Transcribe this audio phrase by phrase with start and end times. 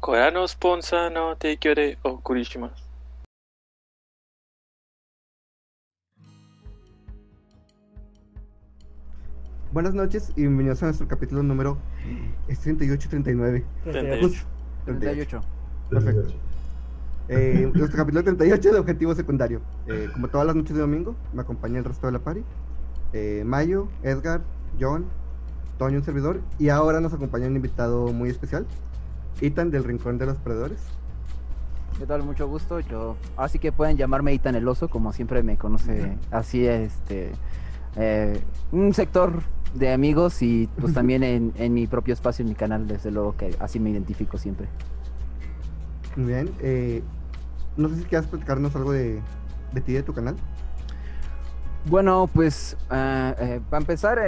[0.00, 2.92] これのスポンサーの提供でお送りします。
[9.72, 11.78] Buenas noches y bienvenidos a nuestro capítulo número
[12.46, 13.64] es 38 39.
[13.84, 14.44] 38.
[14.84, 15.40] 38.
[15.88, 16.34] Perfecto.
[17.28, 19.62] Eh, nuestro capítulo 38 de Objetivo Secundario.
[19.86, 22.42] Eh, como todas las noches de domingo, me acompaña el resto de la party.
[23.14, 24.42] Eh, Mayo, Edgar,
[24.78, 25.06] John,
[25.78, 26.42] Toño, un servidor.
[26.58, 28.66] Y ahora nos acompaña un invitado muy especial,
[29.41, 30.79] Ethan del Rincón de los Perdedores.
[31.97, 32.23] ¿Qué tal?
[32.23, 32.79] Mucho gusto.
[32.79, 37.31] Yo, así que pueden llamarme Itan el Oso, como siempre me conoce así, este,
[37.95, 38.39] eh,
[38.71, 39.41] un sector
[39.73, 43.35] de amigos y pues también en, en mi propio espacio, en mi canal, desde luego
[43.35, 44.67] que así me identifico siempre.
[46.15, 46.49] Muy bien.
[46.61, 47.03] eh,
[47.77, 49.21] no sé si quieras platicarnos algo de,
[49.73, 50.35] de ti, de tu canal.
[51.89, 54.19] Bueno, pues ah, eh, para empezar,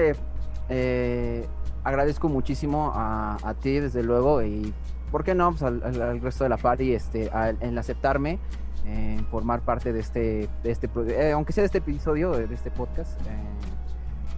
[0.70, 1.48] eh,
[1.84, 4.74] agradezco muchísimo a, a ti, desde luego, y
[5.12, 5.52] ¿por qué no?
[5.52, 8.40] Pues al, al- al resto de la party, este, al- en aceptarme,
[8.86, 12.54] eh, en formar parte de este, de este eh, aunque sea de este episodio, de
[12.54, 13.20] este podcast.
[13.22, 13.26] eh,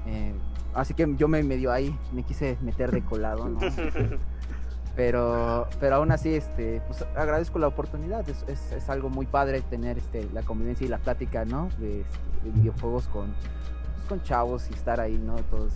[0.07, 0.33] eh,
[0.73, 3.59] así que yo me medio ahí, me quise meter de colado, ¿no?
[4.95, 9.61] pero pero aún así este pues agradezco la oportunidad es, es- es algo muy padre
[9.61, 14.21] tener este la convivencia y la plática no de, este, de videojuegos con pues, con
[14.23, 15.71] chavos y estar ahí no todos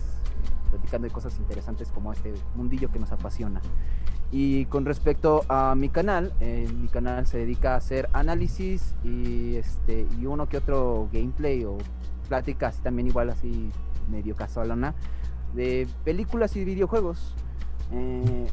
[0.70, 3.60] platicando de cosas interesantes como este mundillo que nos apasiona
[4.30, 9.56] y con respecto a mi canal eh, mi canal se dedica a hacer análisis y
[9.56, 11.78] este y uno que otro gameplay o
[12.28, 13.70] pláticas también igual así
[14.10, 14.94] medio casualona
[15.54, 17.34] de películas y videojuegos
[17.92, 18.46] eh,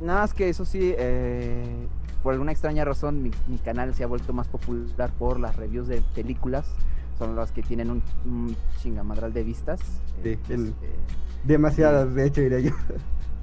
[0.00, 1.86] Nada más que eso sí, eh,
[2.22, 5.86] por alguna extraña razón mi, mi canal se ha vuelto más popular por las reviews
[5.86, 6.66] de películas.
[7.18, 9.80] Son las que tienen un, un chingamadral de vistas.
[10.22, 10.96] Sí, el- eh,
[11.44, 12.70] Demasiadas, de hecho, diría yo.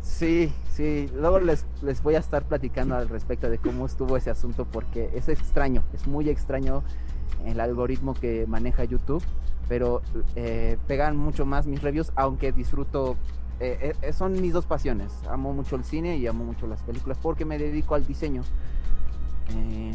[0.02, 1.09] sí, sí.
[1.16, 5.09] Luego les, les voy a estar platicando al respecto de cómo estuvo ese asunto porque
[5.13, 6.83] es extraño, es muy extraño
[7.45, 9.23] el algoritmo que maneja YouTube.
[9.69, 10.01] Pero
[10.35, 13.16] eh, pegan mucho más mis reviews, aunque disfruto
[13.62, 15.13] eh, eh, son mis dos pasiones.
[15.29, 18.41] Amo mucho el cine y amo mucho las películas porque me dedico al diseño.
[19.56, 19.94] Eh,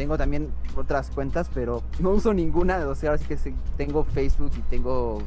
[0.00, 2.78] tengo también otras cuentas, pero no uso ninguna.
[2.88, 3.36] O sea, ahora sí que
[3.76, 5.18] tengo Facebook y tengo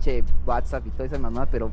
[0.00, 1.70] che, WhatsApp y toda esa mamá, pero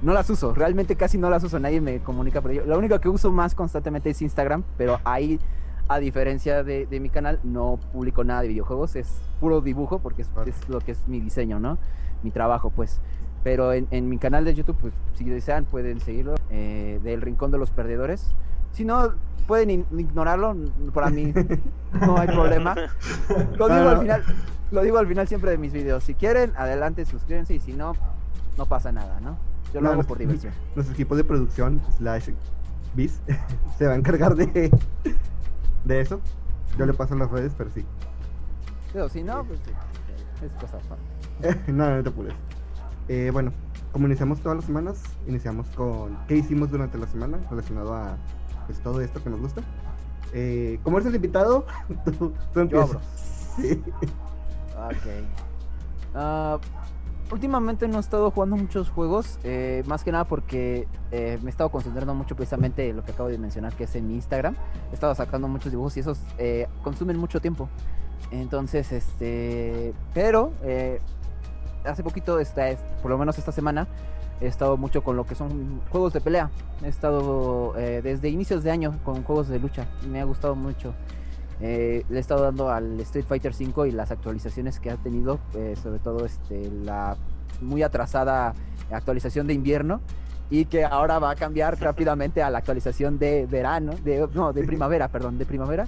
[0.00, 0.54] no las uso.
[0.54, 1.58] Realmente casi no las uso.
[1.58, 2.64] Nadie me comunica por ello.
[2.66, 5.40] La única que uso más constantemente es Instagram, pero ahí,
[5.88, 8.94] a diferencia de, de mi canal, no publico nada de videojuegos.
[8.94, 11.78] Es puro dibujo porque es, es lo que es mi diseño, ¿no?
[12.22, 13.00] Mi trabajo, pues.
[13.42, 17.50] Pero en, en mi canal de YouTube, pues si desean pueden seguirlo, eh, del Rincón
[17.50, 18.32] de los Perdedores.
[18.72, 19.12] Si no,
[19.46, 20.56] pueden ignorarlo,
[20.92, 21.32] para mí
[22.00, 22.74] no hay problema.
[23.58, 24.24] Lo digo al final,
[24.70, 26.04] lo digo al final siempre de mis videos.
[26.04, 27.94] Si quieren, adelante, suscríbanse y si no,
[28.56, 29.36] no pasa nada, ¿no?
[29.72, 30.52] Yo lo No, hago por diversión.
[30.74, 32.30] Nuestro equipo de producción, slash
[32.94, 33.20] bis,
[33.78, 34.70] se va a encargar de,
[35.84, 36.20] de eso.
[36.78, 37.84] Yo le paso las redes, pero sí.
[38.92, 39.72] Pero si no, pues sí,
[40.44, 41.72] es cosa aparte.
[41.72, 42.34] no, no te apures.
[43.08, 43.52] Eh, bueno,
[43.92, 48.16] como iniciamos todas las semanas, iniciamos con qué hicimos durante la semana relacionado a
[48.66, 49.62] pues, todo esto que nos gusta.
[50.32, 51.66] Eh, como eres el invitado,
[52.18, 52.88] tú, tú empiezas.
[52.90, 53.00] abro.
[53.56, 53.82] Sí.
[54.76, 55.26] Ok.
[56.14, 56.58] Ah,
[57.30, 61.50] últimamente no he estado jugando muchos juegos, eh, más que nada porque eh, me he
[61.50, 64.54] estado concentrando mucho precisamente en lo que acabo de mencionar, que es en mi Instagram.
[64.90, 67.68] He estado sacando muchos dibujos y esos eh, consumen mucho tiempo.
[68.30, 69.92] Entonces, este...
[70.14, 71.00] Pero, eh,
[71.84, 73.86] hace poquito, esta, es- por lo menos esta semana,
[74.42, 76.50] he estado mucho con lo que son juegos de pelea.
[76.84, 79.86] He estado eh, desde inicios de año con juegos de lucha.
[80.08, 80.94] Me ha gustado mucho.
[81.60, 85.38] Eh, le he estado dando al Street Fighter V y las actualizaciones que ha tenido,
[85.54, 87.16] eh, sobre todo este, la
[87.60, 88.52] muy atrasada
[88.90, 90.00] actualización de invierno
[90.50, 94.64] y que ahora va a cambiar rápidamente a la actualización de verano, de, no, de
[94.64, 95.86] primavera, perdón, de primavera.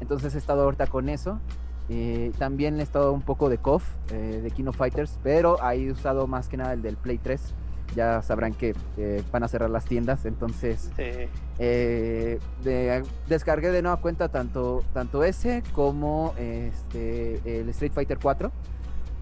[0.00, 1.40] Entonces he estado ahorita con eso.
[1.88, 5.84] Eh, también he estado un poco de KOF, eh, de King of Fighters, pero ahí
[5.86, 7.54] he usado más que nada el del Play 3.
[7.94, 11.28] Ya sabrán que eh, van a cerrar las tiendas, entonces Sí.
[11.58, 18.50] de- descargué de nueva cuenta tanto, tanto ese como este, el Street Fighter 4.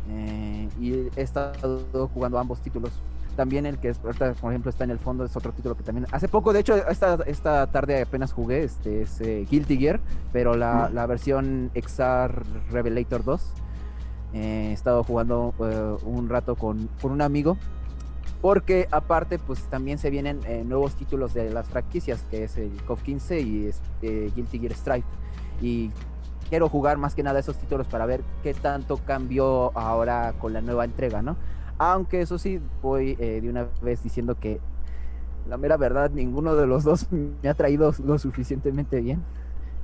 [0.08, 2.90] eh, y he estado jugando ambos títulos.
[3.36, 5.82] También el que es, ahorita, por ejemplo, está en el fondo es otro título que
[5.82, 6.06] también.
[6.12, 10.00] Hace poco, de hecho, esta, esta tarde apenas jugué, este es eh, Guilty Gear,
[10.32, 13.52] pero la, la versión XR Revelator 2.
[14.34, 17.56] Eh, he estado jugando eh, un rato con, con un amigo
[18.42, 22.72] porque aparte, pues también se vienen eh, nuevos títulos de las franquicias, que es el
[22.82, 25.04] COF 15 y este, Guilty Gear Strive.
[25.60, 25.92] Y
[26.50, 30.60] quiero jugar más que nada esos títulos para ver qué tanto cambió ahora con la
[30.60, 31.36] nueva entrega, ¿no?
[31.84, 34.60] Aunque eso sí, voy eh, de una vez diciendo que
[35.48, 39.20] la mera verdad, ninguno de los dos me ha traído lo suficientemente bien.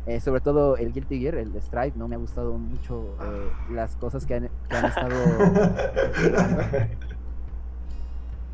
[0.07, 3.97] Eh, sobre todo el Guilty Gear, el Stripe, no me ha gustado mucho eh, las
[3.97, 5.11] cosas que han, que han estado.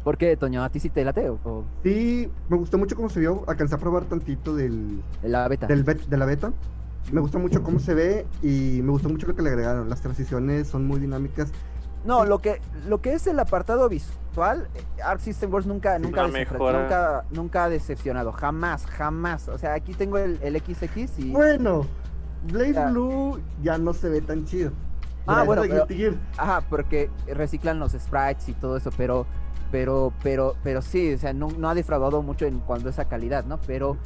[0.05, 0.65] ¿Por qué, Toño?
[0.65, 1.29] ¿A ti sí te late?
[1.29, 3.45] O, Sí, me gustó mucho cómo se vio.
[3.47, 5.67] Alcancé a probar tantito del, de la beta?
[5.67, 6.51] del bet- de la beta.
[7.13, 9.91] Me gustó mucho cómo se ve y me gustó mucho lo que le agregaron.
[9.91, 11.53] Las transiciones son muy dinámicas.
[12.05, 16.27] No, lo que, lo que es el apartado visual, eh, Arc System Works nunca, nunca,
[16.27, 18.33] nunca, nunca ha decepcionado.
[18.33, 19.49] Jamás, jamás.
[19.49, 21.31] O sea, aquí tengo el, el XX y.
[21.31, 21.87] Bueno,
[22.53, 22.91] Blaze Ya.
[22.91, 24.73] Blue ya no se ve tan chido.
[25.27, 26.17] Ah, bueno, pero-.
[26.37, 29.27] Ajá, porque reciclan los sprites y todo eso, pero,
[29.73, 33.07] pero, pero, pero sí, o sea, no, no ha defraudado mucho en cuanto a esa
[33.07, 33.59] calidad, ¿no?
[33.67, 33.97] Pero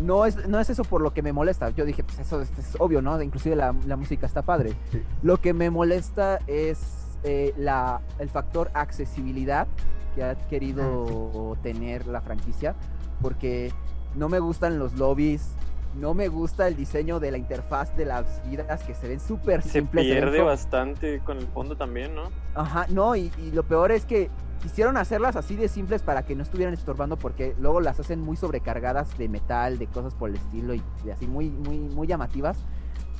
[0.00, 1.68] no es, no es eso por lo que me molesta.
[1.70, 3.20] Yo dije, pues eso es, es obvio, ¿no?
[3.20, 4.72] Inclusive la, la música está padre.
[4.90, 5.02] Sí.
[5.22, 9.66] Lo que me molesta es eh, la, el factor accesibilidad
[10.14, 12.74] que ha querido tener la franquicia,
[13.20, 13.72] porque
[14.14, 15.54] no me gustan los lobbies.
[15.94, 19.60] No me gusta el diseño de la interfaz de las vidas que se ven súper
[19.60, 20.06] simples.
[20.06, 22.30] se pierde bastante con el fondo también, ¿no?
[22.54, 24.30] Ajá, no, y, y lo peor es que
[24.62, 28.38] quisieron hacerlas así de simples para que no estuvieran estorbando porque luego las hacen muy
[28.38, 32.56] sobrecargadas de metal, de cosas por el estilo y, y así muy, muy, muy llamativas.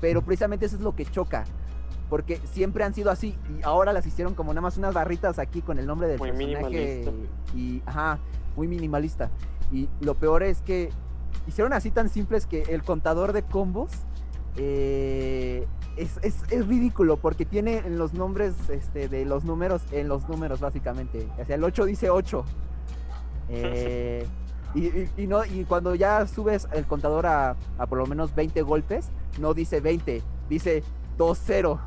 [0.01, 1.45] Pero precisamente eso es lo que choca.
[2.13, 5.63] Porque siempre han sido así y ahora las hicieron como nada más unas barritas aquí
[5.63, 6.31] con el nombre del Muy
[6.67, 7.05] personaje.
[7.57, 8.19] Y, ajá,
[8.55, 9.31] muy minimalista.
[9.73, 10.91] Y lo peor es que
[11.47, 13.93] hicieron así tan simples que el contador de combos
[14.59, 15.67] eh,
[15.97, 20.29] es, es- es ridículo porque tiene en los nombres este, de los números en los
[20.29, 21.27] números básicamente.
[21.41, 22.45] O sea, el 8 dice 8.
[23.55, 24.27] Eh,
[24.75, 28.35] y, y- y no, y cuando ya subes el contador a, a por lo menos
[28.35, 30.83] 20 golpes, no dice 20, dice
[31.19, 31.79] 2-0.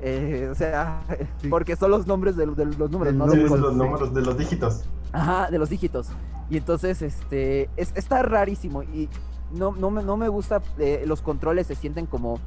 [0.00, 1.00] Eh, o sea,
[1.40, 1.48] Sí.
[1.48, 4.84] porque son los nombres de, de los números, no los números de los dígitos.
[5.12, 6.08] Ajá, de los dígitos.
[6.50, 8.82] Y entonces, este, es, está rarísimo.
[8.82, 9.08] Y
[9.52, 12.38] no, no, me, no me gusta, eh, los controles se sienten como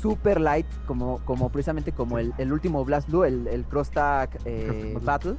[0.00, 4.30] super light, como, como precisamente como el, el último Blast Blue, el, el Cross Tag
[4.44, 5.36] eh, Battle.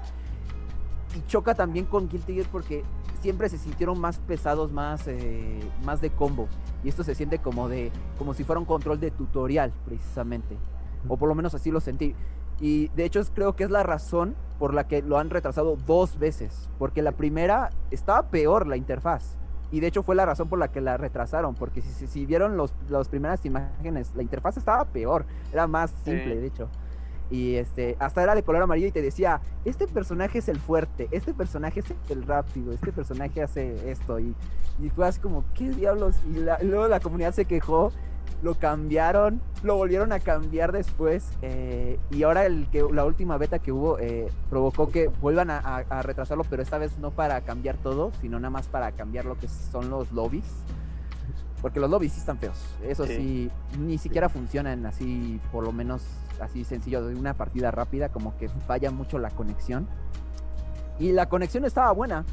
[1.16, 2.84] Y choca también con Guilty Gear porque
[3.22, 6.48] siempre se sintieron más pesados, más, eh, más de combo.
[6.84, 10.58] Y esto se siente como de, como si fuera un control de tutorial, precisamente.
[11.08, 12.16] O por lo menos así lo sentí.
[12.60, 15.78] Y de hecho es- creo que es la razón por la que lo han retrasado
[15.86, 16.70] dos veces.
[16.80, 19.36] Porque la primera estaba peor la interfaz.
[19.72, 21.54] Y de hecho fue la razón por la que la retrasaron.
[21.54, 25.26] Porque si, si, si vieron los, las primeras imágenes, la interfaz estaba peor.
[25.54, 26.40] Era más simple, Sí.
[26.40, 26.70] de hecho.
[27.30, 31.10] Y este, hasta era de color amarillo y te decía, este personaje es el fuerte,
[31.12, 34.18] este personaje es el rápido, este personaje hace esto.
[34.22, 34.34] Y,
[34.82, 36.16] y fue así como, ¿qué diablos?
[36.34, 37.92] Y, la- y luego la comunidad se quejó,
[38.44, 41.30] lo cambiaron, lo volvieron a cambiar después.
[41.42, 45.58] eh, y ahora el que, la última beta que hubo eh, provocó que vuelvan a,
[45.60, 49.26] a- a retrasarlo, pero esta vez no para cambiar todo, sino nada más para cambiar
[49.26, 50.46] lo que son los lobbies.
[51.62, 52.64] Porque los lobbies sí están feos.
[52.84, 53.80] Eso sí, Sí.
[53.80, 56.04] ni siquiera funcionan así, por lo menos
[56.40, 59.88] así sencillo, de una partida rápida, como que falla mucho la conexión.
[61.00, 62.26] Y la conexión estaba buena,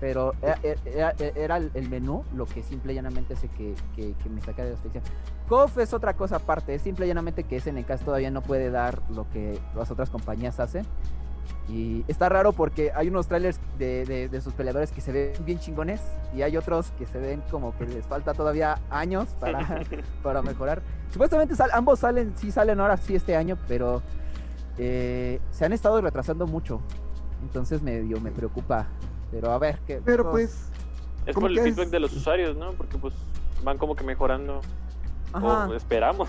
[0.00, 4.28] pero era, era- era el menú lo que simple y llanamente hace que, que, que
[4.28, 5.14] me saca de la expectación.
[5.48, 9.00] KOF es otra cosa aparte, es simple y llanamente que SNK todavía no puede dar
[9.10, 10.84] lo que las otras compañías hacen.
[11.68, 15.32] Y está raro porque hay unos trailers de, de- de sus peleadores que se ven
[15.44, 16.00] bien chingones
[16.34, 19.82] y hay otros que se ven como que les falta todavía años para,
[20.22, 20.82] para mejorar.
[21.10, 24.02] Supuestamente sal- ambos salen, sí salen ahora sí este año, pero
[24.78, 26.80] eh, se han estado retrasando mucho.
[27.42, 28.86] Entonces medio me preocupa.
[29.30, 30.00] Pero a ver, ¿qué?
[30.04, 30.68] Pero pues,
[31.26, 31.90] Es ¿Cómo por el feedback es?
[31.90, 32.70] de los usuarios, ¿no?
[32.72, 33.12] Porque pues
[33.64, 34.60] van como que mejorando.
[35.32, 35.66] Ajá.
[35.68, 36.28] O esperamos.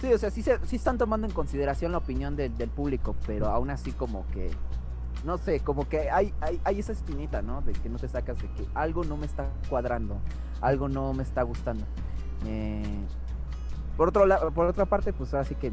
[0.00, 3.16] Sí, o sea, sí, se- sí están tomando en consideración la opinión del, del público,
[3.26, 4.48] pero aún así como que,
[5.24, 7.62] no sé, como que hay, hay, hay esa espinita, ¿no?
[7.62, 10.16] De que no te sacas de que algo no me está cuadrando,
[10.60, 11.84] algo no me está gustando.
[12.46, 12.82] Eh,
[13.96, 15.72] por, otro la- por otra parte, pues así que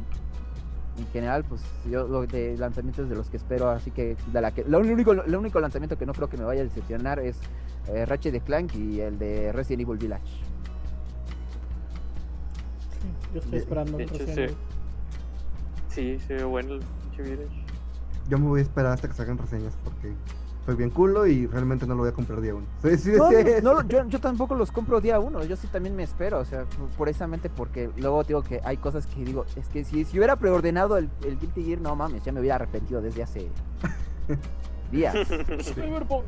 [0.97, 4.51] en general, pues yo lo de lanzamientos de los que espero, así que de la
[4.51, 7.37] que lo único, lo único lanzamiento que no creo que me vaya a decepcionar es
[7.87, 10.23] eh, Ratchet de Clank y el de Resident Evil Village.
[12.91, 13.97] Sí, yo estoy esperando.
[13.97, 14.55] de hecho, sí.
[15.89, 17.65] Sí, se ve bueno el pinche Village.
[18.29, 20.13] yo me voy a esperar hasta que salgan reseñas porque
[20.65, 22.65] soy bien culo y realmente no lo voy a comprar día uno.
[22.81, 25.67] Sí, sí, No, sí, no, no, yo, yo tampoco los compro día uno, yo sí
[25.67, 26.65] también me espero, o sea,
[26.97, 30.97] precisamente porque luego digo que hay cosas que digo, es que si, si hubiera preordenado
[30.97, 33.47] el, el Guilty Gear, no mames, ya me hubiera arrepentido desde hace
[34.91, 35.15] días.
[35.61, 36.25] Cyberpunk.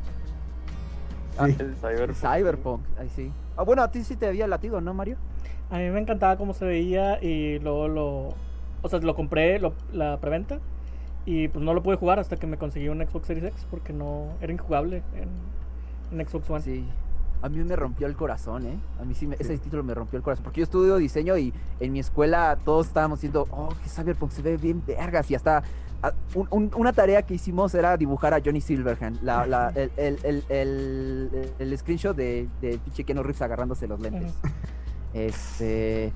[1.46, 1.56] Sí.
[1.60, 2.15] El Cyberpunk.
[2.15, 3.32] Cyberpunk, ahí sí.
[3.56, 5.17] Ah, bueno, a ti sí te había latido, ¿no, Mario?
[5.70, 8.34] A mí me encantaba cómo se veía y luego lo...
[8.84, 10.60] O sea, lo compré, lo, la preventa,
[11.30, 13.92] y pues no lo pude jugar hasta que me conseguí un Xbox Series X porque
[13.92, 14.30] no...
[14.42, 16.62] Era injugable en, en Xbox One.
[16.64, 16.88] Sí.
[17.42, 18.80] A mí me rompió el corazón, ¿eh?
[19.00, 20.44] A mí sí, me- ese título me rompió el corazón.
[20.46, 24.42] Porque yo estudio diseño y en mi escuela todos estábamos diciendo, oh, que Cyberpunk se
[24.42, 25.30] ve bien vergas.
[25.30, 25.62] Y hasta
[26.02, 29.22] ah, un- un- una tarea que hicimos era dibujar a Johnny Silverhand.
[29.22, 34.00] La, la- el, el, el, el- el screenshot de, de pinche Keanu Reeves agarrándose los
[34.00, 34.34] lentes.
[35.14, 36.12] Este.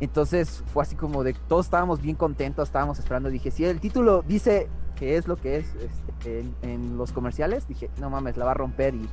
[0.00, 3.28] Entonces fue así como de todos estábamos bien contentos, estábamos esperando.
[3.28, 7.68] Dije, si el título dice que es lo que es este, en, en los comerciales,
[7.68, 9.08] dije, no mames, la va a romper y,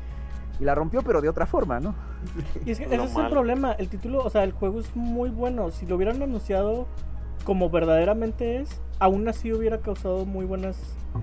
[0.59, 1.95] y la rompió, pero de otra forma, ¿no?
[2.65, 3.73] Y es que ese es el problema.
[3.73, 5.71] El título, o sea, el juego es muy bueno.
[5.71, 6.87] Si lo hubieran anunciado
[7.43, 10.77] como verdaderamente es, aún así hubiera causado muy buenas.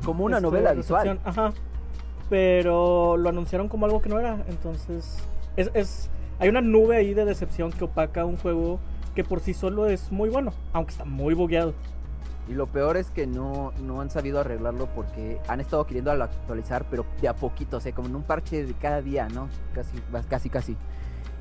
[0.05, 1.21] Como una este, novela visual.
[1.25, 1.53] Ajá.
[2.31, 4.45] Pero lo anunciaron como algo que no era.
[4.49, 5.19] Entonces,
[5.57, 8.81] es, es, hay una nube ahí de decepción que opaca un juego
[9.15, 11.75] que por sí solo es muy bueno, aunque está muy bugueado.
[12.49, 16.85] Y lo peor es que no, no han sabido arreglarlo porque han estado queriendo actualizar,
[16.91, 19.49] pero de a poquito, o sea, como en un parche de cada día, ¿no?
[19.73, 20.77] Casi, casi, casi.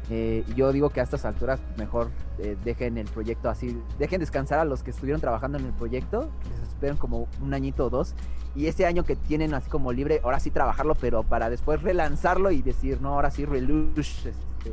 [0.09, 4.59] Eh, yo digo que a estas alturas mejor eh, dejen el proyecto así, dejen descansar
[4.59, 7.89] a los que estuvieron trabajando en el proyecto, que les esperen como un añito o
[7.89, 8.13] dos,
[8.55, 12.51] y ese año que tienen así como libre, ahora sí trabajarlo, pero para después relanzarlo
[12.51, 14.71] y decir, no, ahora sí, relush, este,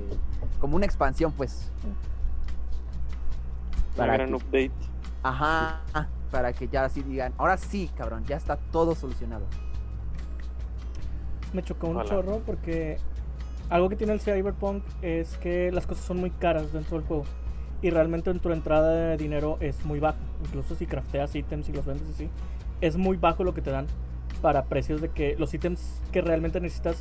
[0.61, 1.71] como una expansión, pues.
[4.01, 4.73] Para gran que- update.
[5.23, 5.81] Ajá,
[6.31, 9.45] para que ya así digan, ahora sí, cabrón, ya está todo solucionado.
[11.53, 12.99] Me chocó un chorro porque
[13.69, 17.25] algo que tiene el Cyberpunk es que las cosas son muy caras dentro del juego.
[17.83, 20.19] Y realmente tu entrada de dinero es muy baja.
[20.45, 22.29] Incluso si crafteas ítems y los vendes así,
[22.81, 23.87] es muy bajo lo que te dan
[24.43, 26.97] para precios de que los ítems que realmente necesitas,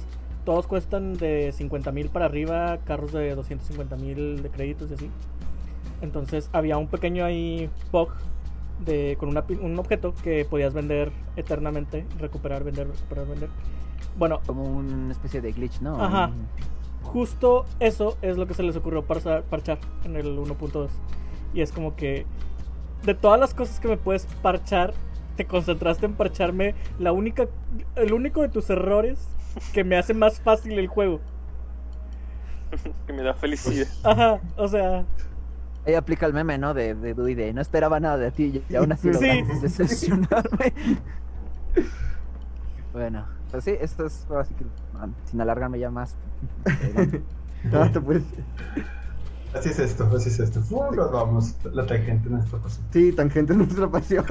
[0.45, 5.09] todos cuestan de 50 mil para arriba, carros de 250 mil de créditos y así.
[6.01, 8.09] Entonces había un pequeño ahí bug
[8.85, 13.49] de, con una un objeto que podías vender eternamente, recuperar, vender, recuperar, vender.
[14.17, 16.01] Bueno, Como una especie de glitch, ¿no?
[16.01, 16.31] Ajá.
[17.03, 20.89] justo eso es lo que se les ocurrió parchar, parchar en el 1.2.
[21.53, 22.25] Y es como que
[23.03, 24.93] de todas las cosas que me puedes parchar,
[25.35, 27.47] te concentraste en parcharme la única,
[27.95, 29.27] el único de tus errores
[29.73, 31.19] que me hace más fácil el juego.
[33.07, 33.87] que me da felicidad.
[34.03, 35.05] Ajá, o sea,
[35.85, 36.73] Ahí aplica el meme, ¿no?
[36.73, 39.41] De, de Dewey de no esperaba nada de ti y aún así Sí.
[39.61, 40.73] decepcionarme.
[42.93, 44.65] bueno, pues sí, esto es ahora sí que
[45.29, 46.15] sin alargarme ya más.
[47.93, 48.23] te puedes-
[49.53, 50.61] Así es esto, así es esto.
[50.69, 52.79] Uh, nos vamos, la tangente en esta cosa.
[52.93, 54.23] Sí, tangente es nuestra pasión.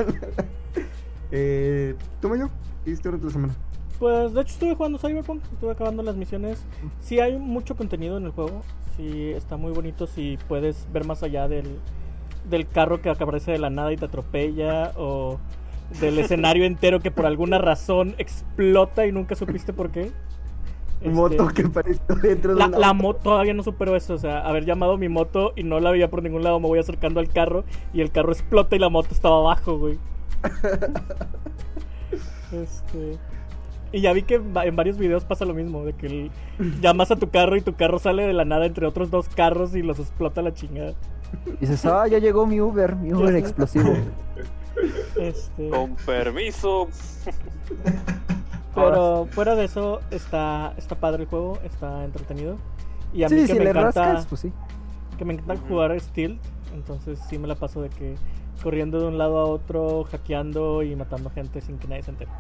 [1.33, 2.49] eh, ¿Toma yo?
[2.85, 3.55] ¿Qué hiciste durante la semana?
[3.99, 6.65] Pues de hecho estuve jugando Cyberpunk, estuve acabando las misiones.
[7.01, 8.63] Sí hay mucho contenido en el juego,
[8.97, 11.67] sí está muy bonito si puedes ver más allá del,
[12.49, 15.39] del carro que aparece de la nada y te atropella o
[16.01, 20.13] del escenario entero que por alguna razón explota y nunca supiste por qué.
[21.01, 24.19] Este, Moto que apareció dentro de la, una la moto todavía no supero eso, o
[24.19, 27.21] sea, haber llamado mi moto y no la veía por ningún lado, me voy acercando
[27.21, 29.99] al carro y el carro explota y la moto estaba abajo, güey.
[32.51, 33.19] Este.
[33.93, 36.31] Y ya vi que en va- en varios videos pasa lo mismo, de que el-
[36.81, 39.75] llamas a tu carro y tu carro sale de la nada entre otros dos carros
[39.75, 40.95] y los explota la chingada.
[41.61, 43.95] Dices, ah, ya llegó mi Uber, mi Uber explosivo.
[45.17, 46.89] Este, Con permiso.
[48.75, 52.57] pero fuera de eso está está padre el juego, está entretenido.
[53.13, 54.53] Y a mí Sí, que si me le encanta rascas, pues sí.
[55.19, 56.39] que me encanta jugar Steel,
[56.75, 58.17] entonces sí me la paso de que
[58.63, 62.31] corriendo de un lado a otro, hackeando y matando gente sin que nadie se entere.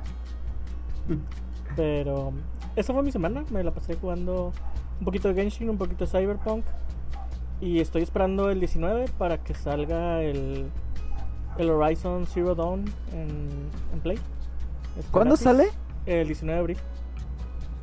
[1.76, 2.32] Pero
[2.76, 4.52] esa fue mi semana, me la pasé jugando
[4.98, 6.64] un poquito de Genshin, un poquito de Cyberpunk
[7.60, 10.66] y estoy esperando el 19 para que salga el,
[11.58, 13.28] el Horizon Zero Dawn en,
[13.92, 14.18] en Play.
[15.10, 15.68] ¿Cuándo gratis, sale?
[16.06, 16.78] El 19 de abril.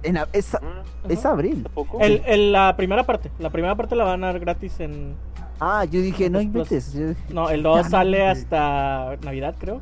[0.03, 1.63] En es, Ah, es abril.
[1.63, 1.99] ¿Tampoco?
[1.99, 5.15] El, el- la primera parte, la primera parte la van a dar gratis en...
[5.59, 6.93] Ah, yo dije, no inventes.
[6.93, 9.81] Yo dije, No, el 2 Ya, no, sale hasta Navidad, creo.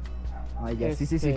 [0.62, 1.33] Ah, ya, sí, sí, sí.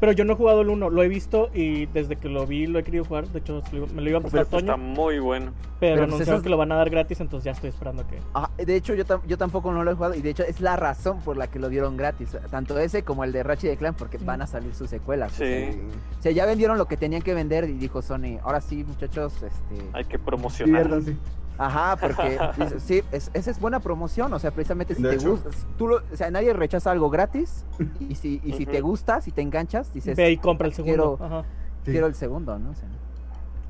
[0.00, 2.66] Pero yo no he jugado el 1, lo he visto y desde que lo vi
[2.66, 3.28] lo he querido jugar.
[3.28, 3.62] De hecho,
[3.94, 5.52] me lo iba a prestar Pero está Toño, muy bueno.
[5.78, 8.18] pero, pues anunciaron esas- que lo van a dar gratis, entonces ya estoy esperando que.
[8.34, 10.76] Ah, de hecho, yo, yo tampoco no lo he jugado y de hecho es la
[10.76, 12.34] razón por la que lo dieron gratis.
[12.50, 15.32] Tanto ese como el de Ratchet y Clan porque van a salir sus secuelas.
[15.34, 15.78] o sea, Sí.
[16.18, 19.34] O sea, ya vendieron lo que tenían que vender y dijo Sony, ahora sí, muchachos,
[19.42, 19.84] este...
[19.92, 20.84] Hay que promocionar.
[20.84, 21.16] Diviértanse.
[21.62, 22.38] Ajá, porque
[22.78, 25.30] sí, es- esa es buena promoción, o sea, precisamente si De te hecho.
[25.32, 27.64] gusta, tú lo- o sea, nadie rechaza algo gratis
[28.08, 31.16] y si, y si te gusta, si te enganchas, dices, Ve y compra el segundo.
[31.18, 31.44] quiero- Ajá.
[31.84, 31.96] Sí.
[31.96, 32.70] el segundo, ¿no?
[32.70, 32.88] O sea,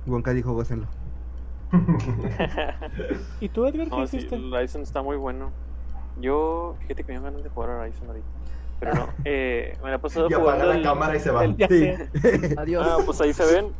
[0.06, 0.86] Wonka dijo, gócenlo.
[3.40, 4.34] ¿Y tú, Edgar, qué No, sí, hiciste?
[4.36, 5.50] el Horizon está muy bueno.
[6.20, 8.26] Yo, fíjate que me dio ganas de jugar a Horizon ahorita.
[8.80, 11.44] Pero no, eh, me la he pasado y apaga la el- cámara y se va.
[11.44, 12.54] El- Sí.
[12.56, 12.86] adiós.
[12.88, 13.72] Ah, pues ahí se ven.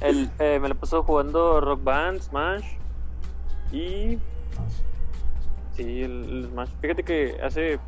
[0.00, 2.64] El, eh, me la paso jugando Rock Band, Smash
[3.72, 4.18] y
[5.74, 6.70] sí, el, el Smash.
[6.80, 7.78] Fíjate que hace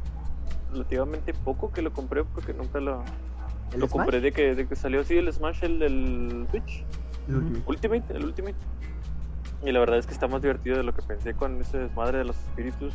[0.73, 3.03] relativamente poco que lo compré porque nunca lo,
[3.73, 3.91] ¿El lo Smash?
[3.91, 6.85] compré de que, de que salió así el Smash, el del Switch.
[7.29, 7.63] El último.
[7.67, 8.57] Ultimate, el Ultimate.
[9.65, 12.19] Y la verdad es que está más divertido de lo que pensé con ese desmadre
[12.19, 12.93] de los espíritus.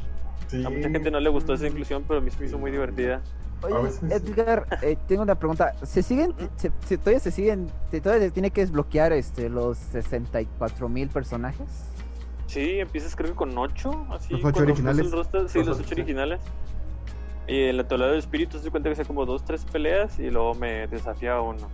[0.48, 0.64] Sí.
[0.66, 2.72] A mucha gente no le gustó esa inclusión, pero a mí se me hizo muy
[2.72, 3.22] divertida.
[3.64, 5.74] Oye, veces- Edgar, eh, tengo una pregunta.
[5.84, 9.78] ¿Se siguen, se, se- todavía se siguen, se- todavía se tiene que desbloquear este, los
[9.78, 11.68] 64 mil personajes?
[12.46, 14.34] Sí, empiezas creo que con 8, así.
[14.34, 15.06] Los ocho cuando ves originales.
[15.08, 16.02] el roster, sí, Los los ocho, 8 sí.
[16.02, 16.40] originales.
[17.48, 20.30] Y en la tabla de espíritus se cuenta que hacía como 2, 3 peleas y
[20.30, 21.68] luego me desafiaba uno.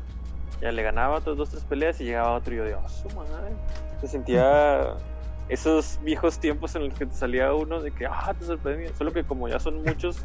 [0.61, 3.07] Ya le ganaba otras 2, 3 peleas y llegaba otro y yo de, oh, su
[3.09, 3.53] madre.
[4.01, 4.95] Se sentía
[5.49, 8.95] esos viejos tiempos en los que te salía uno de que, ah, te sorprendía.
[8.95, 10.17] Solo que como ya son muchos,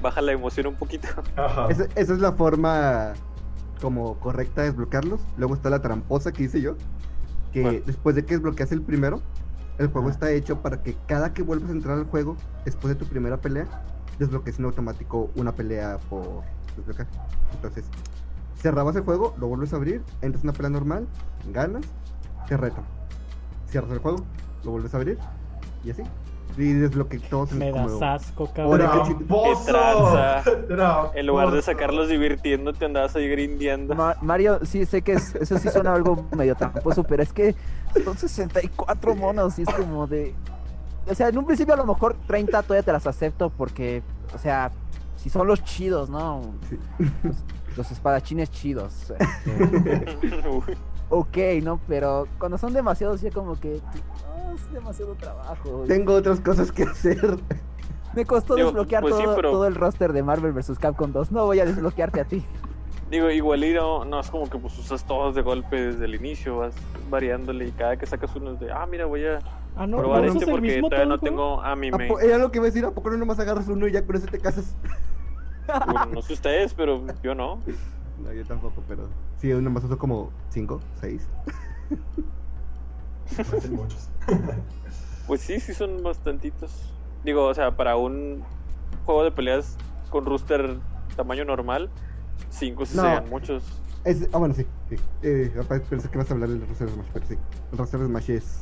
[0.00, 1.08] baja la emoción un poquito.
[1.36, 1.68] Ajá.
[1.68, 3.14] Esa, esa es la forma
[3.80, 5.20] como correcta de desbloquearlos.
[5.36, 6.76] Luego está la tramposa que hice yo.
[7.52, 9.22] Que después de que desbloqueas el primero,
[9.78, 10.14] el juego Ajá.
[10.14, 13.38] está hecho para que cada que vuelvas a entrar al juego, después de tu primera
[13.38, 13.66] pelea,
[14.18, 16.42] desbloquees en automático una pelea por
[16.76, 17.08] desbloquear.
[17.54, 17.86] Entonces,
[18.60, 21.06] cerrabas el juego, lo vuelves a abrir, entras en una pelea normal,
[21.52, 21.84] ganas,
[22.48, 22.84] te retan.
[23.68, 24.24] Cierras el juego,
[24.64, 25.18] lo vuelves a abrir
[25.84, 26.02] y así.
[26.56, 28.78] Y desbloqueas todos Me como- das asco, cabrón.
[28.80, 29.64] ¡Tramposo!
[29.66, 30.42] ¡Qué tranza!
[30.66, 31.12] ¡Tramposo!
[31.14, 33.94] En lugar de sacarlos divirtiéndote, andabas ahí grindeando.
[33.94, 37.54] Ma- Mario, sí, sé que es- eso sí suena algo medio tramposo, pero es que
[38.04, 40.34] son 64 monos y es como de...
[41.08, 44.02] O sea, en un principio a lo mejor 30 todavía te las acepto porque,
[44.34, 44.70] o sea,
[45.16, 46.42] si son los chidos, ¿no?
[46.68, 46.78] Sí.
[47.22, 47.36] Los,
[47.76, 49.12] los espadachines chidos.
[49.46, 50.76] este.
[51.10, 51.80] Ok, ¿no?
[51.88, 53.80] Pero cuando son demasiados ya como que...
[54.26, 55.84] ah, es demasiado trabajo.
[55.86, 57.38] Tengo otras cosas que hacer.
[58.14, 60.78] Me costó Digo, desbloquear pues sí, todo, pero- todo el roster de Marvel vs.
[60.78, 61.30] Capcom 2.
[61.32, 62.42] No voy a desbloquearte a ti.
[63.10, 66.14] Digo, igual y no, no es como que pues usas todos de golpe desde el
[66.14, 66.74] inicio, vas
[67.08, 69.38] variándole y cada que sacas uno es de, ah, mira, voy a
[69.76, 72.12] Ah, no, probar ¿no este porque todavía no tengo a mi ¿A main.
[72.20, 74.16] Era lo que iba a decir, ¿a poco no nomás agarras uno y ya con
[74.16, 74.74] ese te casas?
[75.86, 77.60] Bueno, no sé ustedes, pero yo no.
[78.28, 79.08] No, yo tampoco, pero
[79.40, 81.26] sí, uno más uso como 5, 6.
[83.36, 84.08] Parecen muchos.
[85.26, 86.70] Pues sí, sí son bastantitos.
[87.24, 88.42] Digo, o sea, para un
[89.06, 89.76] juego de peleas
[90.10, 90.76] con rooster
[91.16, 91.88] tamaño normal,
[92.50, 93.02] cinco sí No.
[93.02, 93.64] serían muchos.
[94.32, 94.66] Ah, bueno, sí.
[94.90, 94.96] sí.
[95.22, 95.52] Eh,
[95.88, 97.34] pensé que vas a hablar del roster de Smash, pero sí.
[97.72, 98.60] El roster de Smash es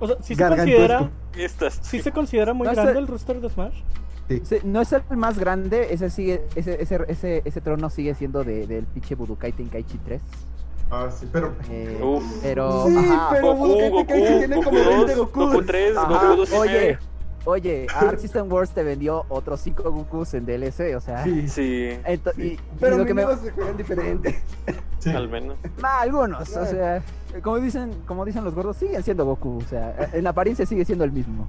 [0.00, 1.78] O sea, sí se considera, Estas.
[1.82, 2.80] sí se considera muy No sé.
[2.80, 3.80] grande el roster de Smash.
[4.28, 4.56] Sí.
[4.64, 8.66] No es el más grande, ese sigue, ese, ese, ese, ese trono sigue siendo de,
[8.66, 10.20] del pinche Budokai Tenkaichi 3.
[10.90, 11.52] Ah, sí, pero.
[11.70, 11.98] Eh,
[12.42, 15.52] pero, Sí, ajá, pero- Goku, Budokai Goku, Tenkaichi tiene Goku como 20 2, Gokus.
[15.52, 16.98] Goku 3, ajá, Goku 2 y oye, medio.
[17.44, 21.48] oye, Arc System Wars te vendió otros 5 Gokus en DLC, o sea, Sí, Sí,
[21.48, 21.98] sí.
[22.38, 24.40] y, y Pero lo que me, se juegan diferente.
[25.00, 25.10] Sí.
[25.10, 25.58] al menos.
[25.82, 27.02] Algunos, o sea,
[27.42, 30.86] como dicen, como dicen los gordos, siguen siendo Goku, o sea, en la apariencia sigue
[30.86, 31.46] siendo el mismo.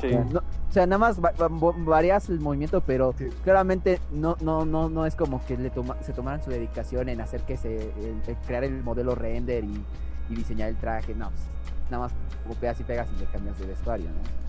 [0.00, 0.06] Sí.
[0.06, 3.28] O sea, no- o sea, nada más va- va- varias el movimiento, pero Sí.
[3.44, 7.20] claramente no, no, no, no es como que le toma- se tomaran su dedicación en
[7.20, 9.84] hacer que se el- el crear el modelo render y,
[10.30, 11.42] y diseñar el traje, no, pues,
[11.90, 12.12] nada más
[12.48, 14.42] copias y pegas y le cambias de vestuario, ¿no?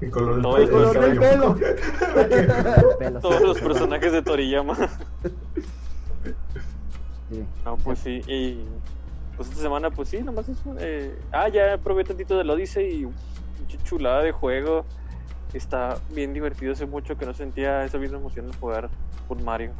[0.00, 0.66] El color del Todo pelo.
[0.66, 1.12] el color del.
[2.50, 4.74] El pelo, Todos los personajes de Toriyama.
[7.30, 7.44] sí.
[7.64, 8.22] No, pues sí.
[8.26, 8.64] Y
[9.36, 10.74] pues esta semana, pues sí, nomás eso.
[10.78, 11.16] Eh...
[11.32, 13.39] Ah, ya probé tantito del Odyssey y uf, pinche
[13.78, 14.84] chulada de juego.
[15.52, 16.72] Está bien divertido.
[16.72, 18.88] Hace mucho que no sentía esa misma emoción de jugar
[19.28, 19.72] por Mario.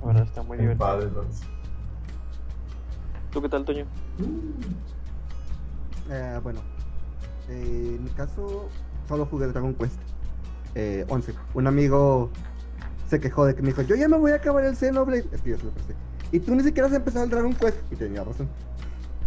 [0.00, 0.86] La verdad, está muy divertido.
[0.86, 1.08] padre,
[3.30, 3.86] ¿Tú qué tal, Toño?
[6.10, 6.60] Eh, bueno,
[7.48, 8.68] eh, en mi caso,
[9.08, 9.98] solo jugué Dragon Quest
[10.74, 11.34] eh, 11.
[11.54, 12.30] Un amigo
[13.08, 15.26] se quejó de que me dijo: Yo ya me voy a acabar el Xenoblade.
[15.32, 15.94] Es que yo se lo presté.
[16.32, 17.76] Y tú ni siquiera has empezado el Dragon Quest.
[17.90, 18.48] Y tenía razón.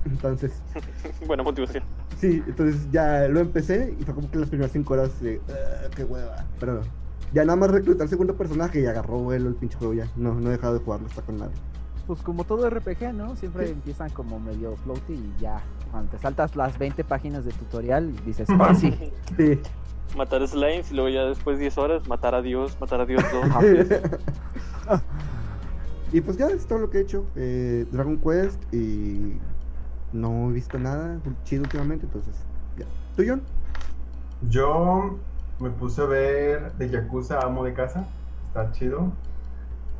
[0.05, 0.61] Entonces,
[1.27, 1.83] Buena motivación.
[2.19, 5.41] sí, entonces ya lo empecé y fue como que las primeras 5 horas de.
[5.49, 6.45] "Ah, ¡Qué hueva!
[6.59, 6.81] Pero
[7.33, 10.07] ya nada más recluté al segundo personaje y agarró vuelo el pinche juego ya.
[10.15, 11.51] No, no he dejado de jugarlo, está con nada.
[12.07, 13.35] Pues como todo RPG, ¿no?
[13.35, 13.73] Siempre Sí.
[13.73, 18.47] empiezan como medio floaty y ya, cuando te saltas las 20 páginas de tutorial, dices,
[18.59, 18.93] ah, sí,
[19.37, 19.59] Sí.
[20.15, 23.43] Matar slimes y luego ya después 10 horas, matar a Dios, matar a Dios 2.
[23.45, 25.01] Ajá.
[26.13, 27.25] y pues ya es todo lo que he hecho.
[27.35, 29.33] Eh, Dragon Quest y
[30.15, 32.33] no he visto nada chido últimamente, entonces
[32.77, 32.85] ya.
[33.15, 33.41] ¿Tú, John?
[34.49, 35.17] Yo
[35.59, 38.05] me puse a ver de Yakuza Amo de Casa.
[38.47, 39.11] Está chido.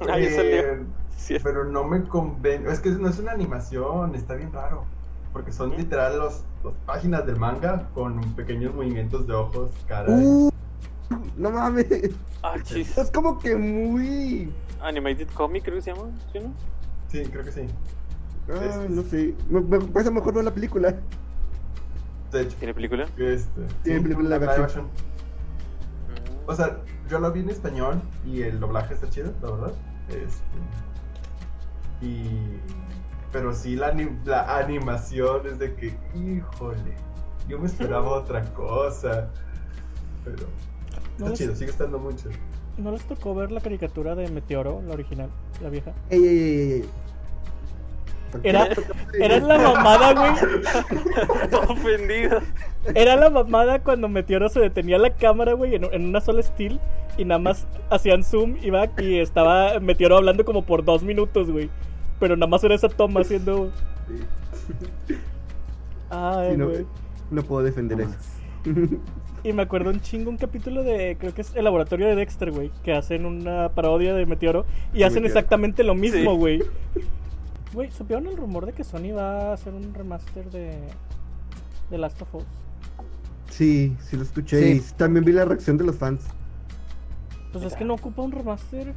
[0.10, 0.86] Ahí Eh, salió.
[1.17, 2.71] Sí, Pero no me convence.
[2.71, 4.84] Es que no es una animación, está bien raro.
[5.32, 10.10] Porque son literal los, las páginas del manga con pequeños movimientos de ojos, cara.
[10.10, 10.49] Uh,
[11.38, 11.88] no mames.
[12.43, 12.56] Ah.
[12.73, 14.51] Es como que muy.
[14.82, 16.54] Animated Comic creo que se llama, ¿sí no?
[17.08, 17.62] Sí, creo que sí.
[18.49, 19.34] Ah, no sé.
[19.49, 20.95] Me, me parece mejor ver la película.
[22.31, 23.03] De hecho, ¿Tiene película?
[23.17, 24.88] este, Tiene película la live live action.
[26.47, 26.77] O sea,
[27.10, 29.73] yo lo vi en español y el doblaje está chido, la verdad.
[30.10, 30.43] Este,
[32.01, 32.60] y.
[33.31, 36.93] Pero sí, la, anim- la animación es de que, híjole,
[37.49, 39.29] yo me esperaba otra cosa.
[40.23, 40.45] Pero.
[41.17, 42.29] No Está les- chido, sigue estando mucho.
[42.77, 45.29] ¿No les tocó ver la caricatura de Meteoro, la original,
[45.62, 45.93] la vieja?
[46.10, 46.86] Ey, ey, ey, ey.
[48.43, 48.67] Era,
[49.19, 51.62] era la mamada, güey.
[51.69, 52.39] Ofendido.
[52.93, 56.80] Era la mamada cuando Meteoro se detenía la cámara, güey, en, en una sola still.
[57.17, 61.50] Y nada más hacían zoom y back y estaba Meteoro hablando como por dos minutos,
[61.50, 61.69] güey.
[62.19, 63.71] Pero nada más era esa toma haciendo.
[66.10, 66.86] Ay, Sí, no, güey.
[67.32, 68.95] no puedo defender No eso.
[69.43, 72.52] Y me acuerdo un chingo un capítulo de, creo que es el laboratorio de Dexter,
[72.52, 75.28] güey, que hacen una parodia de Meteoro y hacen Meteoro.
[75.28, 76.38] exactamente lo mismo, Sí.
[76.38, 76.63] güey.
[77.75, 80.77] Güey, ¿supieron el rumor de que Sony va a hacer un remaster de,
[81.91, 82.43] de Last of Us?
[83.49, 84.61] Sí, sí lo escuché.
[84.61, 84.83] Sí.
[84.91, 86.21] Y también vi la reacción de los fans.
[87.51, 88.93] Pues es que no ocupa un remaster.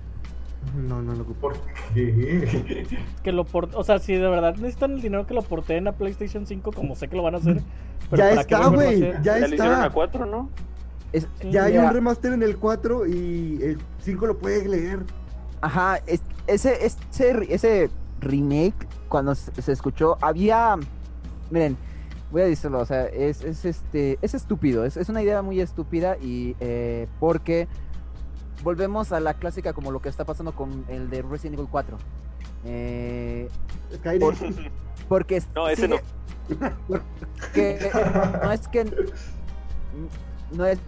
[0.76, 1.40] No, no lo ocupo.
[1.50, 1.56] ¿Por
[1.94, 2.86] qué?
[3.24, 3.68] Que lo por...
[3.74, 6.94] O sea, si de verdad necesitan el dinero que lo porteen a PlayStation 5, como
[6.94, 7.60] sé que lo van a hacer.
[8.10, 8.94] Pero Ya ¿para qué está, güey.
[9.02, 9.22] hacer?
[9.22, 9.90] Ya Ya hicieron a está.
[9.90, 10.50] 4, ¿no?
[11.12, 11.50] Es- Sí.
[11.50, 15.00] Ya hay un remaster en el 4 y el 5 lo puede leer.
[15.60, 20.76] Ajá, es- ese, ese, ese remake, cuando se, se escuchó, había.
[21.50, 21.76] Miren,
[22.30, 24.18] voy a decirlo, o sea, es, es este.
[24.22, 26.56] Es estúpido, es, es una idea muy estúpida y.
[26.60, 27.68] eh, porque.
[28.64, 31.96] Volvemos a la clásica como lo que está pasando con el de Resident Evil 4.
[32.64, 33.48] Eh.
[34.18, 34.34] Por-
[35.08, 35.40] porque.
[35.54, 36.02] No, ese sigue-
[36.88, 37.90] Porque
[38.42, 38.84] no es que.
[40.52, 40.78] No es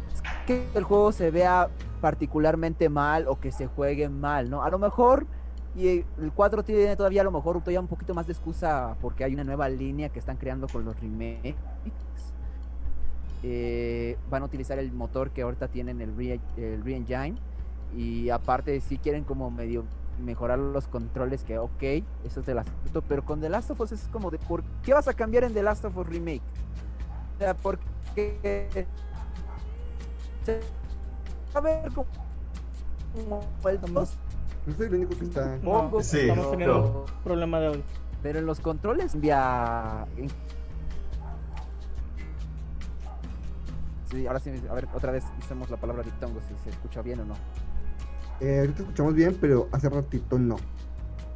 [0.47, 1.69] que el juego se vea
[2.01, 4.63] particularmente mal o que se juegue mal, ¿no?
[4.65, 5.27] A lo mejor.
[5.77, 9.25] Y el 4 tiene todavía a lo mejor todavía un poquito más de excusa porque
[9.25, 11.55] hay una nueva línea que están creando con los remakes.
[13.43, 17.37] Eh, van a utilizar el motor que ahorita tienen el Re, el Re-Engine.
[17.97, 19.85] Y aparte, si quieren como medio
[20.21, 21.83] mejorar los controles, que ok,
[22.25, 22.69] eso es de Last
[23.09, 25.55] pero con The Last of Us es como de, ¿por qué vas a cambiar en
[25.55, 26.43] The Last of Us Remake?
[27.37, 28.87] O sea, porque
[31.55, 32.07] a ver como,
[33.15, 34.19] como el 2,
[34.67, 35.57] No soy el único que está.
[35.63, 36.51] No, Pongo- Sí, estamos no.
[36.51, 37.83] teniendo problema de audio.
[38.23, 40.07] pero en los controles cambia.
[44.11, 47.21] Sí, ahora sí, a ver, otra vez hicimos la palabra diptongo, si se escucha bien
[47.21, 47.35] o no.
[48.41, 50.57] Eh, ahorita escuchamos bien, pero hace ratito no.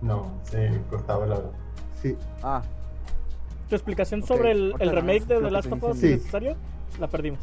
[0.02, 1.50] No, se cortaba la verdad.
[2.02, 2.16] Sí.
[2.42, 2.62] Ah,
[3.68, 6.08] Tu explicación sobre el, remake de The Last of Us Sí.
[6.10, 6.56] necesario,
[6.98, 7.40] la perdimos.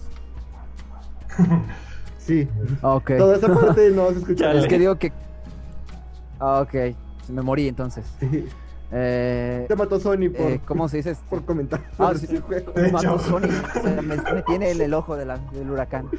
[2.17, 2.47] Sí.
[2.81, 3.11] ok.
[3.17, 4.51] Toda esa parte no se escucha.
[4.53, 5.11] Es que digo que.
[6.41, 6.73] Ah, ok,
[7.29, 8.05] me morí entonces.
[8.19, 8.45] Sí.
[8.93, 11.15] Eh, Te mató Sony por, eh, ¿Cómo se dice?
[11.29, 11.81] por comentar.
[11.97, 12.27] Ah, sí.
[12.45, 12.73] juego.
[12.73, 13.17] De Mató.
[13.19, 13.43] Sony.
[13.45, 16.09] O sea, me, me tiene en el ojo de la- del huracán.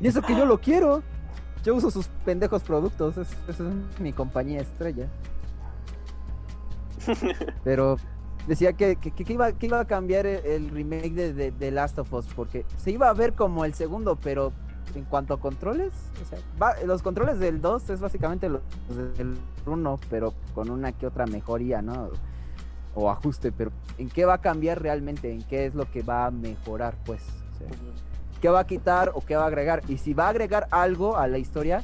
[0.00, 1.02] Y eso que yo lo quiero.
[1.64, 3.16] Yo uso sus pendejos productos.
[3.16, 5.08] Es, esa es mi compañía estrella.
[7.64, 7.96] Pero
[8.46, 11.70] decía que, que, que iba, que iba a cambiar el, el remake de, de, de
[11.70, 12.26] Last of Us.
[12.36, 14.52] Porque se iba a ver como el segundo, pero
[14.94, 18.62] en cuanto a controles, o sea, va- los controles del 2 es básicamente los
[19.16, 22.10] del 1, pero con una que otra mejoría, ¿no?
[22.94, 25.32] O ajuste, pero ¿en qué va a cambiar realmente?
[25.32, 27.22] ¿En qué es lo que va a mejorar, pues?
[27.54, 27.68] O sea,
[28.40, 29.82] ¿Qué va a quitar o qué va a agregar?
[29.88, 31.82] Y si va a agregar algo a la historia,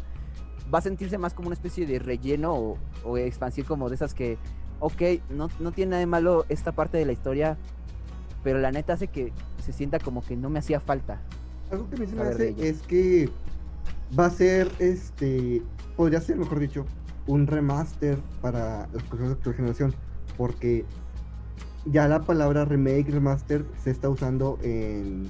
[0.73, 4.12] va a sentirse más como una especie de relleno o, o expansión como de esas
[4.14, 4.37] que,
[4.79, 7.57] ok, no, no tiene nada de malo esta parte de la historia,
[8.44, 9.33] pero la neta hace que
[9.64, 11.20] se sienta como que no me hacía falta.
[11.70, 13.28] Algo que a mí se me hace es que
[14.18, 15.62] va a ser, este,
[15.96, 16.85] podría ser, mejor dicho,
[17.26, 19.94] un remaster para las cosas de actual generación,
[20.37, 20.85] porque
[21.87, 25.28] ya la palabra remake, remaster se está usando en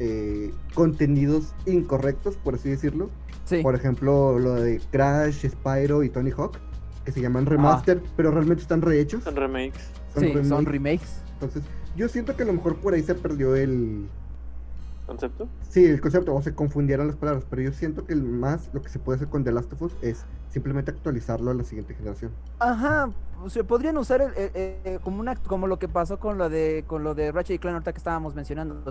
[0.00, 3.10] eh, contenidos incorrectos, por así decirlo.
[3.44, 3.62] Sí.
[3.62, 6.58] Por ejemplo, lo de Crash, Spyro y Tony Hawk,
[7.04, 9.24] que se llaman remaster, pero realmente están rehechos.
[9.24, 9.90] Son remakes.
[10.14, 10.72] Son sí, son remakes.
[10.72, 11.22] remakes.
[11.34, 11.62] Entonces,
[11.96, 14.08] yo siento que a lo mejor por ahí se perdió el,
[15.10, 15.48] ¿Concepto?
[15.68, 18.80] Sí, el concepto, o se confundieron las palabras, pero yo siento que el más lo
[18.80, 21.94] que se puede hacer con The Last of Us es simplemente actualizarlo a la siguiente
[21.94, 22.30] generación.
[22.60, 23.10] Ajá,
[23.42, 26.48] o sea, podrían usar el, el- el- como una como lo que pasó con lo
[26.48, 28.84] de con lo de Ratchet y Clank ahorita que estábamos mencionando.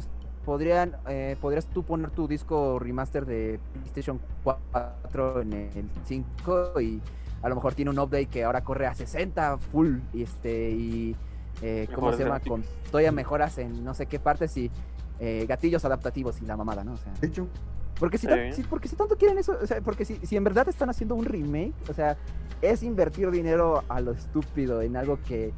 [0.44, 7.02] Podrían eh, podrías tú poner tu disco remaster de PlayStation 4 en el 5 y
[7.42, 11.16] a lo mejor tiene un update que ahora corre a 60 full y este y
[11.62, 12.42] eh, ¿cómo se llama?
[12.42, 14.70] Con todavía mejoras en no sé qué partes y
[15.20, 16.94] eh, gatillos adaptativos y la mamada, ¿no?
[16.94, 17.48] O sea, De hecho,
[18.00, 18.34] porque si, Sí.
[18.34, 20.90] tan- si- porque si tanto quieren eso, o sea, porque si, si en verdad están
[20.90, 22.18] haciendo un remake, o sea,
[22.62, 25.52] es invertir dinero a lo estúpido en algo que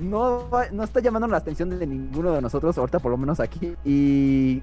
[0.00, 3.74] no, no está llamando la atención de ninguno de nosotros, ahorita por lo menos aquí.
[3.84, 4.62] Y,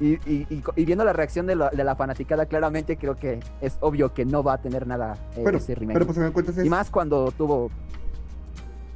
[0.00, 3.14] y, y- y co- y viendo la reacción de la, de la fanaticada, claramente creo
[3.16, 5.92] que es obvio que no va a tener nada eh, Pero, ese remake.
[5.98, 7.70] pero pues, cuentas es y más cuando tuvo...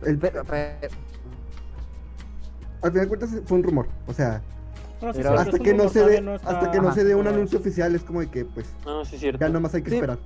[0.02, 0.18] el-
[2.82, 3.86] al final de cuentas fue un rumor.
[4.06, 4.42] O sea,
[5.00, 7.14] Bueno, sí, hasta que no rumor, se dé, no está- hasta que no se dé
[7.14, 9.38] un anuncio oficial, es como de que, pues, No, sí, es cierto.
[9.40, 9.96] ya nomás hay que Sí.
[9.96, 10.18] esperar.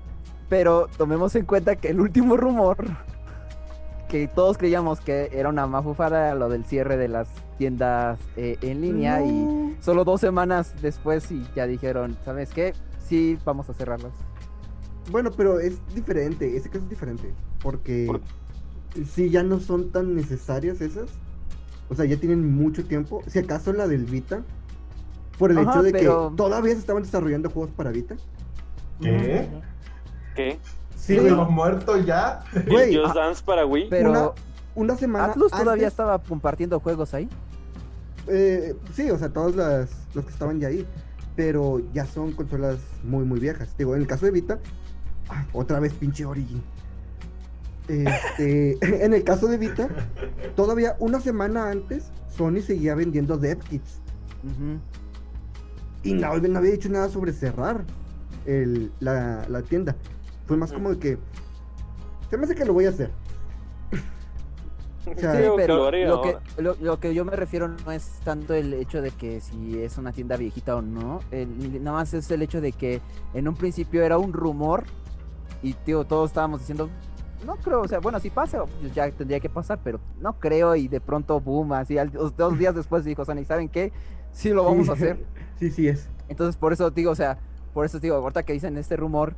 [0.49, 2.77] Pero tomemos en cuenta que el último rumor,
[4.09, 7.29] que todos creíamos que era una mafufada, lo del cierre de las
[7.59, 9.73] tiendas eh, en línea y No.
[9.81, 12.75] solo dos semanas después y ya dijeron, ¿sabes qué?
[13.07, 14.13] Sí, vamos a cerrarlas.
[15.11, 17.33] Bueno, pero es diferente, ese caso es diferente.
[17.63, 18.21] Porque ¿Por
[19.07, 21.11] si ya no son tan necesarias esas,
[21.89, 23.23] o sea, ya tienen mucho tiempo.
[23.29, 24.43] Si acaso la del Vita,
[25.41, 28.15] por el Ajá, hecho de pero- que todavía se estaban desarrollando juegos para Vita.
[29.01, 29.49] ¿Qué?
[30.37, 30.59] ¿Qué?
[30.95, 31.33] Sí, ¿Sí, güey.
[31.51, 32.45] muerto ya?
[32.69, 33.89] Güey, ¿El Just a- Dance para Wii?
[33.89, 34.31] Pero Una-
[34.75, 35.25] una semana.
[35.25, 37.29] Atlus todavía antes- estaba compartiendo juegos ahí.
[38.29, 40.87] Eh, sí, o sea, todos las, los que estaban ya ahí.
[41.37, 43.75] Pero ya son consolas muy, muy viejas.
[43.79, 44.59] Digo, en el caso de Vita,
[45.31, 46.63] ah, otra vez pinche Origin.
[47.89, 49.89] Este, en el caso de Vita,
[50.55, 54.01] todavía una semana antes, Sony seguía vendiendo dev kits.
[54.45, 54.79] Ujú.
[56.03, 57.85] Y no, no había dicho nada sobre cerrar
[58.47, 59.97] el- la, la tienda.
[60.47, 61.19] Fue más como de que.
[62.31, 63.11] Se me hace que lo voy a hacer.
[65.07, 67.91] O sea, Sí, pero lo haría lo que, lo, lo que yo me refiero no
[67.91, 71.97] es tanto el hecho de que si es una tienda viejita o no, el- nada
[71.99, 73.01] más es el hecho de que
[73.35, 74.85] en un principio era un rumor
[75.63, 76.91] y tío, todos estábamos diciendo,
[77.47, 80.77] no creo, o sea, bueno, si pasa, pues ya tendría que pasar, pero no creo
[80.77, 83.93] y de pronto, boom, así, al- dos, dos días después dijo Sony, ¿saben qué?
[84.33, 85.25] Sí lo vamos sí, a hacer.
[85.59, 86.09] Sí, sí es.
[86.31, 87.37] Entonces, por eso digo, o sea,
[87.75, 89.35] por eso digo, ahorita que dicen este rumor,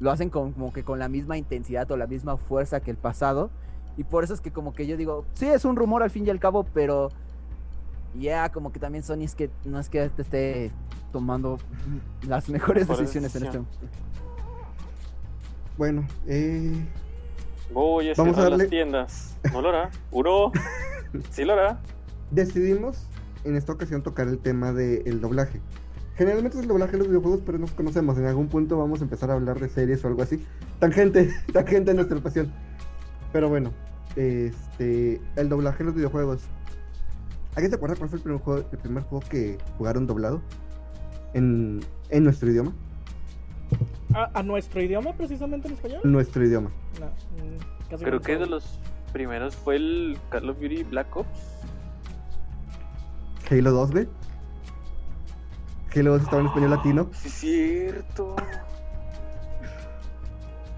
[0.00, 2.96] lo hacen con, como que con la misma intensidad o la misma fuerza que el
[2.96, 3.50] pasado.
[3.96, 6.26] Y por eso es que como que yo digo, sí, es un rumor al fin
[6.26, 7.10] y al cabo, pero
[8.18, 10.70] ya como que también Sony es que no es que te esté
[11.12, 11.58] tomando
[12.26, 13.68] las mejores decisiones en este decisiones.
[15.78, 16.72] Bueno, eh,
[17.72, 19.36] Voy a cerrar darle- las tiendas.
[19.52, 19.90] ¿No lo hará?
[20.10, 20.50] ¿Uro?
[21.30, 21.78] Sí lo hará.
[22.30, 23.06] decidimos
[23.46, 25.60] en esta ocasión tocar el tema del doblaje.
[26.16, 28.16] Generalmente es el doblaje de los videojuegos, pero nos conocemos.
[28.18, 30.44] En algún punto vamos a empezar a hablar de series o algo así.
[30.78, 32.52] Tangente, tangente en nuestra pasión.
[33.32, 33.72] Pero bueno,
[34.16, 36.42] este, el doblaje en los videojuegos.
[37.54, 40.42] ¿Alguien se acuerda cuál fue el primer juego, el primer juego que jugaron doblado?
[41.34, 41.80] En,
[42.10, 42.72] en nuestro idioma.
[44.14, 46.00] ¿A, a nuestro idioma, precisamente en español?
[46.04, 46.70] Nuestro idioma.
[46.98, 48.78] No, mm, casi Creo que de los
[49.12, 51.56] primeros fue el Call of Duty Black Ops.
[53.50, 54.08] Halo 2, ¿ve?
[55.94, 57.08] Halo 2 estaba en español latino.
[57.12, 58.36] Sí, cierto.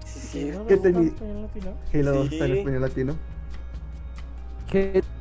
[0.05, 0.67] Sí, ¿Sí, cierto.
[0.67, 1.73] ¿Qué ¿De teni- español latino?
[1.93, 3.15] Halo 2 está en español latino.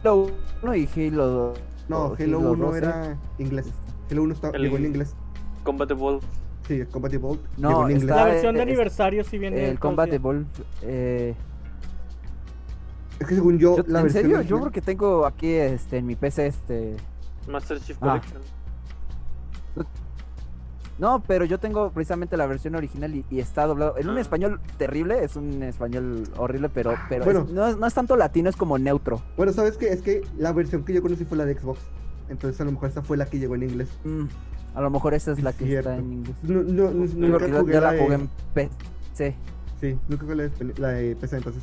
[0.04, 0.30] Halo
[0.62, 1.58] 1 y Halo 2.
[1.88, 2.78] No, o Halo 1 12.
[2.78, 3.66] era inglés.
[4.10, 5.14] Halo 1 estaba, El- llegó en inglés.
[5.64, 6.24] Combat Evolved.
[6.66, 8.16] Sí, el Combat Evolved No, llegó en está- inglés.
[8.16, 9.68] La versión de es- aniversario sí viene.
[9.70, 10.12] El Combat.
[10.12, 10.46] Evolved.
[10.82, 11.34] Eh,
[13.18, 14.30] Es que según yo, yo- la ¿En versión serio?
[14.36, 16.96] Yo original- porque tengo aquí este, en mi PC este...
[17.48, 18.20] Master Chief Ah.
[18.20, 18.42] Collection.
[20.98, 24.20] No, pero yo tengo precisamente la versión original y, y está doblado en un Ah.
[24.20, 27.40] español terrible, es un español horrible, pero, pero Bueno.
[27.42, 29.22] es- no, es, no es tanto latino, es como neutro.
[29.36, 29.90] Bueno, ¿sabes qué?
[29.92, 31.78] Es que la versión que yo conocí fue la de Xbox.
[32.28, 33.88] Entonces a lo mejor esa fue la que llegó en inglés.
[34.02, 34.24] Mm,
[34.74, 35.88] a lo mejor esa es la que Cierto.
[35.90, 36.36] está en inglés.
[36.42, 39.36] No, no, no- Yo nunca jugué yo la jugué en PC.
[39.80, 41.62] Sí, nunca jugué la de, la de PC, entonces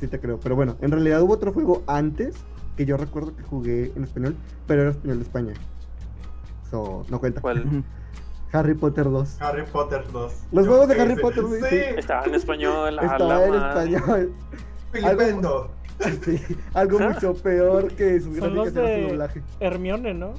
[0.00, 0.40] sí te creo.
[0.40, 2.34] Pero bueno, en realidad hubo otro juego antes
[2.76, 5.54] que yo recuerdo que jugué en español, pero era español de España.
[6.70, 7.40] So, no cuenta.
[7.40, 7.84] ¿Cuál?
[8.52, 9.40] Harry Potter 2.
[9.42, 10.32] Harry Potter 2.
[10.52, 11.16] Los juegos de Harry.
[11.20, 11.66] Potter, sí, Sí.
[11.70, 11.76] sí.
[11.98, 12.98] Estaba en español.
[13.02, 14.32] Estaba en español.
[14.92, 15.70] Filipendo.
[16.24, 16.40] Sí,
[16.72, 17.10] algo ¿Ah?
[17.14, 19.42] mucho peor que su Son los de doblaje.
[19.60, 20.34] Hermione, ¿no?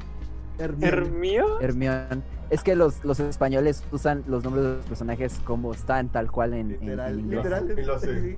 [0.57, 0.87] Hermione.
[0.97, 1.61] ¿Hermio?
[1.61, 2.21] Hermione.
[2.49, 6.53] Es que los, los españoles usan los nombres de los personajes como están, tal cual
[6.55, 7.37] en, en- en Literal, inglés.
[7.45, 7.79] literal.
[7.79, 8.21] Y lo sé.
[8.21, 8.35] sí.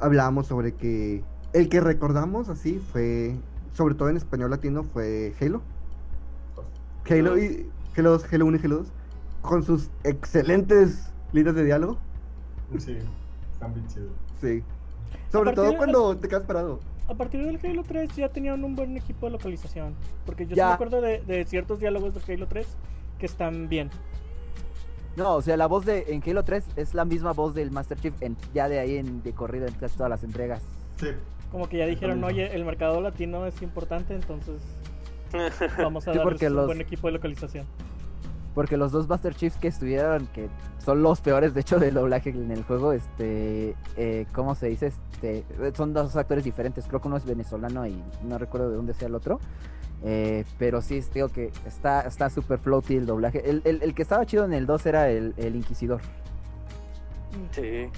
[0.00, 3.36] Hablamos sobre que el que recordamos así fue,
[3.74, 5.62] sobre todo en español latino, fue Halo.
[7.08, 8.86] Halo y Halo 2, Halo 1 y Halo 2,
[9.42, 11.98] con sus excelentes líneas de diálogo.
[12.78, 12.98] Sí,
[13.52, 14.12] están bien chidos.
[14.40, 14.62] Sí.
[15.32, 16.80] Sobre todo de- cuando te quedas parado.
[17.08, 19.94] A partir del Halo 3 ya tenían un buen equipo de localización.
[20.26, 22.66] Porque yo sí me acuerdo de, de ciertos diálogos de Halo 3
[23.18, 23.88] que están bien.
[25.16, 27.98] No, o sea, la voz de en Halo 3 es la misma voz del Master
[27.98, 30.62] Chief en, ya de ahí en de corrido en casi todas las entregas.
[31.00, 31.08] Sí.
[31.50, 34.60] Como que ya dijeron, oye, el mercado latino es importante, entonces
[35.78, 37.66] vamos a Sí, darles un los- buen equipo de localización.
[38.54, 40.48] Porque los dos Master Chiefs que estuvieron, que
[40.84, 44.88] son los peores de hecho del doblaje en el juego, este, eh, ¿cómo se dice?
[44.88, 45.44] este,
[45.76, 49.06] son dos actores diferentes, creo que uno es venezolano y no recuerdo de dónde sea
[49.08, 49.38] el otro.
[50.04, 53.48] Eh, pero sí, digo que está está súper floaty el doblaje.
[53.48, 56.00] El, el- el que estaba chido en el 2 era el, el Inquisidor.
[57.52, 57.88] Sí.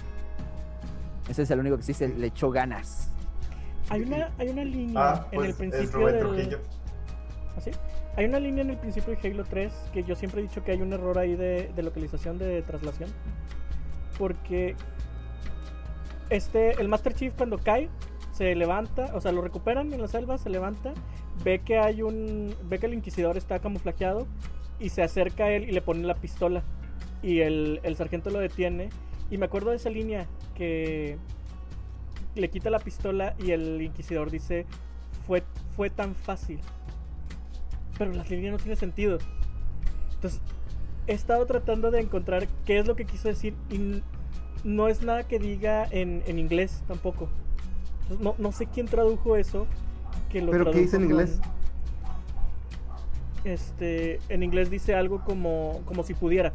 [1.29, 3.11] Ese es el único que sí se le echó ganas.
[3.91, 6.27] Hay una, hay una línea Ah, en el pues es principio Rubén del.
[6.27, 6.59] Trujillo.
[7.57, 7.71] ¿Ah?
[8.17, 10.73] Hay una línea en el principio de Halo 3 que yo siempre he dicho que
[10.73, 13.11] hay un error ahí de, de localización de traslación.
[14.19, 14.75] Porque
[16.31, 17.89] este, el Master Chief cuando cae,
[18.33, 20.95] se levanta, o sea, lo recuperan en la selva, se levanta,
[21.45, 22.55] ve que hay un.
[22.65, 24.27] ve que el inquisidor está camuflajeado
[24.79, 26.63] y se acerca a él y le pone la pistola.
[27.23, 28.89] Y el, el sargento lo detiene.
[29.31, 31.19] Y me acuerdo de esa línea que
[32.35, 34.67] le quita la pistola y el inquisidor dice
[35.27, 35.43] fue,
[35.77, 36.61] fue tan fácil.
[37.99, 39.19] Pero la línea no tiene sentido.
[40.15, 40.41] Entonces,
[41.07, 44.03] he estado tratando de encontrar qué es lo que quiso decir y
[44.65, 47.29] no es nada que diga en, en inglés tampoco.
[48.03, 49.67] Entonces, no, no sé quién tradujo eso.
[50.31, 51.41] Que lo ¿Pero qué dice en inglés?
[53.45, 56.55] Este, en inglés dice algo como, como si pudieras.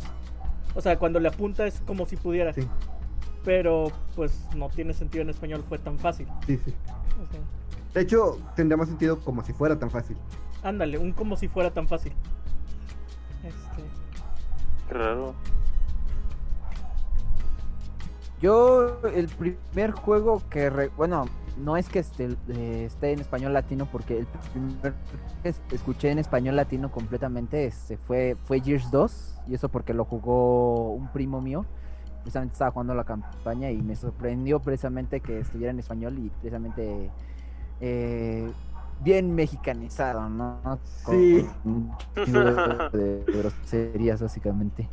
[0.76, 2.54] O sea, cuando le apunta es como si pudiera.
[2.54, 2.68] Sí,
[3.46, 6.28] Pero pues no tiene sentido en español, fue tan fácil.
[6.48, 6.74] sí, sí.
[7.22, 7.40] O sea,
[7.94, 10.18] De hecho, tendría más sentido como si fuera tan fácil.
[10.64, 12.12] ándale, un como si fuera tan fácil.
[13.44, 13.84] Este,
[14.88, 15.34] Qué raro.
[18.42, 21.26] Yo, el primer juego que, re- bueno,
[21.58, 24.94] no es que esté, eh, esté en español latino, porque el primer
[25.42, 29.94] que es- escuché en español latino completamente este, fue, fue Gears 2, y eso porque
[29.94, 31.66] lo jugó un primo mío.
[32.26, 37.12] Precisamente estaba jugando la campaña y me sorprendió precisamente que estuviera en español y precisamente
[37.80, 38.52] eh,
[39.04, 40.80] bien mexicanizado, ¿no?
[41.06, 41.48] Sí.
[41.62, 44.90] Con de, de groserías, básicamente.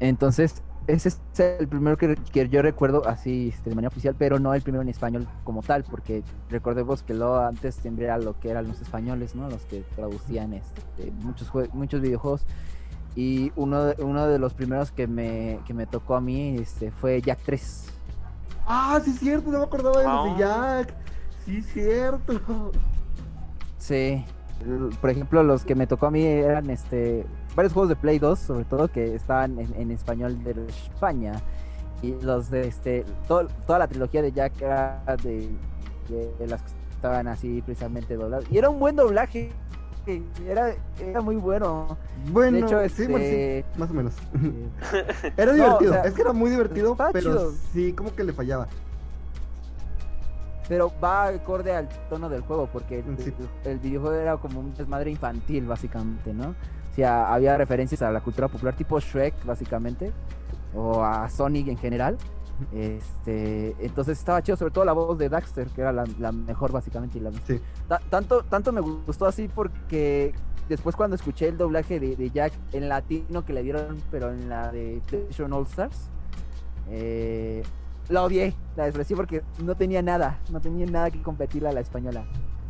[0.00, 4.38] Entonces, ese es el primero que, que yo recuerdo así este, de manera oficial, pero
[4.38, 8.38] no el primero en español como tal, porque recordemos que lo antes siempre era lo
[8.38, 9.50] que eran los españoles, ¿no?
[9.50, 12.46] Los que traducían este, muchos, muchos videojuegos.
[13.16, 16.90] Y uno de, uno de los primeros que me, que me tocó a mí este,
[16.92, 17.86] fue Jack 3.
[18.66, 20.32] Ah, sí, es cierto, no me acordaba de los Ah.
[20.34, 20.38] de
[20.84, 20.94] Jack.
[21.46, 22.72] Sí, cierto.
[23.78, 24.24] Sí.
[25.00, 28.38] Por ejemplo, los que me tocó a mí eran este varios juegos de Play 2,
[28.38, 31.32] sobre todo que estaban en, en español de España.
[32.02, 35.48] Y los de este todo- toda la trilogía de Jack era de,
[36.08, 38.44] de- de las que estaban así precisamente dobladas.
[38.50, 39.52] Y era un buen doblaje.
[40.46, 41.96] Era, era muy bueno.
[42.30, 44.14] Bueno, de hecho, sí, este, bueno, sí, más o menos.
[45.36, 47.52] Era No, divertido, o sea, es que era muy divertido, pero chido.
[47.72, 48.68] sí, como que le fallaba.
[50.68, 53.32] Pero va acorde al tono del juego, porque el, Sí.
[53.64, 56.50] el videojuego era como un desmadre infantil, básicamente, ¿no?
[56.50, 60.12] O sea, había referencias a la cultura popular tipo Shrek, básicamente,
[60.74, 62.16] o a Sonic en general.
[62.72, 66.72] Este, entonces estaba chido, sobre todo la voz de Daxter, que era la, la mejor,
[66.72, 67.18] básicamente.
[67.18, 67.60] Y la, Sí.
[67.88, 70.34] Ta- tanto, tanto me gustó así porque
[70.68, 74.48] después cuando escuché el doblaje de, de Jack en latino que le dieron, pero en
[74.48, 76.10] la de PlayStation All Stars,
[76.88, 77.62] eh,
[78.08, 81.80] la odié, la desprecié porque no tenía nada, no tenía nada que competirle a la
[81.80, 82.24] española.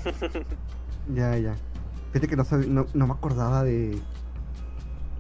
[1.15, 1.55] Ya, ya.
[2.13, 3.97] Fíjate que no, no, no me acordaba de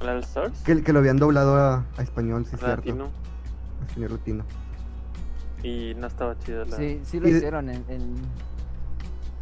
[0.00, 0.62] ¿La del Stars?
[0.62, 2.66] que, que lo habían doblado a, a español, sí, cierto.
[2.66, 3.04] Latino.
[3.04, 3.08] A
[3.86, 4.44] español latino.
[5.62, 6.76] Y no estaba chido la.
[6.76, 8.14] Sí, sí lo Y de- hicieron en, en-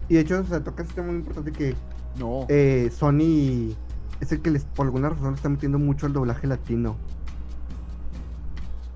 [0.08, 1.74] Y de hecho, o sea, toca este tema muy importante que
[2.18, 2.46] No.
[2.48, 3.74] eh, Sony
[4.20, 6.96] es el que les, por alguna razón le está metiendo mucho al doblaje latino.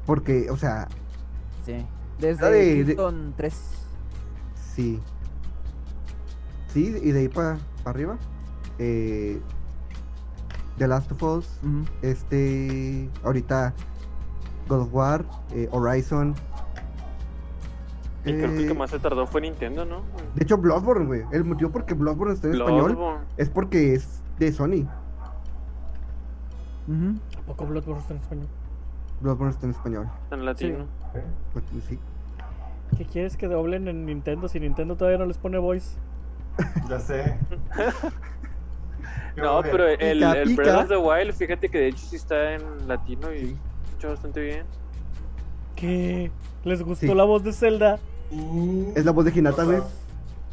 [0.07, 0.89] Porque, o sea,
[1.65, 1.85] sí.
[2.19, 3.55] Desde Ah, de- de- Houston 3.
[4.75, 4.99] sí.
[6.73, 8.19] Sí, y de ahí para arriba.
[8.79, 9.41] Eh,
[10.79, 11.47] The Last of Us,
[12.03, 13.75] este, ahorita
[14.69, 16.35] God of War, eh, Horizon.
[18.25, 20.03] Y creo que el Eh, que más se tardó fue Nintendo, ¿no?
[20.35, 21.23] De hecho, Bloodborne, güey.
[21.33, 22.99] El motivo por que Bloodborne está en español
[23.37, 24.87] es porque es de Sony.
[26.87, 27.19] Ujú.
[27.39, 28.47] ¿A poco Bloodborne está en español?
[29.21, 30.09] Bloodborne está en español.
[30.31, 30.85] En latino.
[31.15, 31.23] ¿Eh?
[31.53, 31.99] Pues, sí.
[32.97, 35.97] ¿Qué quieres que doblen en Nintendo si Nintendo todavía no les pone voice?
[36.89, 37.39] Ya sé.
[39.35, 40.63] Qué No, pero el, Pica, el pica.
[40.63, 43.57] Breath of the Wild, fíjate que de hecho sí está en latino y Sí.
[43.99, 44.63] Escucha bastante bien.
[45.75, 46.31] ¿Qué?
[46.65, 47.15] ¿Les gustó Sí.
[47.15, 47.99] la voz de Zelda?
[48.95, 49.79] Es la voz de Hinata, no güey.
[49.79, 49.91] está-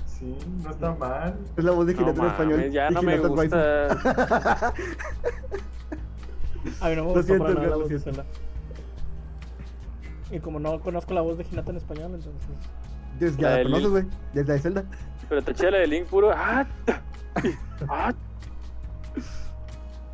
[0.08, 1.38] Sí, no está mal.
[1.58, 2.72] Es la voz de No Hinata en español.
[2.72, 3.90] ya no me gusta.
[6.82, 8.00] A mí no me Lo gustó siento, para nada la voz de.
[8.00, 8.26] Zelda.
[10.32, 12.42] Y como no conozco la voz de Hinata en español, entonces...
[13.20, 14.06] Desde La la conoces, güey.
[14.34, 14.84] Desde la de Zelda.
[15.30, 16.32] Pero te eché la de Link puro.
[16.34, 16.66] ¡Ah!
[17.90, 18.14] ¡Ah!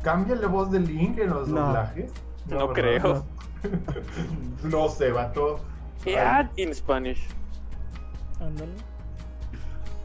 [0.02, 1.66] ¿Cambia la voz de Link en los No.
[1.66, 2.12] doblajes?
[2.48, 3.24] No, creo.
[4.64, 5.60] No sé, vato.
[6.18, 6.48] ¡Ah!
[6.56, 7.26] In Spanish.
[8.40, 8.72] Ándale.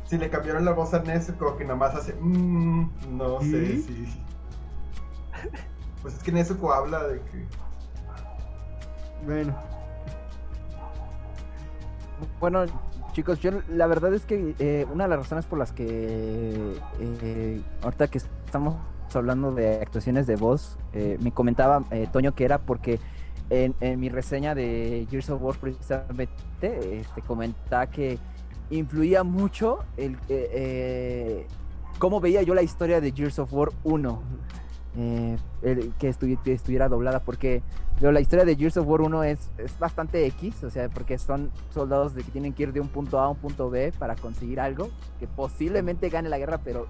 [0.06, 2.14] Si le cambiaron la voz a Nezuko, que nada más hace.
[2.20, 3.82] "Mm", no sé ¿Sí?
[3.82, 4.24] si.
[6.02, 7.46] Pues es que Nezuko habla de que.
[9.26, 9.56] Bueno,
[12.40, 12.66] Bueno,
[13.14, 17.62] chicos, yo la verdad es que eh, una de las razones por las que eh,
[17.84, 18.76] ahorita que estamos
[19.18, 23.00] hablando de actuaciones de voz, eh, me comentaba eh, Toño que era porque
[23.50, 28.18] en, en mi reseña de Gears of War precisamente este, comentaba que
[28.70, 31.46] influía mucho el eh,
[32.00, 34.22] cómo veía yo la historia de Gears of War 1.
[35.00, 37.62] eh, el- que, estu- que estuviera doblada porque
[38.00, 41.18] pero la historia de Gears of War 1 es, es bastante X, o sea, porque
[41.18, 43.92] son soldados de que tienen que ir de un punto A a un punto B
[43.98, 44.90] para conseguir algo,
[45.20, 46.86] que posiblemente gane la guerra, pero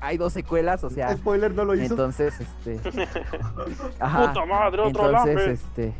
[0.00, 1.94] hay dos secuelas, o sea, spoiler no lo hizo.
[1.94, 2.80] entonces, este...
[4.00, 5.94] Ajá, Puta madre, otro entonces, este...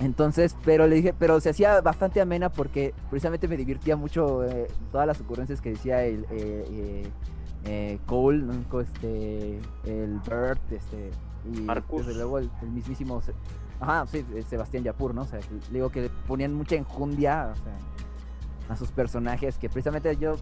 [0.00, 4.68] Entonces, pero le dije, pero se hacía bastante amena porque precisamente me divertía mucho eh,
[4.92, 7.08] todas las ocurrencias que decía el eh, eh,
[7.64, 8.44] eh, Cole,
[8.82, 11.10] este, el Bert, este,
[11.50, 12.06] y Marcus.
[12.06, 13.22] desde luego el, el mismísimo,
[13.80, 15.22] ajá, sí, Sebastián Yapur, ¿no?
[15.22, 17.72] O sea, que- le digo que le ponían mucha enjundia, o sea,
[18.68, 20.36] a sus personajes, que precisamente yo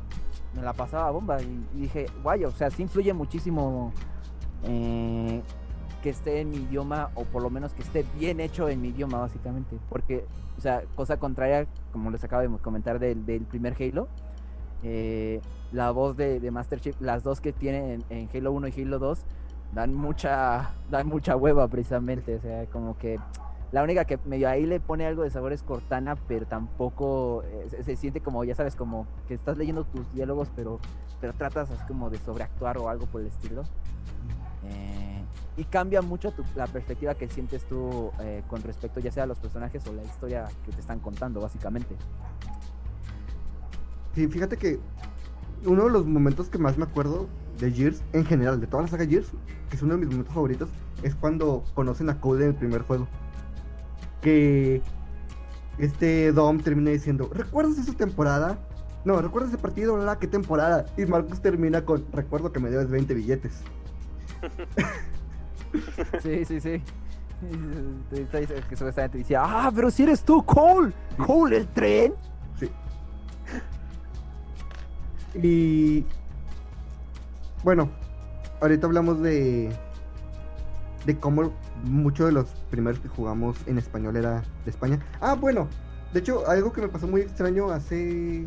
[0.55, 3.93] me la pasaba bomba y, dije, guay, o sea, sí influye muchísimo
[4.65, 5.43] eh,
[6.03, 8.89] que esté en mi idioma o por lo menos que esté bien hecho en mi
[8.89, 9.79] idioma básicamente.
[9.89, 14.07] Porque o sea cosa contraria como les acabo de comentar del, del primer Halo
[14.85, 15.41] eh,
[15.73, 18.83] la voz de, de Master Chief las dos que tienen en, en Halo 1 y
[18.83, 19.19] Halo 2
[19.75, 22.37] dan mucha dan mucha hueva precisamente.
[22.37, 23.19] O sea como que
[23.75, 27.83] la única que medio ahí le pone algo de sabor es Cortana pero tampoco eh,
[27.85, 30.79] se, siente como ya sabes como que estás leyendo tus diálogos pero
[31.21, 33.65] pero tratas así como de sobreactuar o algo por el estilo
[34.63, 35.25] eh,
[35.57, 39.27] y cambia mucho tu- la perspectiva que sientes tú eh, con respecto ya sea a
[39.27, 41.97] los personajes o la historia que te están contando, básicamente.
[44.15, 44.79] Sí, fíjate que
[45.67, 48.89] uno de los momentos que más me acuerdo de Gears, en general, de toda la
[48.89, 49.31] saga Gears,
[49.69, 50.69] que es uno de mis momentos favoritos,
[51.03, 53.07] es cuando conocen a Cole en el primer juego.
[54.25, 54.83] Que
[55.79, 58.59] este Dom termina diciendo, ¿recuerdas esa temporada?
[59.05, 59.97] No, ¿recuerdas ese partido?
[59.99, 60.87] ¿La qué temporada?
[60.97, 63.61] Y Marcus termina con, recuerdo que me debes 20 billetes.
[66.23, 66.81] Sí, sí, sí.
[68.69, 70.93] Que supuestamente decía, ah, pero si eres tú, Cole,
[71.27, 72.15] Cole, el tren.
[72.61, 72.71] Sí.
[75.43, 76.07] Y
[77.65, 77.91] bueno,
[78.61, 79.77] ahorita hablamos de
[81.05, 81.53] de cómo
[81.85, 84.99] muchos de los primeros que jugamos en español era de España.
[85.21, 85.69] Ah, bueno,
[86.13, 88.47] de hecho, algo que me pasó muy extraño hace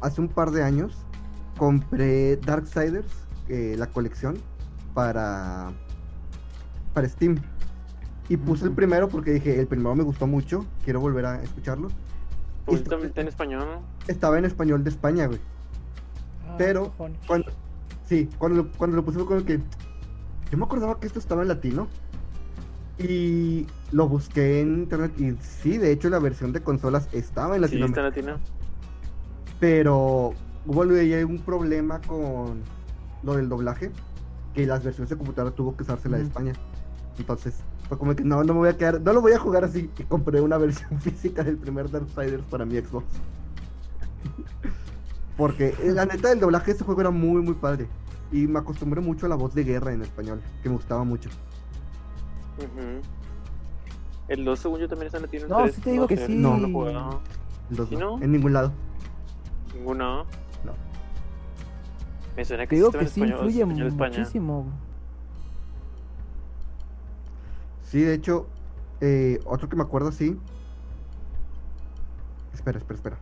[0.00, 0.96] hace un par de años
[1.56, 3.06] compré Darksiders,
[3.48, 4.38] eh, la colección
[4.94, 5.70] para
[6.92, 7.36] para Steam.
[8.28, 11.88] Y puse el primero porque dije, el primero me gustó mucho, quiero volver a escucharlo.
[12.66, 13.82] Pues también está en español, ¿no?
[14.06, 15.40] Estaba en español de España, güey.
[16.46, 17.18] Ah, Pero, cojones.
[17.26, 17.50] Cuando,
[18.04, 19.60] sí, cuando, lo- cuando lo puse fue como que.
[20.52, 21.88] Yo me acordaba que esto estaba en latino.
[22.98, 25.18] Y lo busqué en internet.
[25.18, 28.38] Y sí, de hecho, la versión de consolas estaba en Sí, está en latino.
[29.58, 30.34] Pero
[30.66, 32.60] hubo un problema con
[33.22, 33.90] lo del doblaje.
[34.52, 36.24] Que las versiones de computadora tuvo que usarse la de.
[36.24, 36.52] España.
[37.18, 37.54] Entonces,
[37.88, 39.00] fue como que no, no me voy a quedar.
[39.00, 39.90] No lo voy a jugar así.
[39.98, 43.06] Y compré una versión física del primer Darksiders para mi Xbox.
[45.38, 47.88] Porque la neta, el doblaje de este juego era muy, muy padre.
[48.32, 51.28] Y me acostumbré mucho a la voz de guerra en español, que me gustaba mucho.
[54.28, 55.48] El 2 según yo también está en latino.
[55.48, 56.34] No, sí te digo que sí.
[56.34, 57.20] No, no.
[57.70, 58.22] El dos ¿Sí, no, no?
[58.22, 58.72] En ningún lado.
[59.74, 60.24] Ninguno.
[60.64, 60.72] No.
[62.36, 64.18] Me suena Te que digo sí que sí español, influye español España.
[64.18, 64.66] muchísimo.
[67.84, 68.46] Sí, de hecho,
[69.00, 70.38] eh, otro que me acuerdo así.
[72.54, 73.18] Espera, espera, espera.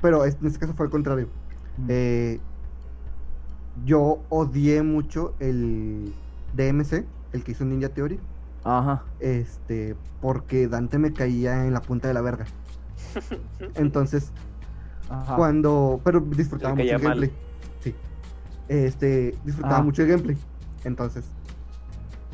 [0.00, 1.28] Pero en este caso fue al contrario.
[1.76, 1.86] Mm.
[1.88, 2.40] Eh,
[3.84, 6.12] yo odié mucho el
[6.56, 8.18] DMC, el que hizo Ninja Theory.
[8.64, 9.04] Ajá.
[9.20, 12.44] Este, porque Dante me caía en la punta de la verga.
[13.76, 14.32] Entonces,
[15.08, 15.36] Ajá.
[15.36, 16.00] cuando.
[16.04, 17.02] Pero disfrutaba mucho el mal.
[17.02, 17.30] gameplay.
[17.80, 17.94] Sí.
[18.68, 19.82] Este, disfrutaba Ah.
[19.82, 20.36] mucho el gameplay.
[20.84, 21.24] Entonces,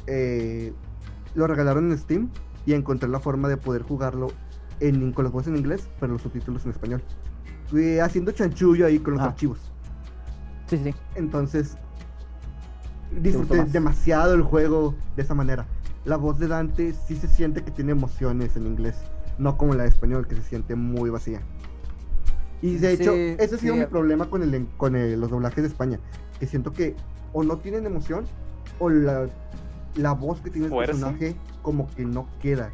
[0.07, 0.73] eh,
[1.35, 2.31] lo regalaron en Steam
[2.65, 4.29] y encontré la forma de poder jugarlo
[4.81, 7.03] en, con las voces en inglés, pero los subtítulos en español.
[7.69, 9.27] Fui haciendo chanchullo ahí con los Ah.
[9.27, 9.59] archivos.
[10.67, 10.95] Sí, sí.
[11.15, 11.77] Entonces,
[13.21, 15.67] disfruté demasiado el juego de esa manera.
[16.05, 18.97] La voz de Dante sí se siente que tiene emociones en inglés,
[19.39, 21.41] no como la de español, que se siente muy vacía.
[22.63, 23.81] Y de hecho, Sí, ese ha sido sí.
[23.81, 25.99] mi problema con, el, con el- los doblajes de España,
[26.39, 26.95] que siento que
[27.33, 28.25] o no tienen emoción,
[28.79, 29.27] o la,
[29.95, 30.93] la voz que tiene el Fuerza.
[30.93, 32.71] personaje como que no queda.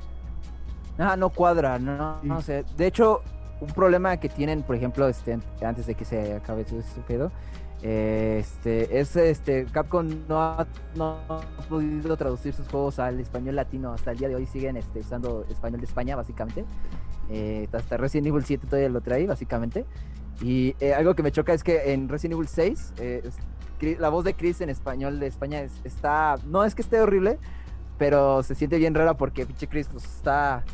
[0.99, 2.29] Ah, no cuadra, no, Sí.
[2.29, 2.65] no sé.
[2.77, 3.23] De hecho,
[3.61, 7.33] un problema que tienen, por ejemplo, este, antes de que se acabe todo este pedo,
[7.83, 13.93] este, es este, Capcom no ha, no ha podido traducir sus juegos al español latino.
[13.93, 16.65] Hasta el día de hoy siguen este, usando español de España, básicamente.
[17.29, 19.85] Eh, hasta Resident Evil 7 todavía lo trae, básicamente.
[20.41, 23.31] Y eh, algo que me choca es que en Resident Evil 6, eh,
[23.99, 26.37] la voz de Chris en español de España es- está.
[26.47, 27.39] No es que esté horrible,
[27.99, 30.65] pero se siente bien rara porque pinche Chris pues, está.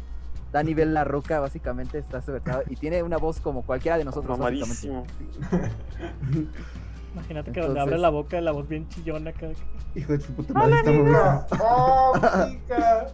[0.53, 4.39] Da nivel la roca, básicamente, está sobrecargado, y tiene una voz como cualquiera de nosotros.
[4.39, 5.05] Mamadísimo.
[7.19, 9.49] Imagínate que donde abre Entonces- la boca, la voz bien chillona acá.
[9.95, 11.13] Hijo de su puta madre, está muy.
[11.61, 12.13] ¡Oh,
[12.51, 13.07] chica!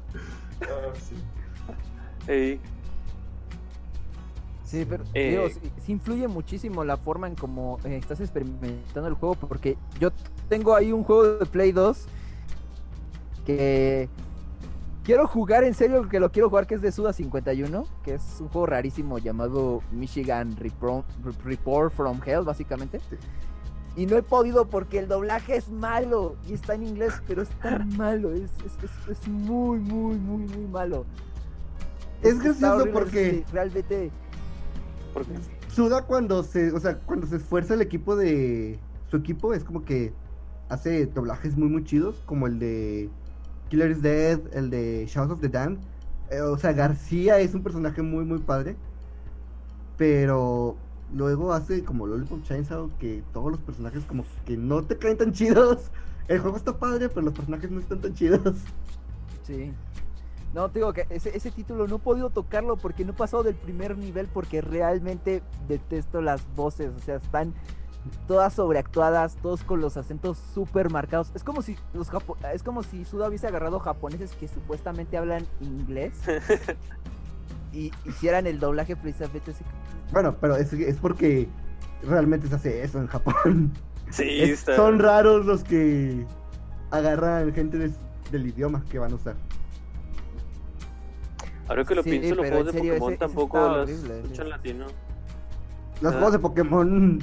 [0.63, 0.93] Ah,
[2.27, 2.61] sí.
[4.65, 9.07] Sí, pero Eh, digo, sí, sí influye muchísimo la forma en cómo eh, estás experimentando
[9.09, 10.11] el juego, porque yo
[10.49, 12.07] tengo ahí un juego de Play 2
[13.47, 14.09] que
[15.05, 18.41] quiero jugar en serio, que lo quiero jugar, que es de Suda 51, que es
[18.41, 21.05] un juego rarísimo llamado Michigan Repro-
[21.45, 23.01] Report from Hell, básicamente.
[23.97, 27.49] Y no he podido porque el doblaje es malo y está en inglés, pero es
[27.61, 31.05] tan malo, es, es, es- es muy, muy, muy, muy malo.
[32.23, 34.11] Es gracioso porque realmente
[35.13, 35.31] porque
[35.69, 38.79] Suda cuando se, o sea, cuando se esfuerza el equipo de
[39.11, 40.13] su equipo es como que
[40.69, 43.11] hace doblajes muy muy chidos, como el de
[43.69, 45.79] Killer is Dead, el de Shout of the Damned.
[46.31, 48.77] Eh, o sea, García es un personaje muy muy padre,
[49.97, 50.77] pero
[51.15, 55.33] luego hace como Lollipop Chainsaw que todos los personajes como que no te caen tan
[55.33, 55.91] chidos.
[56.29, 58.41] El juego está padre, pero los personajes no están tan chidos.
[59.47, 59.73] Sí.
[60.55, 63.43] No, te digo que ese, ese título no he podido tocarlo porque no he pasado
[63.43, 66.93] del primer nivel porque realmente detesto las voces.
[66.97, 67.53] O sea, están
[68.27, 71.31] todas sobreactuadas, todos con los acentos súper marcados.
[71.35, 75.45] Es como si los japo- es como si Suda hubiese agarrado japoneses que supuestamente hablan
[75.61, 76.15] inglés
[77.75, 79.65] y hicieran el doblaje precisamente así.
[80.13, 81.49] Bueno, pero es, es porque
[82.03, 83.73] realmente se hace eso en Japón.
[84.11, 84.77] sí, Es- está.
[84.77, 86.25] son raros los que
[86.91, 87.91] agarran gente
[88.31, 89.35] del idioma que van a usar.
[91.69, 94.51] Ahora que lo Sí, pienso, los juegos de serio, Pokémon ese- tampoco los escuchan sí.
[94.51, 94.87] latino.
[96.01, 96.17] Los Ah.
[96.17, 97.19] juegos de Pokémon.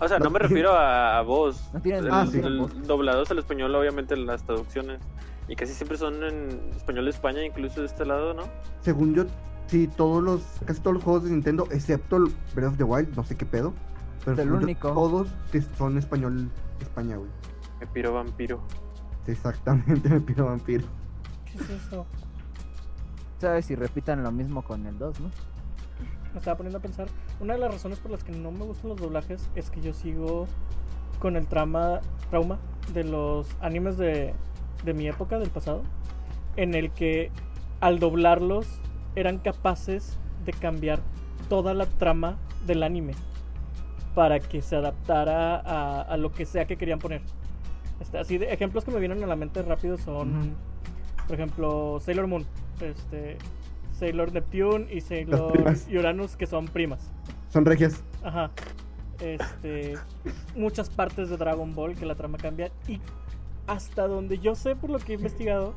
[0.00, 1.68] O sea, no me refiero a, a voz.
[1.72, 2.38] No tienen- El- Ah, sí.
[2.38, 5.00] el- doblados al español, obviamente, las traducciones.
[5.48, 8.44] Y casi siempre son en español de España, incluso de este lado, ¿no?
[8.80, 9.24] Según yo,
[9.72, 13.16] sí, todos los, casi todos los juegos de Nintendo, excepto el Breath of the Wild,
[13.16, 13.72] no sé qué pedo.
[14.22, 14.92] Pero El único.
[14.92, 15.28] todos
[15.78, 17.30] son español España, güey.
[17.80, 18.60] Me piro vampiro.
[19.24, 20.84] Sí, exactamente, me pido vampiro.
[21.46, 22.06] ¿Qué es eso?
[23.38, 25.30] ¿Sabes si repitan lo mismo con el 2, no?
[26.32, 27.08] Me estaba poniendo a pensar.
[27.40, 29.94] Una de las razones por las que no me gustan los doblajes es que yo
[29.94, 30.46] sigo
[31.18, 32.58] con el trama, trauma
[32.92, 34.34] de los animes de,
[34.84, 35.82] de mi época, del pasado,
[36.56, 37.30] en el que
[37.80, 38.82] al doblarlos
[39.14, 41.00] eran capaces de cambiar
[41.48, 43.14] toda la trama del anime
[44.14, 47.22] para que se adaptara a, a lo que sea que querían poner.
[48.00, 50.54] Este, así de ejemplos que me vienen a la mente rápido son,
[51.26, 52.44] por ejemplo, Sailor Moon,
[52.80, 53.38] este,
[53.92, 55.52] Sailor Neptune y Sailor.
[55.88, 57.10] Uranus, que son primas.
[57.50, 58.02] Son regias.
[58.24, 58.50] Ajá.
[59.20, 59.94] Este,
[60.56, 63.00] muchas partes de Dragon Ball que la trama cambia y
[63.68, 65.74] hasta donde yo sé por lo que he investigado,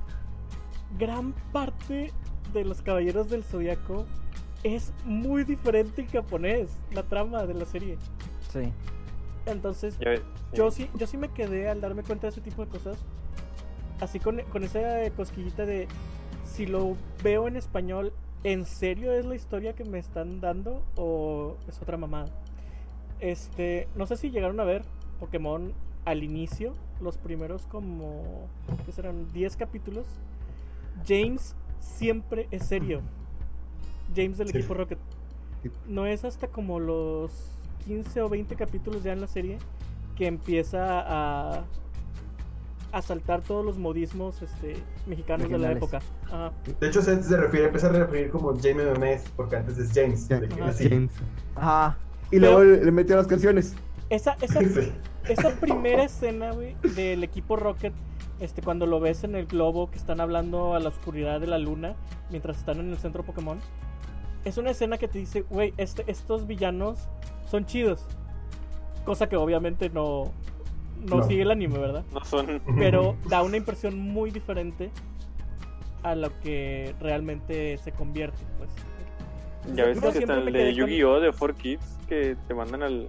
[0.97, 2.11] gran parte
[2.59, 4.05] de los Caballeros del Zodiaco
[4.63, 7.97] es muy diferente en japonés, la trama de la serie.
[8.51, 8.71] Sí.
[9.45, 9.97] Entonces,
[10.53, 12.97] yo sí, yo sí me quedé al darme cuenta de ese tipo de cosas.
[13.99, 15.87] Así con, con esa cosquillita de
[16.45, 18.11] si lo veo en español,
[18.43, 22.27] ¿en serio es la historia que me están dando o es otra mamada?
[23.19, 24.83] Este, no sé si llegaron a ver
[25.19, 25.73] Pokémon
[26.05, 28.47] al inicio, los primeros como
[28.85, 30.05] que serán 10 capítulos.
[31.07, 33.01] James siempre es serio.
[34.15, 34.57] James del Sí.
[34.57, 34.99] equipo Rocket.
[35.87, 37.31] No es hasta como los
[37.85, 39.57] 15 o 20 capítulos ya en la serie
[40.15, 41.01] que empieza
[41.59, 41.65] a
[42.91, 45.99] a saltar todos los modismos este, mexicanos de la época.
[46.27, 46.53] Ajá.
[46.79, 50.31] De hecho, se, se refiere, empieza a referir como James MMS, porque antes es James.
[50.31, 50.69] Ajá.
[50.69, 50.87] así.
[50.87, 51.11] James.
[51.55, 51.97] Ajá.
[52.31, 53.75] Y luego le, le metió las canciones.
[54.09, 54.93] Esa, esa, Sí.
[55.27, 57.91] esa primera escena, güey, del equipo Rocket,
[58.39, 61.57] este, cuando lo ves en el globo que están hablando a la oscuridad de la
[61.57, 61.95] luna
[62.29, 63.59] mientras están en el centro Pokémon,
[64.43, 67.07] es una escena que te dice, güey, este, estos villanos
[67.49, 68.05] son chidos.
[69.05, 70.31] Cosa que obviamente no,
[71.01, 71.23] no, No.
[71.23, 72.03] sigue el anime, ¿verdad?
[72.13, 72.61] No son.
[72.77, 74.91] Pero da una impresión muy diferente
[76.03, 78.69] a lo que realmente se convierte, pues.
[79.75, 81.19] Ya ves que está el de Yu-Gi-Oh!
[81.19, 83.07] de 4Kids que te mandan al,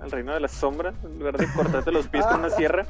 [0.00, 2.84] al reino de la sombra en lugar de cortarte los pies con una sierra.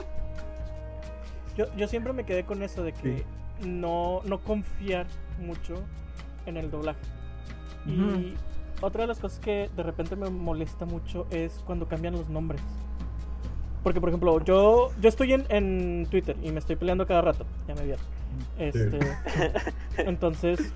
[1.58, 3.24] Yo, yo siempre me quedé con eso de que
[3.66, 5.06] no, no confiar
[5.40, 5.74] mucho
[6.46, 7.00] en el doblaje.
[7.84, 8.34] Y
[8.80, 12.62] otra de las cosas que de repente me molesta mucho es cuando cambian los nombres.
[13.82, 17.44] Porque, por ejemplo, yo, yo estoy en, en Twitter y me estoy peleando cada rato.
[17.66, 18.04] Ya me vieron.
[18.58, 18.98] Este,
[19.98, 20.72] entonces,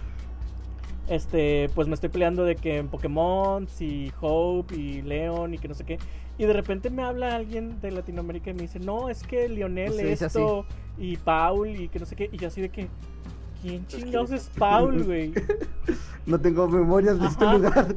[1.08, 5.68] este, pues me estoy peleando de que en Pokémon, si Hope y Leon y que
[5.68, 5.98] no sé qué.
[6.42, 10.00] Y de repente me habla alguien de Latinoamérica y me dice, no, es que Lionel
[10.00, 10.66] esto
[10.98, 12.28] y Paul y que no sé qué.
[12.32, 12.88] Y yo así de que,
[13.62, 15.32] ¿quién chingados es Paul, güey?
[16.26, 17.94] No tengo memorias de este lugar.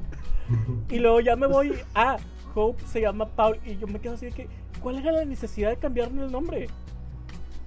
[0.91, 2.17] Y luego ya me voy a
[2.53, 4.47] Hope se llama Paul y yo me quedo así de que,
[4.79, 6.67] ¿cuál era la necesidad de cambiarme el nombre?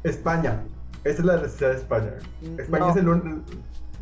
[0.05, 0.62] España.
[1.03, 2.12] Esa es la necesidad de España.
[2.41, 2.91] Mm, España no.
[2.93, 3.45] es el un...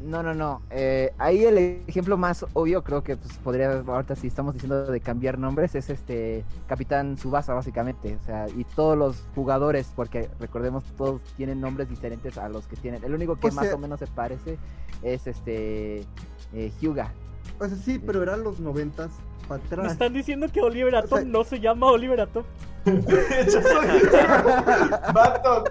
[0.03, 0.61] No, no, no.
[0.71, 5.01] Eh, ahí el ejemplo más obvio, creo que pues, podría, ahorita si estamos diciendo de
[5.01, 8.17] cambiar nombres, es este Capitán Subasa, básicamente.
[8.23, 12.77] O sea, y todos los jugadores, porque recordemos, todos tienen nombres diferentes a los que
[12.77, 13.03] tienen.
[13.05, 14.59] El único que O más sea- o menos se parece
[15.03, 16.01] es este
[16.53, 17.13] eh, Hyuga.
[17.61, 19.11] O sea, sí, pero eran los noventas
[19.49, 19.93] para Me atrás.
[19.93, 22.45] están diciendo que Oliver O Atom sea- no se llama Oliver Atom.
[22.85, 22.93] Yo
[23.63, 24.11] soy...
[25.13, 25.65] Vato,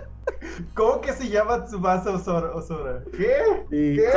[0.73, 2.53] ¿Cómo que se llama Tsubasa Osora?
[2.55, 3.01] Osora?
[3.15, 3.65] ¿Qué?
[3.69, 4.07] ¿Qué?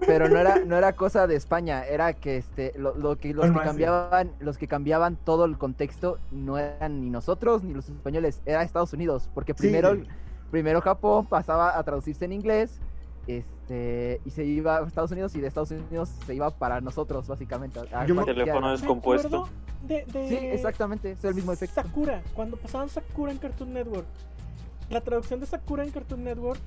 [0.06, 3.50] Pero no era, no era cosa de España, era que este, lo, lo que los
[3.50, 8.40] que cambiaban, los que cambiaban todo el contexto no eran ni nosotros ni los españoles,
[8.46, 9.60] era Estados Unidos, porque Sí.
[9.60, 9.96] primero,
[10.50, 12.80] primero Japón pasaba a traducirse en inglés,
[13.28, 17.28] este, y se iba a Estados Unidos y de Estados Unidos se iba para nosotros,
[17.28, 17.80] básicamente.
[17.92, 18.24] a Yo me-.
[18.24, 19.48] Teléfono descompuesto.
[19.82, 21.80] De, de Sí, exactamente, es el mismo efecto.
[21.82, 24.06] Sakura, cuando pasaban Sakura en Cartoon Network.
[24.90, 26.58] La traducción de Sakura en Cartoon Network,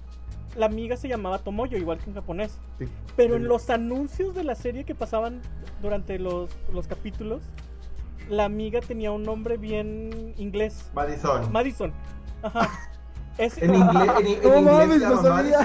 [0.56, 2.58] la amiga se llamaba Tomoyo, igual que en japonés.
[2.80, 2.86] Sí.
[3.18, 3.42] Pero Sí.
[3.42, 5.42] en los anuncios de la serie que pasaban
[5.82, 7.42] durante los, los capítulos,
[8.30, 10.90] la amiga tenía un nombre bien inglés.
[10.94, 11.52] Madison.
[11.52, 11.92] Madison.
[12.44, 12.70] Ajá.
[13.38, 15.60] Es, En inglés, en, en No inglés mames, no sabía.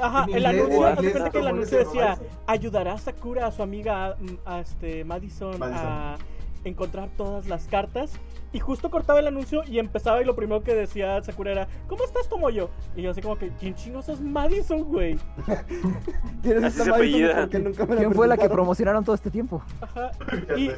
[0.00, 2.26] Ajá, En el inglés- anuncio, haz cuenta que el anuncio decía, Madison.
[2.46, 5.86] ayudará a Sakura, a su amiga, mm, a este Madison, Madison.
[5.86, 6.16] a
[6.64, 8.12] encontrar todas las cartas.
[8.52, 12.04] Y justo cortaba el anuncio y empezaba y lo primero que decía Sakura era, ¿cómo
[12.04, 12.70] estás, Tomoyo?
[12.94, 15.18] Y yo así como que, ¿quién chingos es Madison, güey?
[16.42, 19.62] Me la ¿Quién fue la que promocionaron todo este tiempo?
[19.80, 20.12] Ajá.
[20.56, 20.70] Y,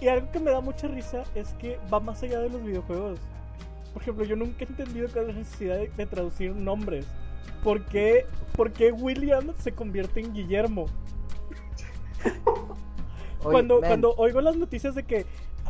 [0.00, 3.18] y algo que me da mucha risa es que va más allá de los videojuegos.
[3.92, 7.06] Por ejemplo, yo nunca he entendido cuál es la necesidad de, de traducir nombres.
[7.62, 8.26] ¿Por qué,
[8.56, 10.86] por qué William se convierte en Guillermo?
[13.42, 15.24] Cuando, cuando oigo las noticias de que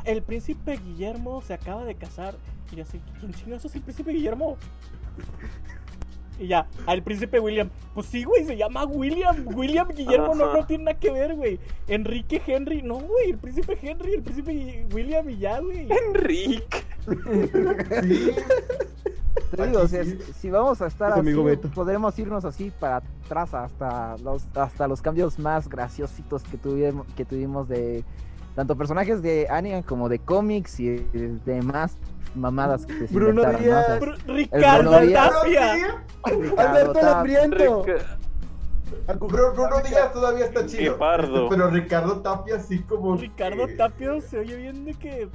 [0.04, 2.34] el príncipe Guillermo se acaba de casar,
[2.72, 4.56] y yo así, ¿quién chingados es el príncipe Guillermo?
[6.38, 9.46] Y ya, al príncipe William, pues sí, güey, se llama William.
[9.54, 11.60] William Guillermo no, no tiene nada que ver, güey.
[11.86, 15.86] Enrique Henry, no, güey, el príncipe Henry, el príncipe William y ya, güey.
[16.08, 16.78] Enrique.
[17.06, 18.30] Sí.
[19.56, 20.32] Te digo, o sea, si, sí.
[20.40, 25.02] si vamos a estar Es así, podremos irnos así para atrás hasta los, hasta los
[25.02, 28.04] cambios más graciositos que tuvimos, que tuvimos de
[28.54, 30.96] tanto personajes de anime como de cómics y
[31.44, 31.96] demás
[32.34, 34.00] mamadas que se Bruno Díaz.
[34.00, 34.90] Br- Ricardo.
[34.90, 36.04] Tapia.
[36.56, 37.84] Alberto.
[37.84, 38.18] Rica-
[39.18, 40.92] Bruno, Bruno Díaz todavía está chido.
[40.92, 41.48] Guepardo.
[41.48, 43.16] Pero Ricardo Tapia sí como.
[43.16, 45.28] Ricardo que- Tapia se oye bien de que.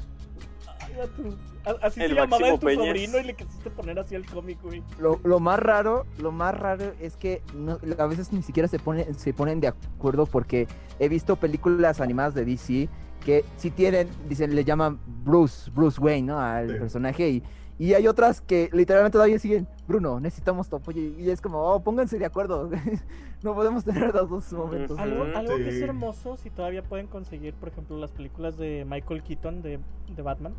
[0.80, 1.36] Ay, a tu-
[1.82, 2.86] Así El se llamaba Máximo tu Peñas.
[2.86, 4.84] sobrino y le quisiste poner así al cómic, güey.
[5.00, 8.80] Lo, lo más raro, lo más raro es que no- a veces ni siquiera se
[8.80, 10.68] ponen, se ponen de acuerdo porque
[11.00, 12.90] he visto películas animadas de DC
[13.26, 16.40] que si tienen, dicen, le llaman Bruce, Bruce Wayne, ¿no?
[16.40, 16.76] Al Sí.
[16.78, 17.44] personaje y,
[17.80, 21.82] y hay otras que literalmente todavía siguen, Bruno, necesitamos tu apoyo y es como, oh,
[21.84, 22.70] pónganse de acuerdo,
[23.44, 25.00] no podemos tener los dos momentos.
[25.00, 25.84] Algo, algo que es Sí.
[25.84, 29.80] hermoso, si todavía pueden conseguir, por ejemplo, las películas de Michael Keaton de,
[30.16, 30.54] de Batman,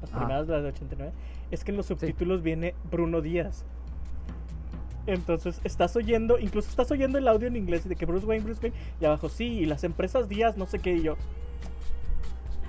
[0.00, 0.18] las Ah.
[0.18, 1.12] primeras de las de 89,
[1.50, 3.64] es que en los subtítulos viene Bruno Díaz.
[5.06, 8.60] Entonces estás oyendo, incluso estás oyendo el audio en inglés de que Bruce Wayne, Bruce
[8.60, 11.12] Wayne, y abajo sí, y las empresas Díaz, no sé qué, y yo.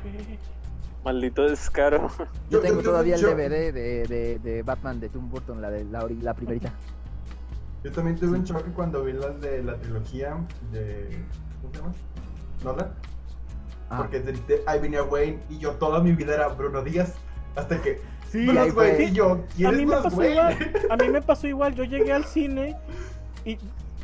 [0.05, 0.37] "Eh,
[1.03, 2.09] Maldito descaro.
[2.17, 5.85] Yo Yo- tengo todavía el DVD de, de, de Batman de Tim Burton, la de
[5.85, 6.71] la, la primerita.
[7.83, 10.37] Yo también tuve un choque cuando vi las de la trilogía
[10.71, 11.09] de.
[11.61, 11.93] ¿Cómo se llama?
[12.63, 12.93] Nolan.
[13.89, 13.97] Ah.
[13.97, 17.13] Porque de- ahí venía Wayne y yo toda mi vida era Bruno Díaz.
[17.55, 17.99] Hasta que.
[18.29, 18.71] Sí, fue.
[18.71, 19.41] Wayne y yo.
[19.55, 20.33] ¿Quién A es mí me pasó Wayne?
[20.33, 20.71] igual.
[20.91, 21.75] A mí me pasó igual.
[21.75, 22.75] Yo llegué al cine
[23.45, 23.57] y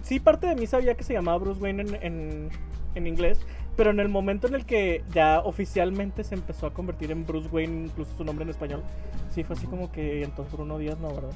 [0.04, 2.50] sí, parte de mí sabía que se llamaba Bruce Wayne en, en,
[2.96, 3.40] en inglés.
[3.76, 7.50] Pero en el momento en el que ya oficialmente se empezó a convertir en Bruce
[7.52, 8.84] Wayne, incluso su nombre en español,
[9.32, 11.32] sí fue así como que entonces Bruno Díaz no, ¿verdad?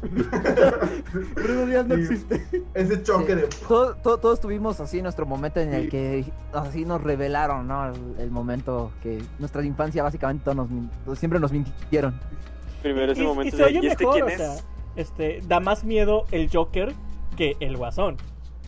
[1.34, 2.46] Bruno Díaz no existe.
[2.74, 3.40] Ese choque Sí.
[3.40, 3.48] de.
[3.66, 5.88] Todo- todo- todos tuvimos así nuestro momento en el Sí.
[5.90, 7.88] que así nos revelaron, ¿no?
[7.92, 10.68] El, el momento que nuestra infancia básicamente nos,
[11.18, 12.18] siempre nos mintieron.
[12.82, 14.64] Primero ese Y, y momento se de, oye ¿y este mejor, quién o sea, es?
[14.96, 16.94] este, da más miedo el Joker
[17.36, 18.16] que el Guasón.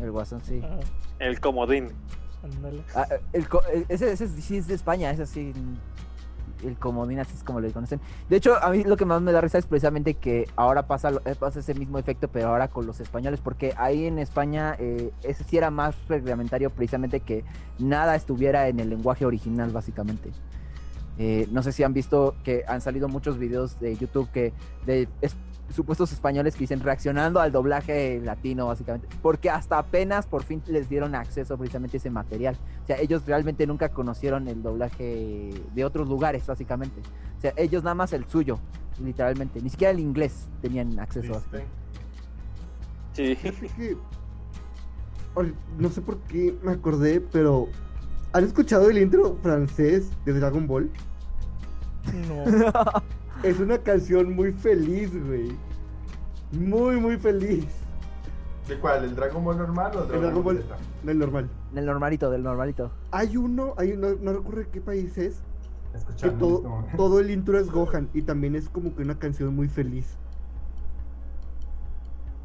[0.01, 0.61] El Guasón, sí.
[0.65, 0.79] Ajá,
[1.19, 1.89] El comodín.
[2.95, 3.47] Ah, el
[3.89, 5.53] ese, ese sí es de España, ese sí.
[6.65, 8.01] El comodín, así es como le conocen.
[8.29, 11.11] De hecho, a mí lo que más me da risa es precisamente que ahora pasa,
[11.11, 14.77] lo- eh, pasa ese mismo efecto, pero ahora con los españoles, porque ahí en España
[14.79, 17.45] eh, ese sí era más reglamentario, precisamente que
[17.79, 20.31] nada estuviera en el lenguaje original, básicamente.
[21.19, 24.53] Eh, no sé si han visto que han salido muchos videos de YouTube que
[24.87, 25.37] de es-
[25.71, 30.89] supuestos españoles que dicen reaccionando al doblaje latino, básicamente, porque hasta apenas por fin les
[30.89, 32.57] dieron acceso precisamente a ese material.
[32.83, 37.01] O sea, ellos realmente nunca conocieron el doblaje de otros lugares, básicamente.
[37.39, 38.59] O sea, ellos nada más el suyo,
[39.03, 39.61] literalmente.
[39.63, 41.41] Ni siquiera el inglés tenían acceso.
[41.53, 41.65] ¿Viste?
[43.13, 43.37] Sí.
[43.77, 43.97] Que-
[45.79, 47.69] No sé por qué me acordé, pero.
[48.33, 50.91] ¿Han escuchado el intro francés de Dragon Ball?
[52.29, 52.45] No.
[53.43, 55.57] Es una canción muy feliz, güey.
[56.53, 57.65] Muy, muy feliz.
[58.69, 59.05] ¿De cuál?
[59.05, 60.65] ¿El Dragon Ball normal o el El Dragon Ball,
[61.03, 61.49] del normal.
[61.73, 62.91] Del normalito, del normalito.
[63.11, 65.41] Hay uno, hay, no, no recuerdo qué país es,
[65.91, 69.57] que Escuchando en todo, el intro es Gohan y también es como que una canción
[69.57, 70.19] muy feliz.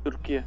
[0.04, 0.46] Turquía.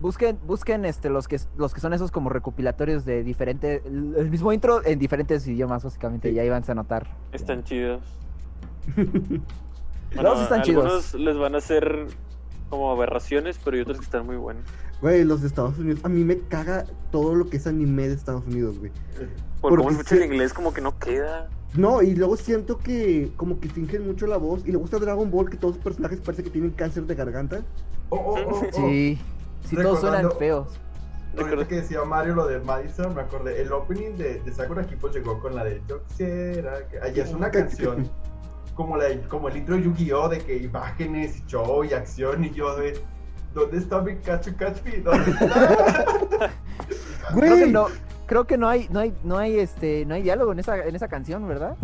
[0.00, 3.84] Busquen, busquen este, los que los que son esos como recopilatorios de diferentes.
[3.86, 6.30] El el mismo intro en diferentes idiomas, básicamente.
[6.30, 6.34] Sí.
[6.34, 7.06] Y ahí van a notar.
[7.32, 8.02] Están chidos.
[10.22, 10.84] Los están chidos.
[10.84, 12.06] algunos les van a hacer
[12.70, 14.64] como aberraciones, pero hay otros que están muy buenos.
[15.00, 16.00] Güey, los de Estados Unidos.
[16.02, 18.90] A mí me caga todo lo que es anime de Estados Unidos, güey.
[19.60, 21.48] Por Porque cómo escucha el inglés, como que no queda.
[21.74, 24.66] No, y luego siento que como que fingen mucho la voz.
[24.66, 27.62] Y le gusta Dragon Ball que todos los personajes parece que tienen cáncer de garganta.
[28.10, 28.70] Oh, oh, oh, oh.
[28.72, 29.18] Sí.
[29.64, 30.68] Sí, todos suenan feos.
[31.36, 33.60] Ahorita que decía Mario lo de Madison, me acordé.
[33.60, 37.00] El opening de, de Sakura Kipo llegó con la de Yo quisiera que.
[37.00, 38.08] Ahí es una canción.
[38.74, 40.28] Como, la, como el intro de Yu-Gi-Oh!
[40.28, 42.44] de que imágenes y show y acción.
[42.44, 42.98] Y yo de.
[43.54, 44.82] ¿Dónde está mi Kachu Kachu?
[45.04, 46.50] ¿Dónde está?
[47.34, 47.86] Creo que Güey, no,
[48.26, 50.94] creo que no hay, no hay, no hay este, no hay diálogo en esa, en
[50.94, 51.76] esa canción, ¿verdad?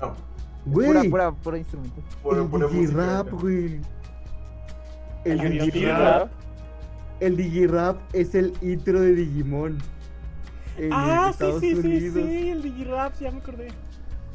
[0.00, 0.14] No,
[0.72, 1.10] Pura, güey.
[1.10, 2.00] pura, pura instrumento.
[2.22, 3.42] puro, el puro Digirap, música.
[3.42, 3.80] güey.
[5.24, 6.30] El El Digirap.
[7.20, 9.78] El Digirap es el intro de Digimon.
[10.78, 12.14] En Ah, sí, Estados sí, sí, Unidos.
[12.14, 13.68] sí, el Digirap, ya me acordé.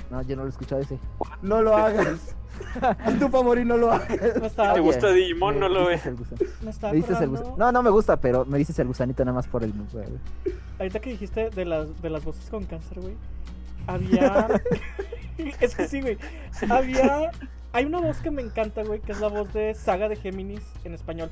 [0.09, 0.99] No, yo no lo he escuchado ese.
[1.41, 2.35] No lo hagas.
[2.81, 4.39] Haz tu favor y no lo hagas.
[4.39, 5.55] Me estaba, ¿Te gusta Digimon?
[5.55, 6.09] me No lo dices ve.
[6.11, 6.41] el gusano.
[6.63, 7.55] me estaba Me dices el gusanito.
[7.57, 9.73] No, no me gusta, pero me dices el gusanito nada más por el.
[9.91, 10.05] güey.
[10.79, 13.15] Ahorita que dijiste de las, de las voces con cáncer, güey.
[13.85, 14.47] Había.
[15.37, 16.17] es que sí, güey.
[16.69, 17.31] Había.
[17.73, 20.63] Hay una voz que me encanta, güey, que es la voz de Saga de Géminis
[20.83, 21.29] en español.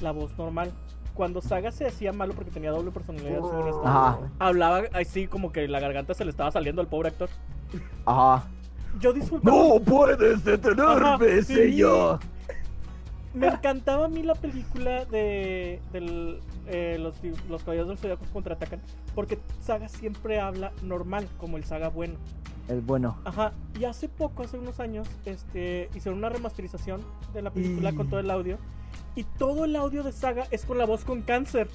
[0.00, 0.72] La voz normal.
[1.14, 3.38] Cuando Saga se hacía malo porque tenía doble personalidad,
[4.40, 7.28] hablaba así como que la garganta se le estaba saliendo al pobre actor.
[8.06, 8.44] Ajá.
[9.00, 9.56] Yo disfrutaba.
[9.84, 10.38] puedes
[10.78, 11.54] Ajá, sí.
[11.54, 12.20] señor.
[13.34, 17.16] Me encantaba a mí la película de del, eh, los,
[17.48, 18.80] los caballeros del Zodiaco contraatacan.
[19.16, 22.14] Porque Saga siempre habla normal, como el Saga bueno.
[22.68, 23.18] El bueno.
[23.24, 27.02] Ajá, y hace poco, hace unos años, este, hicieron una remasterización
[27.34, 28.58] de la película Y- con todo el audio.
[29.16, 31.68] Y todo el audio de Saga es con la voz con cáncer.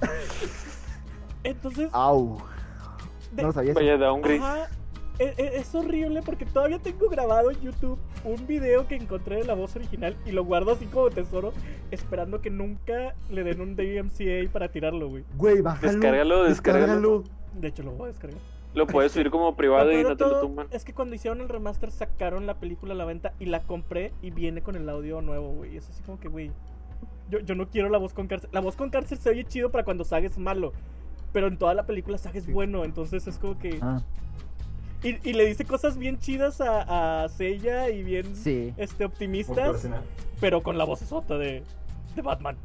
[1.44, 2.38] Entonces, Au.
[3.32, 3.70] de- No lo sabía.
[3.72, 3.80] eso.
[3.80, 4.38] Vaya downgrade.
[4.38, 4.68] ajá, e- e-
[5.20, 9.76] es, horrible porque todavía tengo grabado en YouTube un video que encontré de la voz
[9.76, 11.52] original y lo guardo así como tesoro,
[11.90, 15.24] esperando que nunca le den un DMCA para tirarlo, güey.
[15.36, 15.92] Güey, bájalo.
[15.92, 17.24] Descárgalo, descárgalo.
[17.54, 18.38] De hecho, lo voy a descargar.
[18.72, 20.68] Lo puedes subir como privado y no te lo tumban.
[20.70, 24.12] Es que cuando hicieron el remaster sacaron la película a la venta y la compré
[24.22, 25.76] y viene con el audio nuevo, güey.
[25.76, 26.52] Es así como que, güey.
[27.28, 28.48] Yo, yo no quiero la voz con cárcel.
[28.52, 30.72] La voz con cárcel se oye chido para cuando Saga es malo.
[31.32, 32.52] Pero en toda la película es Sí.
[32.52, 32.84] bueno.
[32.84, 33.78] Entonces es como que.
[33.82, 34.02] Ah,
[35.02, 38.74] Y, y le dice cosas bien chidas a, a Seiya y bien sí.
[38.76, 39.86] este, optimistas.
[40.40, 41.62] Pero con la voz sota de,
[42.14, 42.56] de Batman.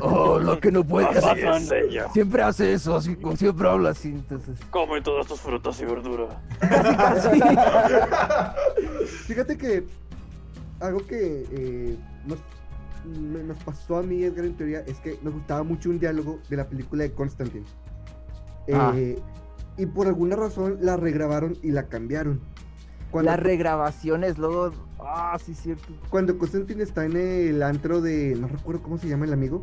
[0.00, 1.84] Oh, lo que no puede hacer.
[1.84, 2.08] ella.
[2.12, 4.58] Siempre hace eso, así, como siempre habla así, entonces.
[4.70, 6.34] Come todas tus frutas y verduras.
[9.26, 9.84] Fíjate que
[10.80, 11.96] algo que eh,
[12.26, 12.38] nos,
[13.04, 16.38] me- nos pasó a mí, Edgar, en teoría, es que nos gustaba mucho un diálogo
[16.48, 17.66] de la película de Constantine.
[18.72, 18.92] Ah.
[19.80, 22.38] Y por alguna razón la regrabaron y la cambiaron.
[23.10, 24.72] Cuando, Las regrabaciones luego.
[24.98, 25.94] Ah, sí, cierto.
[26.10, 28.36] cuando Constantine está en el antro de.
[28.38, 29.62] No recuerdo cómo se llama el amigo.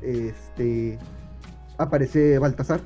[0.00, 0.98] Este.
[1.76, 2.80] Aparece Baltasar.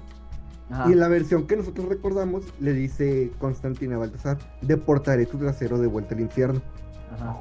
[0.71, 0.89] Ajá.
[0.89, 5.79] Y en la versión que nosotros recordamos, le dice Constantine a Baltasar: Deportaré tu trasero
[5.79, 6.61] de vuelta al infierno.
[7.15, 7.37] Ajá.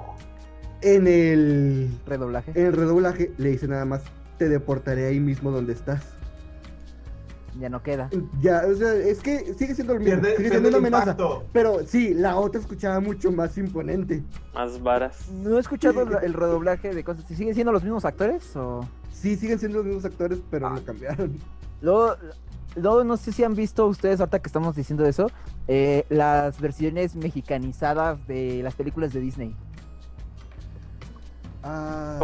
[0.82, 1.90] En el.
[2.06, 2.52] Redoblaje.
[2.54, 4.04] En el redoblaje le dice nada más:
[4.38, 6.21] Te deportaré ahí mismo donde estás.
[7.60, 8.10] Ya no queda.
[8.42, 10.22] Ya, o sea, es que sigue siendo el mismo.
[10.22, 11.04] Pierde, sigue pierde siendo el una amenaza.
[11.12, 11.44] impacto.
[11.52, 14.24] Pero sí, la otra escuchaba mucho más imponente.
[14.54, 15.30] Más varas.
[15.32, 17.26] No he escuchado el, el redoblaje de cosas.
[17.26, 18.56] ¿Siguen siendo los mismos actores?
[18.56, 18.88] O...
[19.12, 20.76] Sí, siguen siendo los mismos actores, pero Ah.
[20.76, 21.38] lo cambiaron.
[21.82, 22.16] Luego,
[22.76, 25.30] luego, no sé si han visto ustedes, ahorita que estamos diciendo eso,
[25.68, 29.56] eh, las versiones mexicanizadas de las películas de Disney.
[31.64, 32.18] Ah.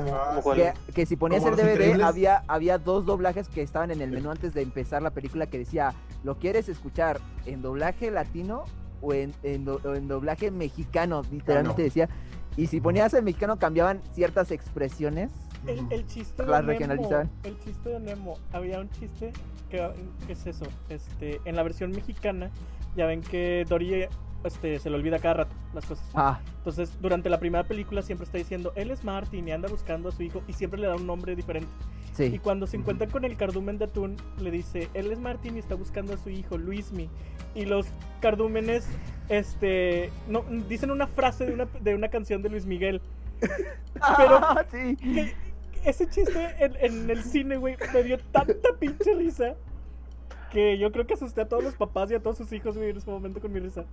[0.55, 4.31] Que, que si ponías el DVD, había, había dos doblajes que estaban en el menú
[4.31, 8.65] antes de empezar la película que decía, ¿lo quieres escuchar en doblaje latino
[9.01, 11.21] o en, en do- o en doblaje mexicano?
[11.31, 12.09] Literalmente decía.
[12.55, 15.29] Y si ponías el mexicano cambiaban ciertas expresiones.
[15.67, 16.47] El, el chiste de
[16.95, 17.03] Nemo,
[17.43, 19.33] el chiste de Nemo, había un chiste
[19.69, 19.91] que,
[20.25, 22.49] que es eso, este, en la versión mexicana,
[22.95, 24.07] ya ven que Dory
[24.43, 26.05] este, se le olvida cada rato las cosas.
[26.13, 30.09] Ah, Entonces, durante la primera película siempre está diciendo, él es Martin y anda buscando
[30.09, 31.69] a su hijo y siempre le da un nombre diferente.
[32.19, 35.59] Y cuando se encuentran con el cardumen de atún, le dice, él es Martin y
[35.59, 37.09] está buscando a su hijo, Luismi.
[37.53, 37.85] Y los
[38.21, 38.88] cardúmenes,
[39.29, 43.01] este, no, dicen una frase de una, de una canción de Luis Miguel.
[44.17, 44.95] Pero- Ah, sí.
[44.95, 45.33] Que-
[45.85, 49.53] ese chiste en, en el cine, güey, me dio tanta pinche risa
[50.51, 52.89] que yo creo que asusté a todos los papás y a todos sus hijos, güey,
[52.89, 53.85] en ese momento con mi risa.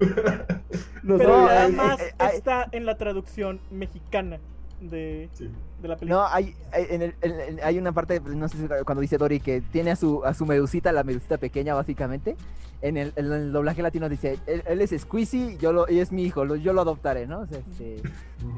[1.02, 1.76] no Pero sabía nada eso.
[1.76, 4.38] más eh, eh, está en la traducción mexicana
[4.80, 5.48] de, Sí.
[5.80, 6.22] de la película.
[6.22, 9.16] No, hay, hay- en el- en- en- hay una parte, no sé si cuando dice
[9.18, 12.36] Dory que tiene a su, a su medusita, la medusita pequeña básicamente.
[12.82, 16.12] En el, en el doblaje latino dice, él, él es Squeezy, yo lo, y es
[16.12, 17.40] mi hijo, lo- yo lo adoptaré, ¿no?
[17.40, 18.02] O sea, este,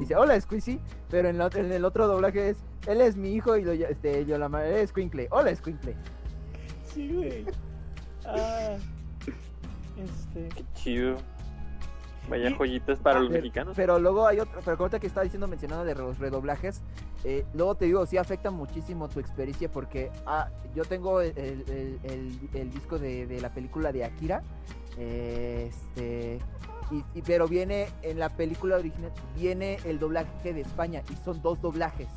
[0.00, 0.80] dice, hola Squeezy,
[1.10, 2.56] pero en, la otra- en el otro doblaje es,
[2.88, 5.94] él es mi hijo y lo, este, yo la llamaré Squinkle, hola Squinkle.
[6.92, 7.44] Sí, güey.
[8.24, 8.78] Ah,
[9.98, 10.48] este.
[10.54, 11.16] Qué chido.
[12.28, 13.76] Vaya joyitas para los Pero- mexicanos.
[13.76, 16.80] Pero luego hay otro, pero ahorita que estaba diciendo, mencionando de los redoblajes,
[17.22, 21.98] eh, luego te digo, sí afecta muchísimo tu experiencia porque ah, yo tengo el, el-
[22.02, 24.42] el- el disco de, de la película de Akira,
[24.98, 26.40] eh, este,
[26.90, 31.40] y, y- pero viene en la película original, viene el doblaje de España y son
[31.42, 32.08] dos doblajes.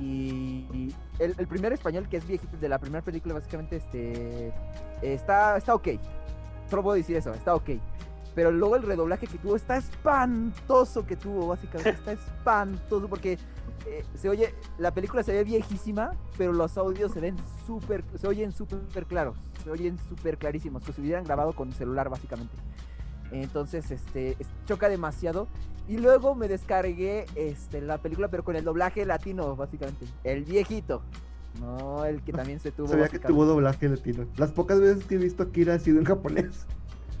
[0.00, 4.52] Y, y el, el primer español, que es viejito, de la primera película, básicamente, este,
[5.02, 5.88] está, está ok.
[6.70, 7.70] Solo puedo decir eso, está ok.
[8.34, 11.90] Pero luego el redoblaje que tuvo está espantoso que tuvo, básicamente.
[11.90, 13.38] Está espantoso porque
[13.86, 17.36] eh, se oye, la película se ve viejísima, pero los audios se ven
[17.66, 22.08] súper, se oyen súper claros, se oyen súper clarísimos, que se hubieran grabado con celular,
[22.10, 22.54] básicamente.
[23.30, 25.48] Entonces, este, es- choca demasiado.
[25.88, 30.04] Y luego me descargué este, la película, pero con el doblaje latino, básicamente.
[30.24, 31.02] El viejito.
[31.60, 32.88] No el que también se tuvo.
[32.88, 34.26] Sabía que tuvo doblaje latino.
[34.36, 36.66] Las pocas veces que he visto Akira ha sido en japonés.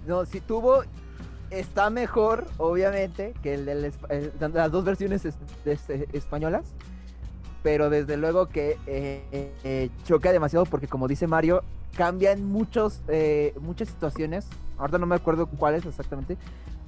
[0.06, 0.82] No, si tuvo,
[1.50, 3.92] está mejor, obviamente, que el, el-
[4.52, 6.74] las dos versiones es- este, españolas.
[7.62, 11.62] Pero desde luego que eh, eh, choca demasiado porque, como dice Mario,
[11.96, 14.46] cambian muchos, eh, muchas situaciones.
[14.78, 16.36] Ahorita no me acuerdo cuáles exactamente.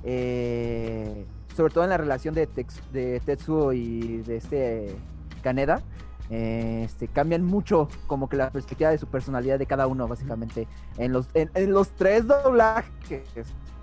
[0.04, 1.24] eh,
[1.56, 4.94] sobre todo en la relación de, Tex- de Tetsuo y de este
[5.42, 5.82] Kaneda.
[6.30, 10.68] Eh, este, cambian mucho como que la perspectiva de su personalidad de cada uno, básicamente
[10.98, 13.22] en los, en, en los tres doblajes.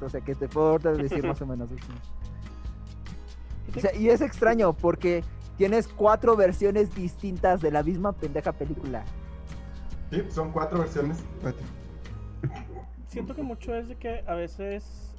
[0.01, 1.69] O sea, que te puedo decir más o menos.
[3.75, 5.23] O sea, y es extraño porque
[5.57, 9.03] tienes cuatro versiones distintas de la misma pendeja película.
[10.11, 11.23] Sí, son cuatro versiones.
[13.07, 15.15] Siento que mucho es de que a veces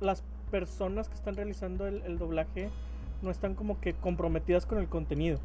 [0.00, 2.70] las personas que están realizando el, el doblaje
[3.22, 5.38] no están como que comprometidas con el contenido.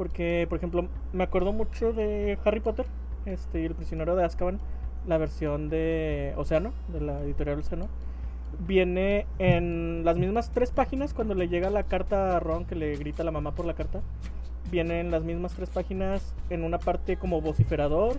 [0.00, 2.86] Porque, por ejemplo, me acuerdo mucho de Harry Potter
[3.26, 4.58] este, y el prisionero de Azkaban,
[5.06, 7.86] la versión de Océano, de la editorial Océano.
[8.60, 12.96] Viene en las mismas tres páginas cuando le llega la carta a Ron que le
[12.96, 14.00] grita a la mamá por la carta.
[14.70, 18.16] Viene en las mismas tres páginas en una parte como vociferador,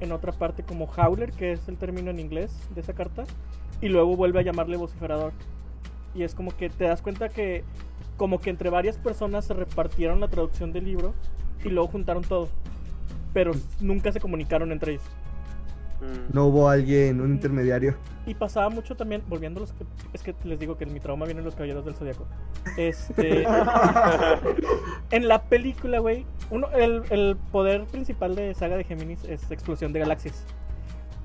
[0.00, 3.24] en otra parte como howler, que es el término en inglés de esa carta,
[3.80, 5.32] y luego vuelve a llamarle vociferador.
[6.14, 7.64] Y es como que te das cuenta que
[8.22, 11.12] como que entre varias personas se repartieron la traducción del libro
[11.64, 12.48] y luego juntaron todo,
[13.32, 13.50] pero
[13.80, 15.02] nunca se comunicaron entre ellos.
[16.00, 16.32] Mm.
[16.32, 17.96] No hubo alguien, un intermediario.
[18.24, 21.24] Y pasaba mucho también, volviendo a los que, es que les digo que mi trauma
[21.24, 22.28] viene en los caballeros del zodiaco.
[22.76, 23.44] Este,
[25.10, 29.92] en la película, güey, uno, el, el poder principal de Saga de Géminis es explosión
[29.92, 30.46] de galaxias.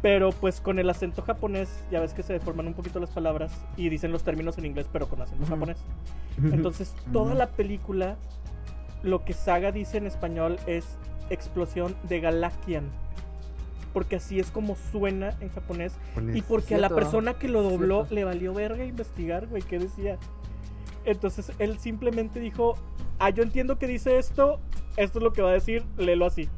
[0.02, 3.52] Pero pues con el acento japonés, ya ves que se deforman un poquito las palabras
[3.76, 5.78] y dicen los términos en inglés, pero con acento japonés.
[6.38, 8.16] Entonces, toda la película,
[9.02, 10.86] lo que Saga dice en español es
[11.30, 12.86] explosión de Galakian.
[13.94, 15.94] Porque así es como suena en japonés.
[16.34, 18.16] Y porque a la persona que lo dobló cierto.
[18.16, 20.20] le valió verga investigar, güey, qué decía.
[21.06, 22.76] Entonces él simplemente dijo,
[23.18, 24.60] ah, yo entiendo que dice esto,
[24.98, 26.50] esto es lo que va a decir, léelo así.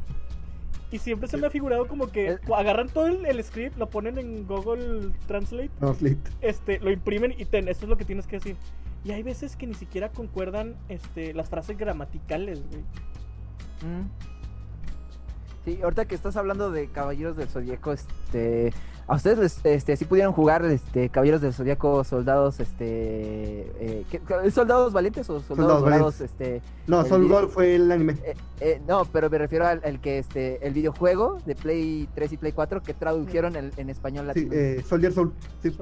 [0.92, 4.18] Y siempre se me ha figurado como que agarran todo el, el script, lo ponen
[4.18, 6.18] en Google Translate, Translate.
[6.42, 8.56] este, lo imprimen y ten, esto es lo que tienes que decir.
[9.04, 12.82] Y hay veces que ni siquiera concuerdan este, las frases gramaticales, güey.
[13.82, 14.10] Mm.
[15.66, 18.74] Sí, ahorita que estás hablando de Caballeros del Zodíaco, este,
[19.10, 22.86] a ustedes les, este, sí pudieron jugar, este, Caballeros del Zodíaco, soldados, este,
[23.80, 26.22] eh, ¿qué- qué- soldados valientes o soldados valientes.
[26.22, 28.14] este, No, Sol video- Gold fue el anime.
[28.24, 32.32] eh, eh, no, pero me refiero al, al que, este, el videojuego de Play 3
[32.34, 34.54] y Play 4 que tradujeron en, en español Sí, latino.
[34.54, 35.34] eh, Soldier Soul.
[35.64, 35.76] Sí.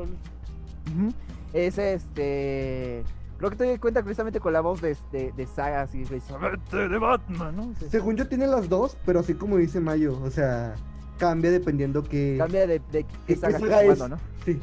[1.54, 3.04] Ese, este,
[3.38, 6.98] creo que te doy cuenta precisamente con la voz de, este, de de "Vete de
[6.98, 7.74] Batman, ¿no?
[7.80, 7.88] Sí.
[7.90, 10.76] Según yo tiene las dos, pero así como dice Mayo, o sea,
[11.18, 12.36] cambia dependiendo que...
[12.38, 13.93] Cambia de, de ¿Qué- saga saga es?
[13.95, 14.22] jugando, ¿no?
[14.45, 14.59] Sí.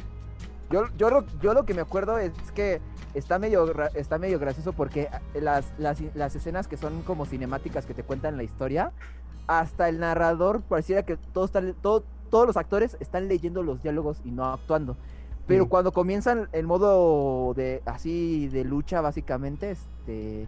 [0.71, 2.81] Yo, yo, lo, yo lo que me acuerdo es que
[3.13, 7.93] está medio, está medio gracioso porque las, las, las escenas que son como cinemáticas que
[7.93, 8.91] te cuentan la historia,
[9.47, 14.19] hasta el narrador pareciera que todos, están, todo- todos los actores están leyendo los diálogos
[14.25, 14.97] y no actuando.
[15.47, 15.69] Pero Sí.
[15.69, 20.47] cuando comienzan el modo de así de lucha, básicamente, este.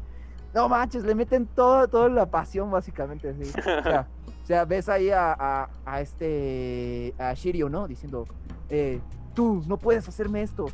[0.54, 3.30] No manches, le meten todo, toda la pasión, básicamente.
[3.58, 4.08] O, sea,
[4.44, 7.14] o sea, ves ahí a, a, a este.
[7.20, 7.88] a Shiryu, ¿no?
[7.88, 8.26] Diciendo,
[8.70, 9.02] eh,
[9.34, 10.68] tú no puedes hacerme esto.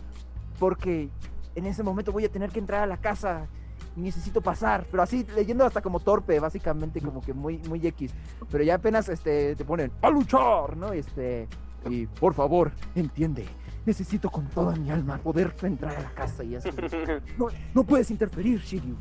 [0.59, 1.09] Porque
[1.55, 3.47] en ese momento voy a tener que entrar a la casa
[3.95, 4.85] y necesito pasar.
[4.89, 8.13] Pero así, leyendo hasta como torpe, básicamente, como que muy, muy X.
[8.51, 10.93] Pero ya apenas este, te ponen a luchar, ¿no?
[10.93, 11.47] Este.
[11.89, 13.45] Y por favor, entiende.
[13.85, 16.69] Necesito con toda mi alma poder entrar a la casa y así.
[17.37, 18.95] No, no puedes interferir, Shiryu.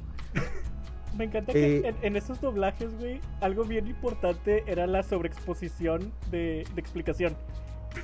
[1.17, 1.83] Me encanta que Eh.
[1.89, 7.37] en, en esos doblajes, güey, algo bien importante era la sobreexposición de, de explicación.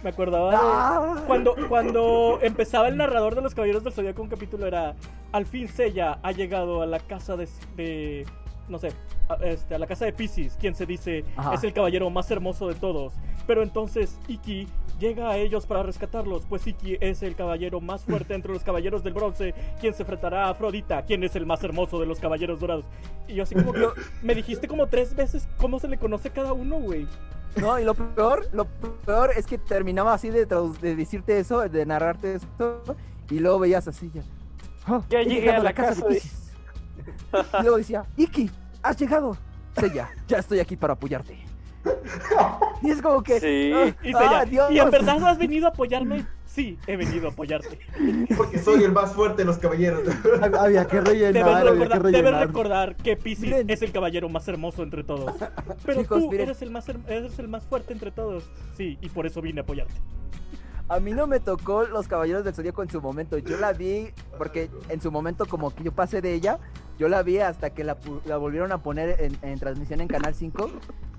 [0.05, 1.25] Me acordaba de Ah.
[1.27, 4.95] cuando, cuando empezaba el narrador de los Caballeros del Zodíaco, un capítulo era
[5.33, 8.27] Al fin Seiya ha llegado a la casa de, de-
[8.69, 8.89] no sé,
[9.31, 11.55] a, este, a la casa de Pisces, quien se dice Ajá.
[11.55, 13.15] es el caballero más hermoso de todos.
[13.47, 14.67] Pero entonces Iki
[14.99, 19.03] llega a ellos para rescatarlos, pues Iki es el caballero más fuerte entre los caballeros
[19.05, 22.61] del bronce, quien se enfrentará a Afrodita, quien es el más hermoso de los caballeros
[22.61, 22.85] dorados.
[23.27, 23.87] Y yo así como que
[24.23, 27.07] me dijiste como tres veces cómo se le conoce a cada uno, güey.
[27.57, 28.67] No, y lo peor, lo
[29.07, 32.47] peor es que terminaba así de, de decirte eso, de narrarte eso,
[33.31, 34.23] y luego veías así ya.
[34.87, 36.53] "Ah, Ya he llegué a la casa de- Piscis".
[37.59, 38.51] Y luego decía, Iki,
[38.83, 39.37] has llegado.
[39.79, 41.39] Seiya, ya estoy aquí para apoyarte.
[42.83, 43.41] Y es como que.
[43.41, 43.73] Sí.
[43.75, 44.71] "Ah, Y, ah, Seiya, Dios".
[44.73, 46.25] ¿y en verdad has venido a apoyarme?
[46.47, 47.79] Sí, he venido a apoyarte.
[48.37, 50.05] Porque soy el más fuerte de los caballeros.
[50.07, 53.71] Hab- Había que rellenar, Debes había que recordar, recordar que Pisces Miren.
[53.71, 55.33] es el caballero más hermoso entre todos.
[55.87, 56.47] Pero Chicos, tú miren.
[56.49, 58.45] eres el, más, her- eres el más fuerte entre todos.
[58.77, 59.95] Sí, y por eso vine a apoyarte.
[60.89, 63.37] A mí no me tocó Los Caballeros del Zodíaco en su momento.
[63.39, 66.59] Yo la vi porque en su momento como que yo pasé de ella.
[66.99, 70.35] Yo la vi hasta que la, la volvieron a poner en, en transmisión en Canal
[70.35, 70.71] 5.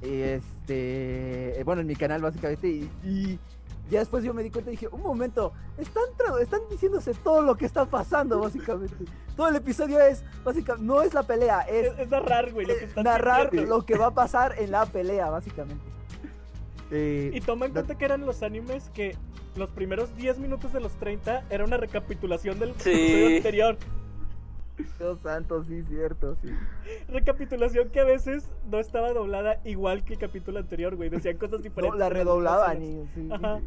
[0.01, 1.59] Y este...
[1.59, 2.67] eh, Bueno, en mi canal básicamente.
[2.67, 3.39] Y, y
[3.89, 6.03] ya después yo me di cuenta y dije, un momento, están,
[6.41, 9.05] están diciéndose todo lo que está pasando básicamente.
[9.35, 12.75] Todo el episodio es, básicamente, no es la pelea, es, Es, es narrar, güey, lo
[12.75, 13.77] que están narrar diciendo.
[13.77, 15.83] lo que va a pasar en la pelea básicamente.
[16.91, 19.15] Eh, Y toma en cuenta que eran los animes que
[19.55, 22.89] los primeros 10 minutos de los 30 era una recapitulación del Sí.
[22.91, 23.77] episodio anterior.
[24.97, 26.49] Dios santo, sí, cierto, sí.
[27.09, 31.09] Recapitulación que a veces no estaba doblada igual que el capítulo anterior, güey.
[31.09, 31.99] Decían cosas No, diferentes.
[31.99, 33.29] la en las redoblaban y sí.
[33.31, 33.59] Ajá.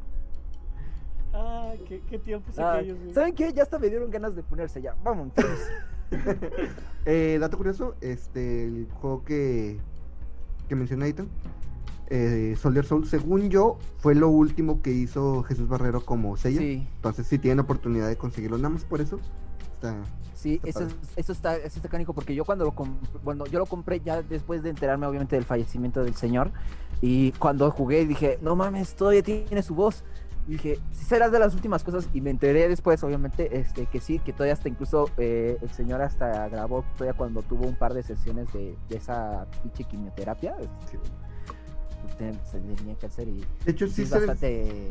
[1.34, 3.14] Ah, qué, qué tiempos Ah, aquellos, güey.
[3.14, 3.52] ¿Saben qué?
[3.52, 4.94] Ya hasta me dieron ganas de ponerse ya.
[5.04, 5.28] Vamos.
[7.06, 9.78] eh, dato curioso, este, el juego que,
[10.68, 11.28] que menciona Ethan,
[12.08, 16.36] eh, Soldier Soul, según yo, fue lo último que hizo Jesús Barrero como.
[16.36, 19.18] Sí, Entonces, si tienen oportunidad de conseguirlo, nada más por eso,
[19.74, 19.96] está...
[20.34, 23.58] sí, Está eso, eso está, eso está cánico porque yo cuando lo compré, bueno, yo
[23.58, 26.50] lo compré ya después de enterarme obviamente del fallecimiento del señor
[27.00, 30.04] y cuando jugué dije, no mames, todavía tiene su voz.
[30.48, 34.00] Y dije, sí serás de las últimas cosas y me enteré después obviamente este que
[34.00, 37.94] sí, que todavía hasta incluso eh, el señor hasta grabó todavía cuando tuvo un par
[37.94, 40.56] de sesiones de, de esa pinche quimioterapia.
[40.90, 40.98] Sí.
[42.18, 44.88] Ten- se tenía cáncer y De hecho, sí sí, es se- bastante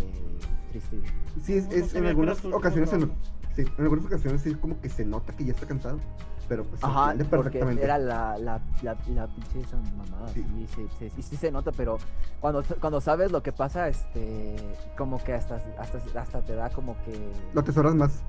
[0.72, 0.98] triste.
[1.44, 3.10] sí es, en que algunas ocasiones se no-
[3.56, 6.00] sí, en algunas ocasiones sí como que se nota que ya está cansado,
[6.48, 7.84] pero pues se Ajá, porque perfectamente.
[7.84, 10.44] era la, la, la, la pinche esa mamada, Sí.
[10.44, 11.98] sí, sí, sí, sí, sí se nota, pero
[12.40, 14.56] cuando, cuando sabes lo que pasa, este,
[14.98, 17.32] como que hasta, hasta, hasta te da como que...
[17.54, 18.22] Lo atesoras más.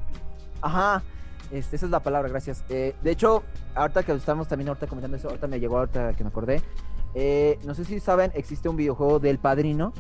[0.61, 1.03] Ajá,
[1.51, 2.65] este, esa es la palabra, gracias.
[2.69, 3.43] Eh, de hecho,
[3.75, 6.63] ahorita que estamos también ahorita comentando eso, ahorita me llegó ahorita que me acordé,
[7.15, 9.93] eh, no sé si saben, existe un videojuego del Padrino,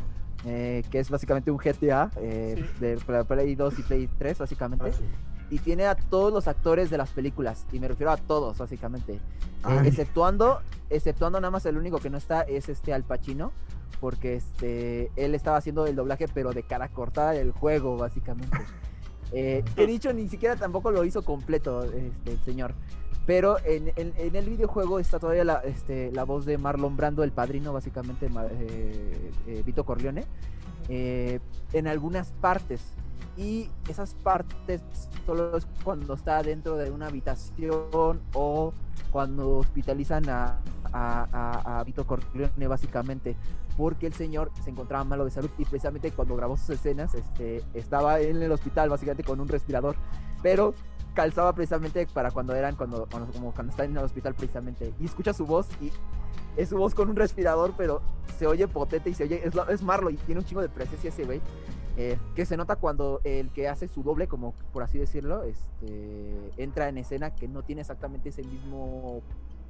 [0.44, 2.80] eh, que es básicamente un GTA, eh, Sí.
[2.80, 4.86] de Play- Play 2 y Play 3, básicamente.
[4.88, 5.04] Ah, sí.
[5.50, 9.12] y tiene a todos los actores de las películas y me refiero a todos básicamente.
[9.68, 13.52] Eh, exceptuando exceptuando nada más el único que no está es este Al Pacino
[14.00, 18.56] porque este él estaba haciendo el doblaje pero de cara cortada del juego básicamente.
[19.34, 22.74] Eh, que dicho ni siquiera tampoco lo hizo completo este el señor
[23.26, 27.30] Pero en, en- el videojuego está todavía la, este, la voz de Marlon Brando, el
[27.32, 30.24] padrino, básicamente, eh, eh, Vito Corleone,
[30.88, 31.38] eh,
[31.72, 32.80] en algunas partes.
[33.36, 34.82] Y esas partes
[35.24, 38.72] solo es cuando está dentro de una habitación o
[39.10, 43.36] cuando hospitalizan a Vito Corleone, básicamente.
[43.76, 47.62] Porque el señor se encontraba malo de salud y precisamente cuando grabó sus escenas este,
[47.72, 49.96] estaba en el hospital, básicamente con un respirador.
[50.42, 50.74] Pero
[51.14, 54.92] calzaba precisamente para cuando eran, cuando, como cuando están en el hospital precisamente.
[55.00, 55.90] Y escucha su voz y
[56.56, 58.00] es su voz con un respirador, pero
[58.38, 61.08] se oye potente y se oye, es, es Marlo y tiene un chingo de presencia
[61.10, 61.40] ese güey.
[61.98, 66.52] eh, que se nota cuando el que hace su doble, como por así decirlo, este,
[66.56, 69.20] entra en escena que no tiene exactamente ese mismo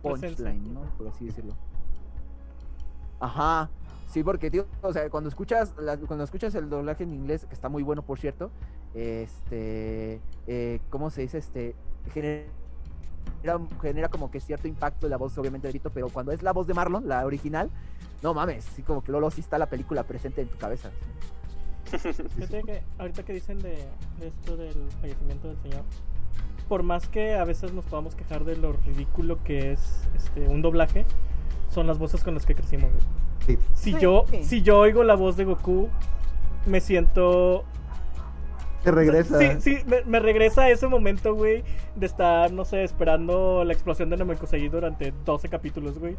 [0.03, 0.82] punchline, ¿no?
[0.99, 1.55] Por así decirlo.
[3.20, 3.70] Ajá.
[4.09, 7.55] Sí, porque tío, o sea, cuando escuchas la- cuando escuchas el doblaje en inglés, que
[7.55, 8.51] está muy bueno por cierto,
[8.95, 11.38] este eh, ¿cómo se dice?
[11.38, 11.74] Este
[12.12, 12.45] genera,
[13.80, 16.66] genera como que cierto impacto la voz obviamente de Vito, pero cuando es la voz
[16.66, 17.70] de Marlon, la original,
[18.22, 20.90] no mames, sí como que luego sí está la película presente en tu cabeza.
[21.93, 23.76] Fíjate que ahorita que dicen de,
[24.18, 25.82] de esto del fallecimiento del señor,
[26.68, 30.62] por más que a veces nos podamos quejar de lo ridículo que es este un
[30.62, 31.05] doblaje,
[31.70, 32.90] son las voces con las que crecimos.
[33.47, 33.59] Sí.
[33.74, 33.99] Si Sí.
[34.01, 35.88] yo si yo oigo la voz de Goku,
[36.66, 37.64] me siento
[38.83, 39.39] Te regresa.
[39.39, 41.62] Sí, sí, me, me regresa a ese momento, güey,
[41.95, 46.16] de estar, no sé, esperando la explosión de Namekusei durante 12 capítulos, güey.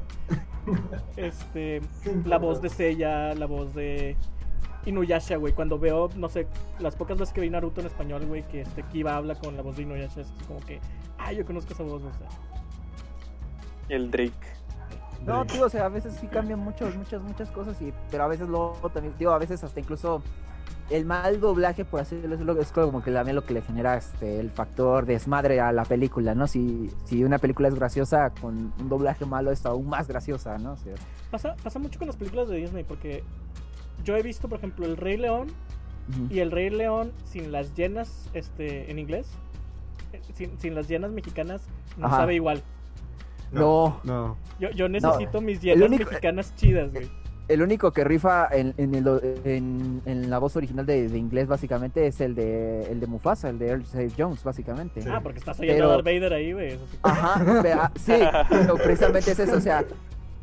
[1.18, 1.82] Este,
[2.24, 4.16] la voz de Seiya, la voz de
[4.86, 5.52] Inuyasha, güey.
[5.52, 6.48] Cuando veo, no sé,
[6.80, 9.62] las pocas veces que vi Naruto en español, güey, que este Kiba habla con la
[9.62, 10.80] voz de Inuyasha, es como que,
[11.18, 12.28] ah, yo conozco esa voz, o sea.
[13.90, 14.32] El Drake.
[15.26, 18.28] No, tío, o sea, a veces sí cambian muchas, muchas, muchas cosas, y, pero a
[18.28, 20.22] veces luego también, tío, a veces hasta incluso
[20.90, 24.40] el mal doblaje, por así decirlo, es como que también lo que le genera este,
[24.40, 26.46] el factor desmadre a la película, ¿no?
[26.48, 30.74] Si, si una película es graciosa, con un doblaje malo es aún más graciosa, ¿no?
[30.74, 30.94] O sea,
[31.32, 33.24] Pasa, pasa mucho con las películas de Disney, porque
[34.04, 35.48] yo he visto, por ejemplo, El Rey León
[36.30, 39.28] y El Rey León sin las llenas este, en inglés,
[40.12, 41.62] eh, sin, sin las llenas mexicanas,
[41.98, 42.18] no Ajá.
[42.18, 42.62] sabe igual.
[43.52, 44.36] No, No.
[44.60, 47.10] Yo, yo necesito mis llenas único- mexicanas chidas, güey.
[47.48, 51.48] El único que rifa en, en, el en- en la voz original de, de inglés,
[51.48, 54.10] básicamente, es el de, el de Mufasa, el de Earl C.
[54.18, 55.02] Jones, básicamente.
[55.02, 55.10] Sí.
[55.12, 56.68] Ah, porque estás oyendo Pero- a Darth Vader ahí, güey.
[56.74, 56.98] eso sí.
[57.04, 58.14] Ajá, pero, ah, sí,
[58.50, 59.84] pero precisamente es eso, o sea,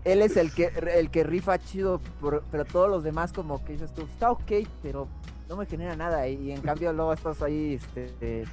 [0.04, 3.72] él es el que el que rifa chido, por- pero todos los demás como que
[3.72, 5.08] dices tú, está ok, pero
[5.48, 8.44] no me genera nada, y, y en cambio luego estás ahí, este, eh,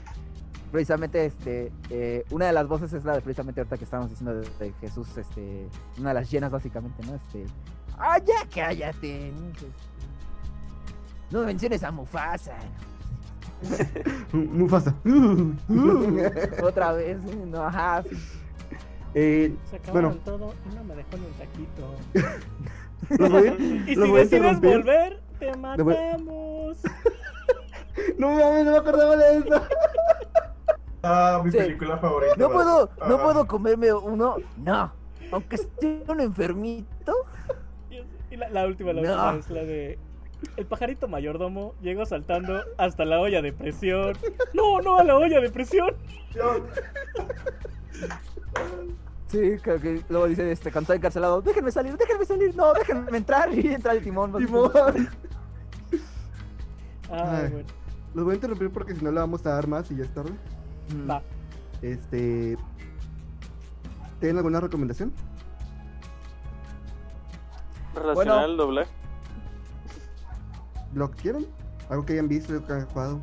[0.72, 4.36] precisamente, este, eh, una de las voces es la de precisamente ahorita que estábamos diciendo
[4.36, 5.68] de, de Jesús, este,
[6.00, 7.16] una de las llenas básicamente, ¿no?
[7.16, 7.46] Este,
[7.98, 9.32] ah, ya cállate,
[11.32, 12.54] no menciones a Mufasa,
[14.32, 14.94] Mufasa.
[16.64, 18.04] otra vez, no, ajá,
[19.14, 21.96] Eh, Se acabaron bueno, todo y no me dejó ni un taquito.
[23.18, 26.78] los voy a- Y los si voy decides volver, te matamos.
[28.20, 29.62] No mames, no me acordaba de eso.
[31.02, 31.58] Ah, mi Sí.
[31.58, 32.36] película favorita.
[32.38, 33.24] No puedo, no Ah.
[33.24, 34.92] puedo comerme uno, no.
[35.32, 37.14] Aunque esté un enfermito.
[38.38, 39.10] Y la, la última, la No.
[39.10, 39.98] última es la de.
[40.56, 44.16] El pajarito mayordomo llegó saltando hasta la olla de presión.
[44.54, 45.96] No, no, a la olla de presión.
[49.28, 53.52] Sí, que, que luego dice este cantó encarcelado, déjenme salir, déjenme salir, no, déjenme entrar
[53.58, 54.32] y entra el timón.
[54.38, 54.72] Timón.
[57.10, 57.50] Ah, Ay.
[57.52, 57.68] bueno.
[58.14, 60.14] Los voy a interrumpir porque si no le vamos a dar más y ya es
[60.14, 60.32] tarde.
[61.10, 61.22] Va.
[61.82, 62.58] Este.
[64.20, 65.14] ¿Tienen alguna recomendación?
[68.00, 68.52] Relacionado Bueno.
[68.52, 68.92] al doblaje.
[70.94, 71.46] ¿Lo que quieran?
[71.90, 73.20] ¿Algo que hayan visto, que hayan jugado?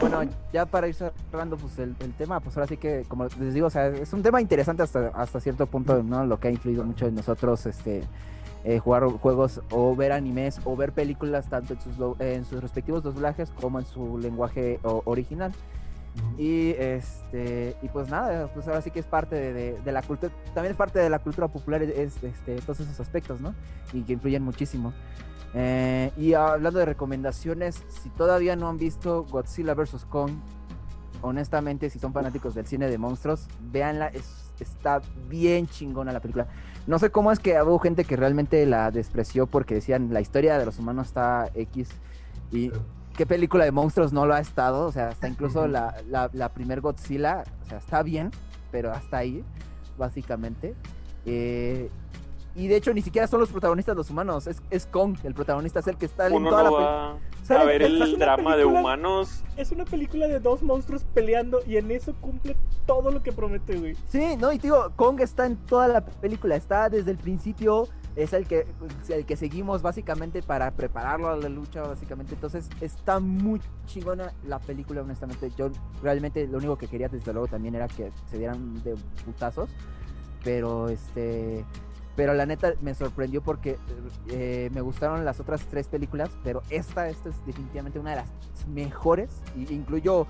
[0.00, 0.20] Bueno,
[0.52, 3.66] ya para ir cerrando pues el, el tema, pues ahora sí que, como les digo,
[3.66, 6.24] o sea, es un tema interesante hasta, hasta cierto punto, ¿no?
[6.24, 8.04] Lo que ha influido mucho en nosotros, este,
[8.64, 12.60] eh, jugar juegos o ver animes o ver películas tanto en sus, do- en sus
[12.62, 14.78] respectivos doblajes como en su lenguaje
[16.18, 16.40] original.
[16.40, 20.02] Y este y pues nada, pues ahora sí que es parte de, de- de la
[20.02, 23.54] cultura, también es parte de la cultura popular es, este, todos esos aspectos, ¿no?
[23.92, 24.92] Y que influyen muchísimo.
[25.54, 30.04] Eh, y hablando de recomendaciones, si todavía no han visto Godzilla vs.
[30.04, 30.32] Kong,
[31.22, 36.48] honestamente, si son fanáticos del cine de monstruos, véanla, es- está bien chingona la película.
[36.86, 40.58] No sé cómo es que hubo gente que realmente la despreció porque decían la historia
[40.58, 41.88] de los humanos está X
[42.50, 42.70] y
[43.18, 46.48] qué película de monstruos no lo ha estado, o sea, hasta incluso la, la, la
[46.50, 48.30] primer Godzilla, o sea, está bien,
[48.70, 49.44] pero hasta ahí,
[49.98, 50.74] básicamente.
[51.26, 51.90] Eh,
[52.54, 55.80] Y de hecho ni siquiera son los protagonistas los humanos, es, es Kong, el protagonista
[55.80, 58.62] es el que está en toda no la Sale- a ver una el drama de
[58.62, 59.42] película- humanos.
[59.56, 63.76] Es una película de dos monstruos peleando y en eso cumple todo lo que promete,
[63.78, 63.96] güey.
[64.08, 67.88] Sí, no, y te digo, Kong está en toda la película, está desde el principio,
[68.18, 68.66] es el que,
[69.10, 72.34] el que seguimos básicamente para prepararlo a la lucha, básicamente.
[72.34, 75.52] Entonces, está muy chingona la película, honestamente.
[75.56, 75.70] Yo
[76.02, 79.70] realmente lo único que quería, desde luego, también era que se dieran de putazos.
[80.42, 81.64] Pero, este...
[82.16, 83.78] Pero la neta me sorprendió porque
[84.28, 88.28] eh, me gustaron las otras tres películas, pero esta, esta es definitivamente una de las
[88.66, 89.30] mejores.
[89.56, 90.26] Y incluyo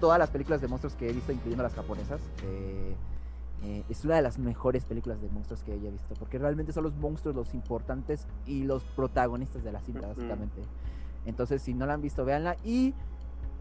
[0.00, 2.22] todas las películas de monstruos que he visto, incluyendo las japonesas.
[2.44, 2.96] eh,
[3.64, 6.84] eh, es una de las mejores películas de monstruos que haya visto, porque realmente son
[6.84, 10.62] los monstruos los importantes y los protagonistas de la cinta, básicamente.
[11.26, 12.56] Entonces, si no la han visto, véanla.
[12.64, 12.94] Y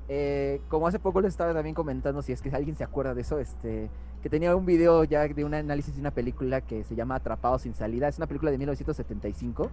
[0.08, 3.22] eh, como hace poco les estaba también comentando, si es que alguien se acuerda de
[3.22, 3.90] eso, este
[4.22, 7.60] que tenía un video ya de un análisis de una película que se llama Atrapado
[7.60, 8.08] sin salida.
[8.08, 9.70] Es una película de 1975.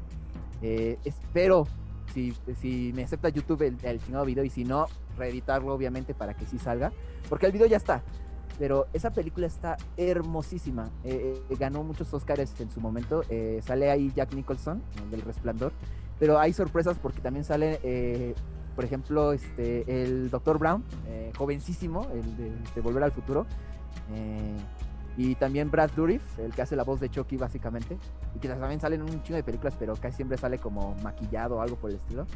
[0.61, 1.67] Eh, espero,
[2.13, 4.87] si, si me acepta YouTube el, el chingado video y si no,
[5.17, 6.93] reeditarlo obviamente para que sí salga.
[7.29, 8.03] Porque el video ya está.
[8.59, 10.91] Pero esa película está hermosísima.
[11.05, 13.23] Eh, eh, ganó muchos Oscars en su momento.
[13.29, 15.73] Eh, sale ahí Jack Nicholson, el del Resplandor.
[16.19, 18.35] Pero hay sorpresas porque también sale, eh,
[18.77, 20.59] por ejemplo, este, el Dr.
[20.59, 20.85] Brown,
[21.37, 23.47] jovencísimo, el de, de Volver al Futuro.
[25.17, 27.99] Y también Brad Dourif, el que hace la voz de Chucky básicamente.
[28.35, 31.57] Y que también sale en un chingo de películas, pero casi siempre sale como maquillado
[31.57, 32.27] o algo por el estilo.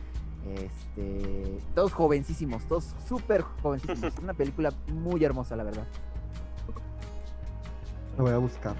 [0.47, 4.17] Este, todos jovencísimos, todos súper jovencísimos.
[4.23, 5.87] Una película muy hermosa, la verdad.
[8.19, 8.75] Lo voy a buscar.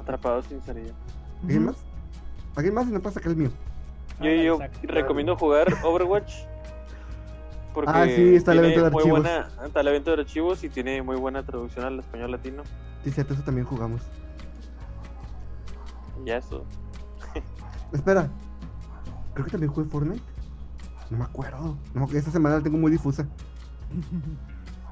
[0.00, 0.92] Atrapados sin salida.
[1.42, 1.76] ¿Alguien más?
[2.56, 2.86] ¿Alguien más?
[2.88, 3.50] Y no pasa sacar el mío.
[4.20, 6.32] Yo, Ándale, yo recomiendo jugar Overwatch.
[7.72, 9.20] Porque Ah, sí, está el evento de archivos.
[9.22, 12.62] buena, está el evento de archivos y tiene muy buena traducción al español latino.
[13.02, 14.02] Sí, cierto, eso también jugamos.
[16.24, 16.64] Ya eso.
[17.92, 18.28] Espera.
[19.34, 20.22] Creo que también jugué Fortnite.
[21.10, 21.76] No me acuerdo.
[21.92, 23.26] No, que esta semana la tengo muy difusa.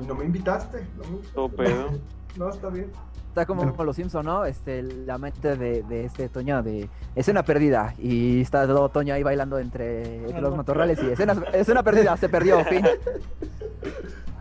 [0.01, 0.84] Y no me invitaste.
[0.97, 1.90] No, me- Todo pedo.
[2.37, 2.91] No está bien.
[3.29, 3.85] Está como Bueno.
[3.85, 4.45] los Simpson, ¿no?
[4.45, 7.95] Este, la mente de, de este Toño de escena perdida.
[7.99, 10.57] Y está todo Toño ahí bailando entre, entre los Ajá.
[10.59, 12.85] matorrales y escena, escena perdida, se perdió, fin.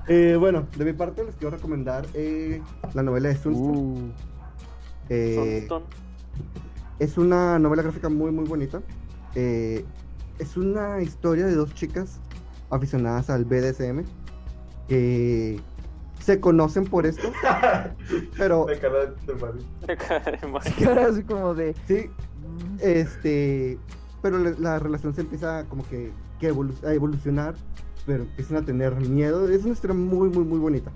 [0.08, 2.62] Eh, bueno, de mi parte les quiero recomendar eh,
[2.94, 3.78] la novela de Sunstone.
[3.80, 4.12] Uh,
[5.10, 5.68] Eh,
[7.00, 8.82] Es una novela gráfica muy, muy bonita.
[9.36, 9.86] Eh,
[10.38, 12.20] es una historia de dos chicas
[12.70, 14.04] aficionadas al BDSM
[14.88, 15.60] que
[16.22, 17.31] se conocen por esto,
[18.38, 19.61] pero Me cara de Mario.
[20.80, 21.76] y ahora así como de.
[21.88, 22.10] sí,
[22.80, 23.77] este,
[24.22, 27.56] pero la, la relación se empieza como que, que evolu- a evolucionar,
[28.06, 29.49] pero empiezan a tener miedo.
[29.49, 30.91] Es una historia muy, muy, muy bonita.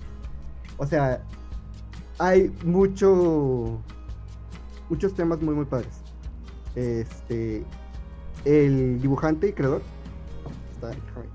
[0.78, 1.22] O sea,
[2.18, 3.80] hay mucho,
[4.88, 6.00] muchos temas muy, muy padres.
[6.74, 7.64] Este,
[8.44, 9.82] el dibujante y creador,
[10.72, 11.26] está, déjame,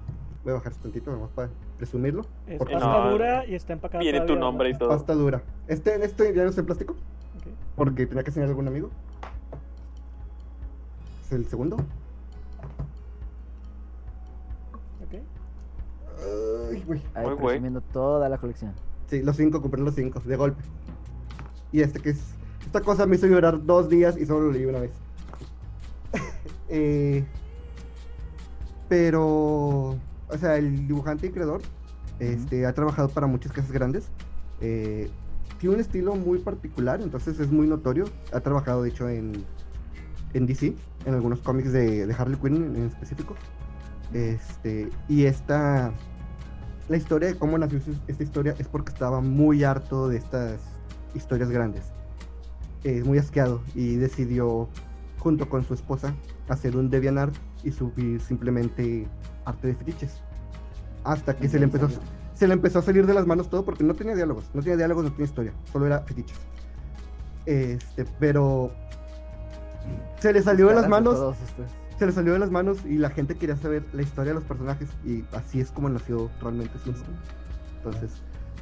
[0.43, 1.49] voy a bajar esto tantito, nomás para
[1.81, 2.27] presumirlo.
[2.45, 4.03] Es Por pasta No, dura y está empacada.
[4.03, 4.89] Viene tu nombre y todo.
[4.89, 5.41] Pasta dura.
[5.67, 6.95] Este, este ya no es en plástico,
[7.75, 8.91] porque tenía que enseñar a algún amigo.
[11.25, 11.77] Es el segundo.
[15.03, 15.21] Ok.
[16.69, 17.01] Ay, güey.
[17.15, 18.73] ahí Muy presumiendo toda la colección.
[19.07, 20.61] Sí, los cinco, compré los cinco, de golpe.
[21.71, 22.35] Y este que es.
[22.63, 24.91] Esta cosa me hizo llorar dos días y solo lo leí una vez.
[26.73, 27.25] Eh,
[28.87, 29.97] pero.
[30.31, 31.61] O sea, el dibujante y creador
[32.19, 34.09] este, ha trabajado para muchas casas grandes.
[34.61, 35.09] Eh,
[35.59, 38.05] tiene un estilo muy particular, entonces es muy notorio.
[38.31, 39.43] Ha trabajado, de hecho, en,
[40.33, 40.75] en DC,
[41.05, 43.35] en algunos cómics de, de Harley Quinn en, en específico.
[44.13, 45.93] Este, y esta.
[46.89, 50.59] La historia de cómo nació esta historia es porque estaba muy harto de estas
[51.15, 51.83] historias grandes.
[52.83, 54.67] Eh, muy asqueado y decidió,
[55.19, 56.13] junto con su esposa,
[56.49, 59.07] hacer un DeviantArt y subir simplemente
[59.45, 60.21] arte de fetiches.
[61.03, 61.87] Hasta que se le empezó,
[62.33, 64.77] se le empezó a salir de las manos todo porque no tenía diálogos, no tenía
[64.77, 66.37] diálogos, no tenía historia, solo era fetiches.
[67.45, 68.71] Este, pero
[70.19, 71.17] se le salió de las manos
[71.97, 74.43] se le salió de las manos y la gente quería saber la historia de los
[74.43, 77.15] personajes y así es como nació realmente Simpson.
[77.77, 78.11] Entonces,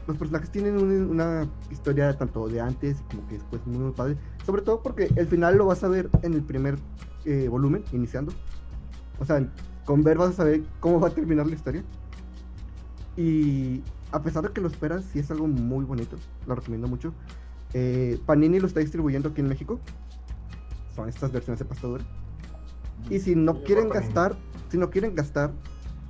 [0.07, 4.17] los personajes tienen un- una historia tanto de antes como que después muy, muy padre.
[4.45, 6.77] Sobre todo porque el final lo vas a ver en el primer
[7.25, 8.31] eh, volumen, iniciando.
[9.19, 9.45] O sea,
[9.89, 11.83] con ver vas a saber cómo va a terminar la historia.
[13.17, 16.15] Y a pesar de que lo esperas, sí es algo muy bonito.
[16.45, 17.11] Lo recomiendo mucho.
[17.73, 19.79] Eh, Panini lo está distribuyendo aquí en México.
[20.95, 22.03] Son estas versiones de pasta dura.
[23.09, 24.35] Y si no quieren gastar,
[24.69, 25.53] si no quieren gastar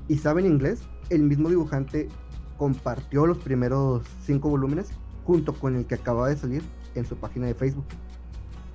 [0.10, 2.10] y saben inglés, el mismo dibujante
[2.58, 4.90] compartió los primeros cinco volúmenes
[5.24, 6.64] junto con el que acaba de salir
[6.96, 7.86] en su página de Facebook.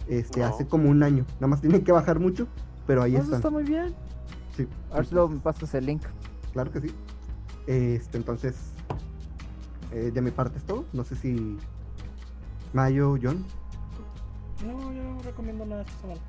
[0.08, 0.46] este, No.
[0.46, 1.26] hace como un año.
[1.34, 2.46] Nada más tienen que bajar mucho,
[2.86, 3.36] pero ahí Eso están.
[3.40, 3.94] está muy bien.
[4.56, 6.02] Sí, A ver si luego me pasas el link.
[6.52, 6.94] claro que sí.
[7.66, 8.56] Este, entonces,
[9.92, 10.84] eh, de mi parte es todo.
[10.92, 11.56] No sé si
[12.72, 13.44] Mayo, John.
[14.66, 16.20] No, yo no recomiendo nada esta semana.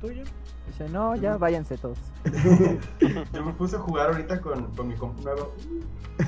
[0.00, 0.24] ¿Tuyo?
[0.66, 1.98] Dice, no, ya váyanse todos.
[3.32, 5.54] Yo me puse a jugar ahorita con, con mi compu nuevo.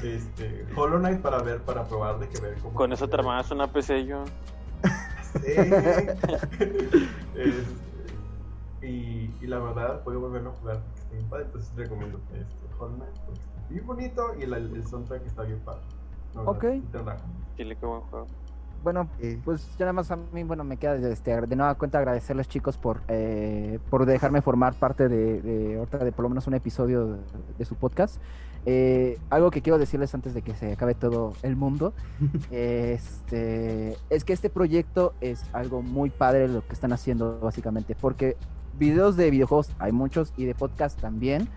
[0.03, 2.75] Este, Hollow Knight para ver, para probar de que ver cómo.
[2.75, 4.25] Con eso te armabas una PC, yo.
[5.43, 5.53] Sí.
[8.83, 10.81] Y, y la verdad, puedo volverlo a jugar.
[11.17, 15.61] Bien padre, entonces recomiendo este, porque está bien bonito y el, el soundtrack está bien
[15.61, 15.83] padre.
[16.35, 16.65] Ok.
[16.73, 17.25] sí te relaja.
[17.57, 18.27] Dile qué buen juego.
[18.83, 19.09] Bueno,
[19.45, 22.77] pues ya nada más a mí, bueno, me queda este, de nueva cuenta agradecerles chicos
[22.77, 27.07] por, eh, por dejarme formar parte de, de, ahorita de por lo menos un episodio
[27.15, 27.19] de,
[27.59, 28.21] de su podcast.
[28.69, 31.95] Eh, algo que quiero decirles antes de que se acabe todo el mundo,
[32.51, 38.37] este, es que este proyecto es algo muy padre lo que están haciendo básicamente, porque
[38.79, 41.49] videos de videojuegos hay muchos y de podcast también,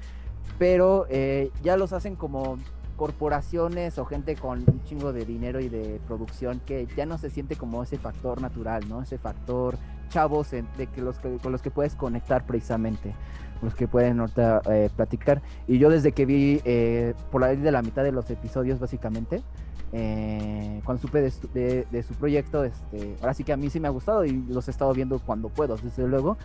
[0.58, 2.58] pero eh, ya los hacen como
[2.96, 7.30] corporaciones o gente con un chingo de dinero y de producción que ya no se
[7.30, 9.02] siente como ese factor natural, ¿no?
[9.02, 9.78] Ese factor
[10.10, 13.16] chavos de que los que, con los que puedes conectar precisamente,
[13.62, 15.42] los que pueden ahorita eh, platicar.
[15.68, 19.44] Y yo desde que vi eh, por de la mitad de los episodios básicamente,
[19.92, 23.70] eh, cuando supe de, su- de- de su proyecto, este, ahora sí que a mí
[23.70, 26.38] sí me ha gustado y los he estado viendo cuando puedo, desde luego.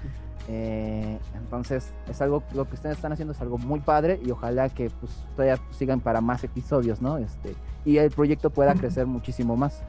[0.48, 4.68] Eh, entonces, es algo, lo que ustedes están haciendo es algo muy padre y ojalá
[4.68, 7.16] que pues todavía sigan para más episodios, ¿no?
[7.18, 7.54] Este,
[7.84, 9.82] y el proyecto pueda crecer muchísimo más.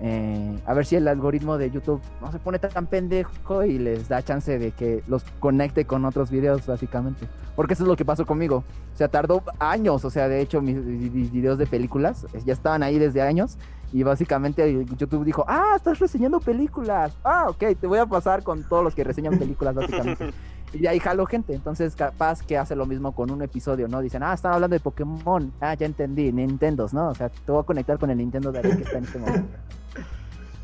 [0.00, 4.08] Eh, a ver si el algoritmo de YouTube no se pone tan pendejo y les
[4.08, 7.26] da chance de que los conecte con otros videos, básicamente.
[7.56, 8.64] Porque eso es lo que pasó conmigo.
[8.94, 10.04] O sea, tardó años.
[10.04, 13.58] O sea, de hecho, mis, mis videos de películas eh, ya estaban ahí desde años.
[13.92, 17.16] Y básicamente YouTube dijo, ah, estás reseñando películas.
[17.24, 20.30] Ah, ok, te voy a pasar con todos los que reseñan películas, básicamente.
[20.72, 21.54] Y de ahí jalo gente.
[21.54, 24.00] Entonces, capaz que hace lo mismo con un episodio, ¿no?
[24.00, 25.52] Dicen, ah, están hablando de Pokémon.
[25.60, 27.08] Ah, ya entendí, Nintendos, ¿no?
[27.08, 29.18] O sea, te voy a conectar con el Nintendo de ahí que está en este
[29.18, 29.48] momento.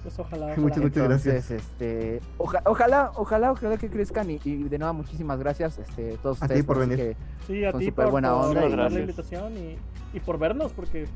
[0.05, 0.45] Pues ojalá.
[0.49, 0.61] ojalá.
[0.61, 1.63] Muchas, muchas Entonces, gracias.
[1.63, 6.37] este, oja- ojalá, ojalá, ojalá que crezcan y, y de nuevo muchísimas gracias, este, todos
[6.43, 7.17] A ti ustedes por así venir.
[7.47, 9.79] Sí, a ti por, buena por onda y- aceptar la invitación y,
[10.13, 11.07] y por vernos, porque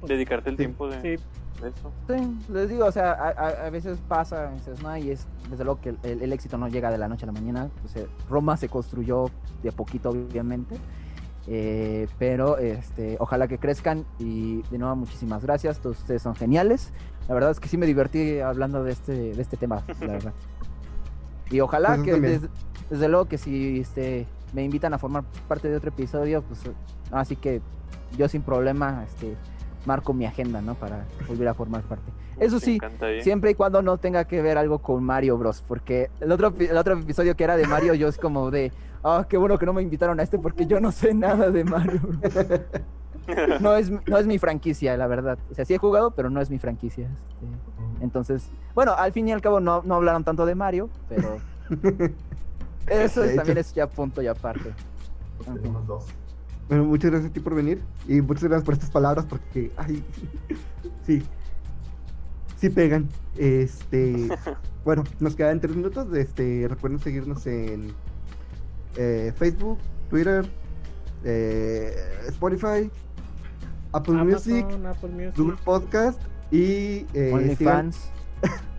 [0.00, 0.62] pues, Dedicarte el Sí.
[0.62, 1.22] tiempo de, sí,
[1.58, 1.92] eso.
[2.08, 5.64] Sí, les digo, o sea, a, a- a veces pasa, dices, no, y es desde
[5.64, 7.68] luego que el, el- el éxito no llega de la noche a la mañana.
[7.84, 9.26] O sea, Roma se construyó
[9.62, 10.76] de a poquito, obviamente.
[11.48, 15.78] eh, pero este, ojalá que crezcan y de nuevo muchísimas gracias.
[15.78, 16.92] Todos ustedes son geniales.
[17.28, 20.32] La verdad es que sí me divertí hablando de este, de este tema, la verdad.
[21.50, 22.40] Y ojalá Pues que también.
[22.40, 22.50] des-
[22.90, 26.60] desde luego que si este, me invitan a formar parte de otro episodio, pues
[27.12, 27.62] así que
[28.18, 29.36] yo sin problema este,
[29.86, 30.74] marco mi agenda, ¿no?
[30.74, 32.10] Para volver a formar parte.
[32.38, 32.78] Eso sí.
[33.22, 35.62] Siempre y cuando no tenga que ver algo con Mario Bros.
[35.66, 38.72] Porque el otro, el otro episodio que era de Mario, yo es como de,
[39.02, 41.64] ah, qué bueno que no me invitaron a este porque yo no sé nada de
[41.64, 42.00] Mario.
[43.60, 45.36] No es, no es mi franquicia, la verdad.
[45.50, 47.06] O sea, sí he jugado, pero no es mi franquicia.
[47.08, 48.04] este.
[48.04, 51.38] Entonces, bueno, al fin y al cabo no, no hablaron tanto de Mario, pero
[52.86, 54.72] eso es- también es ya punto y aparte.
[55.44, 56.06] Tenemos dos.
[56.68, 60.02] Bueno, muchas gracias a ti por venir y muchas gracias por estas palabras porque, ay,
[61.06, 61.22] sí,
[62.56, 63.08] sí pegan.
[63.36, 64.28] Este,
[64.84, 66.12] bueno, nos quedan tres minutos.
[66.14, 67.92] Este, recuerden seguirnos en
[68.96, 69.78] eh, Facebook,
[70.10, 70.44] Twitter,
[71.24, 71.94] eh,
[72.28, 72.90] Spotify,
[73.92, 75.36] Apple Music, Amazon, Apple Music.
[75.36, 76.20] Google Podcast
[76.50, 78.10] y eh, OnlyFans.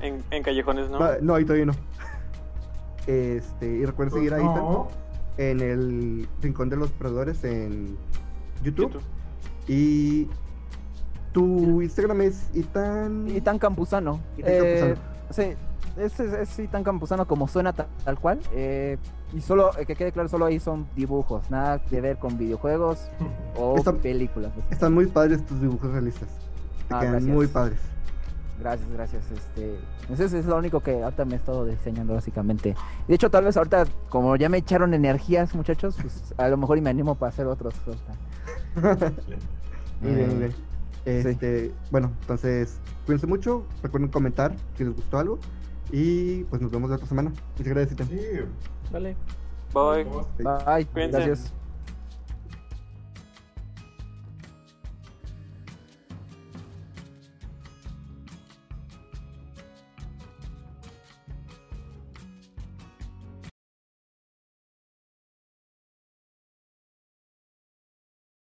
[0.01, 0.99] En, en callejones, ¿no?
[1.21, 1.73] No, ahí todavía no.
[3.07, 4.89] Este, y recuerden seguir a Ethan No,
[5.37, 7.97] en el Rincón de los Perdedores en
[8.63, 8.91] YouTube.
[8.93, 9.03] YouTube.
[9.67, 10.27] Y
[11.33, 13.27] tu Instagram es Itan.
[13.29, 14.19] Itan Eh, Campuzano.
[15.29, 15.43] sí,
[15.97, 18.39] es, es, es sí, tan campusano como suena ta- tal, cual.
[18.53, 18.97] eh,
[19.33, 23.09] y solo, eh, que quede claro, solo ahí son dibujos, nada que ver con videojuegos
[23.57, 24.51] o Está- películas.
[24.53, 24.61] así.
[24.71, 26.29] Están muy padres tus dibujos realistas.
[26.87, 27.35] Te Ah, quedan gracias.
[27.35, 27.79] muy padres.
[28.59, 29.23] Gracias, gracias.
[29.31, 29.77] Este,
[30.11, 32.75] ese es lo único que ahorita me he estado diseñando básicamente.
[33.07, 36.77] De hecho, tal vez ahorita, como ya me echaron energías, muchachos, pues a lo mejor
[36.77, 37.73] y me animo para hacer otros.
[37.85, 38.01] cosas.
[40.01, 40.53] Muy bien, muy bien.
[41.05, 43.63] Este, Bueno, entonces, cuídense mucho.
[43.81, 45.39] Recuerden comentar si les gustó algo.
[45.91, 47.31] Y pues nos vemos la otra semana.
[47.57, 48.19] Muchas gracias, sí.
[48.91, 49.15] Dale.
[49.73, 50.03] Bye.
[50.03, 51.17] Somos- Bye, Cuídense.
[51.17, 51.53] gracias.